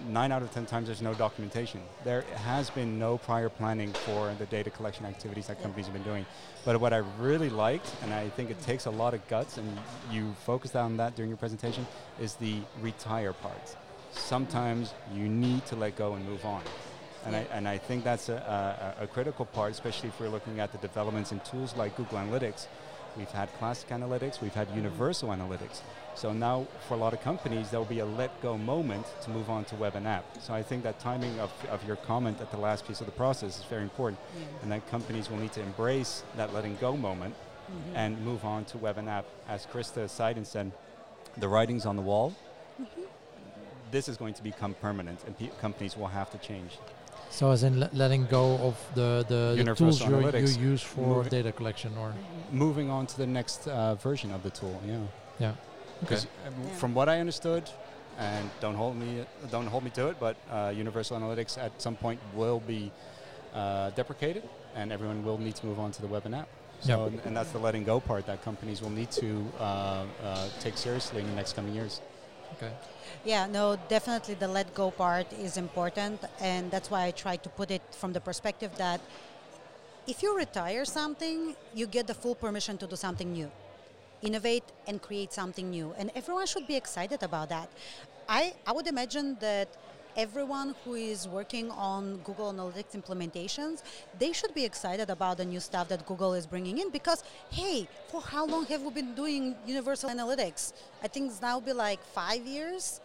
nine 0.08 0.32
out 0.32 0.42
of 0.42 0.52
ten 0.52 0.66
times 0.66 0.86
there's 0.86 1.02
no 1.02 1.14
documentation. 1.14 1.80
There 2.04 2.22
has 2.44 2.70
been 2.70 2.98
no 2.98 3.18
prior 3.18 3.48
planning 3.48 3.92
for 3.92 4.32
the 4.38 4.46
data 4.46 4.70
collection 4.70 5.06
activities 5.06 5.46
that 5.46 5.62
companies 5.62 5.86
have 5.86 5.94
been 5.94 6.02
doing. 6.02 6.26
But 6.64 6.80
what 6.80 6.92
I 6.92 7.02
really 7.18 7.50
liked, 7.50 7.92
and 8.02 8.12
I 8.12 8.28
think 8.30 8.50
it 8.50 8.60
takes 8.62 8.86
a 8.86 8.90
lot 8.90 9.14
of 9.14 9.26
guts, 9.28 9.58
and 9.58 9.78
you 10.10 10.34
focused 10.44 10.76
on 10.76 10.96
that 10.96 11.14
during 11.16 11.30
your 11.30 11.38
presentation, 11.38 11.86
is 12.20 12.34
the 12.34 12.56
retire 12.80 13.32
part. 13.32 13.76
Sometimes 14.12 14.94
you 15.12 15.28
need 15.28 15.66
to 15.66 15.76
let 15.76 15.96
go 15.96 16.14
and 16.14 16.24
move 16.24 16.44
on. 16.44 16.62
And, 17.26 17.34
I, 17.34 17.46
and 17.52 17.66
I 17.66 17.78
think 17.78 18.04
that's 18.04 18.28
a, 18.28 18.94
a, 19.00 19.04
a 19.04 19.06
critical 19.06 19.46
part, 19.46 19.72
especially 19.72 20.10
if 20.10 20.20
we're 20.20 20.28
looking 20.28 20.60
at 20.60 20.72
the 20.72 20.78
developments 20.78 21.32
in 21.32 21.40
tools 21.40 21.74
like 21.74 21.96
Google 21.96 22.18
Analytics. 22.18 22.66
We've 23.16 23.30
had 23.30 23.52
classic 23.58 23.88
analytics, 23.90 24.40
we've 24.40 24.54
had 24.54 24.68
universal 24.74 25.28
analytics. 25.30 25.80
So 26.16 26.32
now 26.32 26.66
for 26.88 26.94
a 26.94 26.96
lot 26.96 27.12
of 27.12 27.20
companies, 27.22 27.70
there 27.70 27.78
will 27.80 27.86
be 27.86 28.00
a 28.00 28.06
let 28.06 28.40
go 28.42 28.56
moment 28.58 29.06
to 29.22 29.30
move 29.30 29.48
on 29.50 29.64
to 29.66 29.76
web 29.76 29.94
and 29.96 30.06
app. 30.06 30.24
So 30.40 30.54
I 30.54 30.62
think 30.62 30.82
that 30.84 30.98
timing 31.00 31.38
of, 31.40 31.50
of 31.70 31.84
your 31.86 31.96
comment 31.96 32.40
at 32.40 32.50
the 32.50 32.56
last 32.56 32.86
piece 32.86 33.00
of 33.00 33.06
the 33.06 33.12
process 33.12 33.58
is 33.58 33.64
very 33.64 33.82
important. 33.82 34.18
And 34.62 34.70
that 34.72 34.88
companies 34.90 35.30
will 35.30 35.38
need 35.38 35.52
to 35.52 35.60
embrace 35.62 36.22
that 36.36 36.52
letting 36.54 36.76
go 36.80 36.96
moment 36.96 37.34
Mm-hmm. 37.64 37.96
and 37.96 38.20
move 38.22 38.44
on 38.44 38.66
to 38.66 38.76
web 38.76 38.98
and 38.98 39.08
app. 39.08 39.24
As 39.48 39.64
Krista 39.64 40.04
Seiden 40.04 40.44
said, 40.44 40.70
the 41.38 41.48
writing's 41.48 41.86
on 41.86 41.96
the 41.96 42.02
wall. 42.02 42.34
This 43.90 44.06
is 44.06 44.18
going 44.18 44.34
to 44.34 44.42
become 44.42 44.74
permanent 44.74 45.20
and 45.26 45.38
pe- 45.38 45.48
companies 45.62 45.96
will 45.96 46.08
have 46.08 46.30
to 46.32 46.36
change. 46.38 46.72
So 47.34 47.50
as 47.50 47.64
in 47.64 47.80
le- 47.80 47.90
letting 47.92 48.26
go 48.26 48.54
of 48.68 48.76
the, 48.94 49.24
the, 49.26 49.64
the 49.64 49.74
tools 49.74 50.00
you 50.00 50.20
you 50.38 50.70
use 50.70 50.82
for 50.82 51.00
Moving- 51.00 51.30
data 51.30 51.50
collection 51.50 51.90
or 51.98 52.14
Moving 52.52 52.90
on 52.90 53.06
to 53.08 53.16
the 53.18 53.26
next 53.26 53.66
uh, 53.66 53.96
version 53.96 54.30
of 54.30 54.44
the 54.44 54.50
tool, 54.50 54.80
yeah. 54.86 54.98
yeah. 55.40 55.52
Because 56.00 56.26
um, 56.46 56.54
Yeah. 56.62 56.74
from 56.80 56.94
what 56.94 57.08
I 57.08 57.18
understood, 57.18 57.64
and 58.18 58.48
don't 58.60 58.76
hold 58.76 58.94
me 58.96 59.24
don't 59.50 59.66
hold 59.66 59.82
me 59.82 59.90
to 59.98 60.04
it, 60.10 60.16
but 60.20 60.36
uh, 60.48 60.72
Universal 60.84 61.18
Analytics 61.18 61.58
at 61.58 61.72
some 61.82 61.96
point 61.96 62.20
will 62.36 62.60
be 62.74 62.92
uh, 63.52 63.90
deprecated, 64.00 64.44
and 64.76 64.92
everyone 64.92 65.24
will 65.24 65.38
need 65.46 65.56
to 65.56 65.66
move 65.66 65.80
on 65.80 65.90
to 65.96 66.00
the 66.02 66.10
web 66.14 66.24
and 66.26 66.34
app. 66.36 66.48
So, 66.80 66.90
Yeah. 66.92 67.06
and, 67.08 67.20
and 67.26 67.36
that's 67.36 67.50
the 67.50 67.58
letting 67.66 67.82
go 67.82 67.98
part 67.98 68.26
that 68.26 68.44
companies 68.44 68.78
will 68.80 68.94
need 69.00 69.10
to 69.22 69.28
uh, 69.58 69.64
uh, 69.64 70.48
take 70.60 70.76
seriously 70.78 71.20
in 71.22 71.28
the 71.30 71.34
next 71.40 71.56
coming 71.56 71.74
years. 71.74 72.00
Okay. 72.52 72.72
Yeah, 73.24 73.46
no, 73.46 73.76
definitely 73.88 74.34
the 74.34 74.48
let 74.48 74.74
go 74.74 74.90
part 74.90 75.32
is 75.32 75.56
important, 75.56 76.20
and 76.40 76.70
that's 76.70 76.90
why 76.90 77.04
I 77.04 77.10
try 77.10 77.36
to 77.36 77.48
put 77.48 77.70
it 77.70 77.82
from 77.90 78.12
the 78.12 78.20
perspective 78.20 78.70
that 78.76 79.00
if 80.06 80.22
you 80.22 80.36
retire 80.36 80.84
something, 80.84 81.56
you 81.74 81.86
get 81.86 82.06
the 82.06 82.14
full 82.14 82.34
permission 82.34 82.76
to 82.78 82.86
do 82.86 82.96
something 82.96 83.32
new, 83.32 83.50
innovate 84.22 84.64
and 84.86 85.00
create 85.00 85.32
something 85.32 85.70
new, 85.70 85.94
and 85.96 86.10
everyone 86.14 86.46
should 86.46 86.66
be 86.66 86.76
excited 86.76 87.22
about 87.22 87.48
that. 87.48 87.68
I, 88.28 88.54
I 88.66 88.72
would 88.72 88.86
imagine 88.86 89.36
that 89.40 89.68
everyone 90.16 90.74
who 90.84 90.94
is 90.94 91.26
working 91.28 91.70
on 91.70 92.18
Google 92.18 92.52
Analytics 92.52 92.94
implementations, 92.94 93.82
they 94.18 94.32
should 94.32 94.54
be 94.54 94.64
excited 94.64 95.10
about 95.10 95.38
the 95.38 95.44
new 95.44 95.60
stuff 95.60 95.88
that 95.88 96.06
Google 96.06 96.34
is 96.34 96.46
bringing 96.46 96.78
in 96.78 96.90
because, 96.90 97.24
hey, 97.50 97.88
for 98.08 98.20
how 98.20 98.46
long 98.46 98.66
have 98.66 98.82
we 98.82 98.90
been 98.90 99.14
doing 99.14 99.54
Universal 99.66 100.10
Analytics? 100.10 100.72
I 101.02 101.08
think 101.08 101.30
it's 101.30 101.42
now 101.42 101.60
be 101.60 101.72
like 101.72 102.02
five 102.02 102.46
years. 102.46 103.00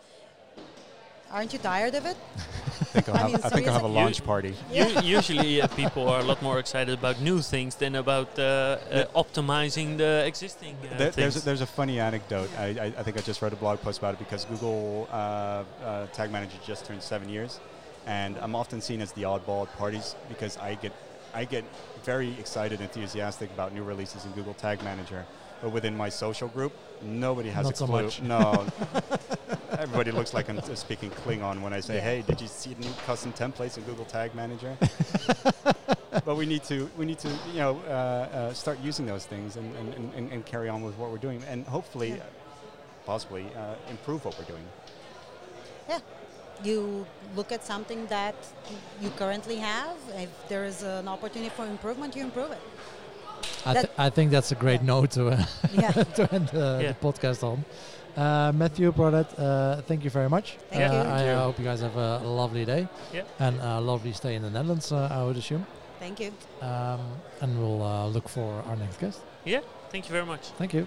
Aren't 1.31 1.53
you 1.53 1.59
tired 1.59 1.95
of 1.95 2.05
it? 2.05 2.17
think 2.85 3.09
I'll 3.09 3.15
I 3.15 3.27
mean, 3.27 3.35
I 3.43 3.49
think 3.49 3.67
I'll 3.67 3.73
have 3.73 3.83
a 3.83 3.87
launch 3.87 4.23
party. 4.23 4.53
U- 4.71 5.01
usually, 5.03 5.61
uh, 5.61 5.67
people 5.67 6.07
are 6.09 6.19
a 6.19 6.23
lot 6.23 6.41
more 6.41 6.59
excited 6.59 6.97
about 6.97 7.19
new 7.21 7.41
things 7.41 7.75
than 7.75 7.95
about 7.95 8.37
uh, 8.39 8.43
uh, 8.91 9.05
optimizing 9.15 9.97
the 9.97 10.23
existing 10.25 10.75
uh, 10.83 10.97
There, 10.97 11.11
there's, 11.11 11.35
a, 11.35 11.39
things. 11.39 11.43
there's 11.45 11.61
a 11.61 11.65
funny 11.65 11.99
anecdote. 11.99 12.49
I, 12.57 12.65
I, 12.65 12.85
I 12.97 13.03
think 13.03 13.17
I 13.17 13.21
just 13.21 13.41
wrote 13.41 13.53
a 13.53 13.57
blog 13.57 13.81
post 13.81 13.99
about 13.99 14.13
it 14.15 14.19
because 14.19 14.45
Google 14.45 15.07
uh, 15.11 15.15
uh, 15.83 16.07
Tag 16.07 16.31
Manager 16.31 16.57
just 16.65 16.85
turned 16.85 17.01
seven 17.01 17.29
years, 17.29 17.59
and 18.05 18.37
I'm 18.37 18.55
often 18.55 18.81
seen 18.81 19.01
as 19.01 19.11
the 19.13 19.23
oddball 19.23 19.67
at 19.67 19.77
parties 19.77 20.15
because 20.29 20.57
I 20.57 20.75
get 20.75 20.93
I 21.33 21.45
get 21.45 21.63
very 22.03 22.31
excited, 22.39 22.81
enthusiastic 22.81 23.51
about 23.51 23.73
new 23.73 23.83
releases 23.83 24.25
in 24.25 24.31
Google 24.31 24.55
Tag 24.55 24.83
Manager. 24.83 25.25
But 25.61 25.71
within 25.71 25.95
my 25.95 26.09
social 26.09 26.47
group, 26.47 26.73
nobody 27.01 27.49
has 27.49 27.65
Not 27.65 27.73
a 27.73 27.77
so 27.77 27.85
clue. 27.85 28.03
much. 28.03 28.21
No, 28.21 28.65
everybody 29.77 30.11
looks 30.11 30.33
like 30.33 30.49
I'm 30.49 30.61
speaking 30.75 31.09
Klingon 31.11 31.61
when 31.61 31.73
I 31.73 31.81
say, 31.81 31.95
Yeah. 31.95 32.01
"Hey, 32.01 32.21
did 32.25 32.39
you 32.39 32.47
see 32.47 32.73
the 32.73 32.85
new 32.85 32.93
custom 33.05 33.33
templates 33.33 33.77
in 33.77 33.83
Google 33.83 34.05
Tag 34.05 34.33
Manager?" 34.35 34.77
but 36.25 36.35
we 36.37 36.45
need 36.45 36.63
to 36.63 36.89
we 36.97 37.05
need 37.05 37.19
to 37.19 37.29
you 37.53 37.59
know 37.59 37.79
uh, 37.87 37.91
uh, 37.91 38.53
start 38.53 38.79
using 38.79 39.05
those 39.05 39.25
things 39.25 39.57
and, 39.57 39.75
and, 39.75 40.13
and, 40.15 40.31
and 40.31 40.45
carry 40.45 40.67
on 40.69 40.81
with 40.81 40.97
what 40.97 41.11
we're 41.11 41.17
doing 41.27 41.41
and 41.47 41.65
hopefully 41.67 42.09
Yeah. 42.09 42.15
uh, 42.17 43.05
possibly 43.05 43.45
uh, 43.55 43.75
improve 43.89 44.25
what 44.25 44.37
we're 44.37 44.45
doing 44.53 44.65
Yeah. 45.89 45.99
You 46.63 47.05
look 47.37 47.51
at 47.51 47.63
something 47.63 48.05
that 48.07 48.35
you 49.01 49.09
currently 49.11 49.55
have. 49.57 49.95
If 50.15 50.29
there 50.49 50.65
is 50.65 50.83
an 50.83 51.07
opportunity 51.07 51.49
for 51.55 51.65
improvement, 51.65 52.15
you 52.17 52.23
improve 52.23 52.51
it. 52.51 52.61
I, 53.65 53.73
th- 53.73 53.89
I 53.97 54.09
think 54.09 54.31
that's 54.31 54.51
a 54.51 54.55
great 54.55 54.81
Yeah. 54.81 54.87
note 54.87 55.11
to, 55.11 55.27
uh, 55.29 55.45
Yeah. 55.73 55.91
to 56.17 56.33
end 56.33 56.49
uh, 56.53 56.79
Yeah. 56.81 56.91
the 56.93 56.95
podcast 57.01 57.43
on. 57.43 57.63
Uh, 58.17 58.51
Matthew, 58.53 58.91
Prolet, 58.91 59.27
uh, 59.39 59.81
thank 59.87 60.03
you 60.03 60.09
very 60.09 60.29
much. 60.29 60.57
Thank 60.71 60.91
uh, 60.91 60.93
you. 60.93 60.99
I 60.99 61.03
Thank 61.03 61.27
you. 61.27 61.35
hope 61.35 61.59
you 61.59 61.65
guys 61.65 61.81
have 61.81 61.95
a 61.95 62.17
lovely 62.19 62.65
day 62.65 62.87
Yeah. 63.13 63.23
and 63.39 63.59
a 63.61 63.79
lovely 63.79 64.13
stay 64.13 64.35
in 64.35 64.41
the 64.41 64.49
Netherlands, 64.49 64.91
uh, 64.91 65.07
I 65.11 65.23
would 65.23 65.37
assume. 65.37 65.65
Thank 65.99 66.19
you. 66.19 66.31
Um, 66.61 66.99
and 67.41 67.57
we'll 67.59 67.81
uh, 67.83 68.07
look 68.07 68.27
for 68.29 68.63
our 68.67 68.75
next 68.75 68.99
guest. 68.99 69.19
yeah, 69.45 69.61
thank 69.91 70.07
you 70.07 70.13
very 70.13 70.25
much. 70.25 70.41
Thank 70.57 70.73
you. 70.73 70.85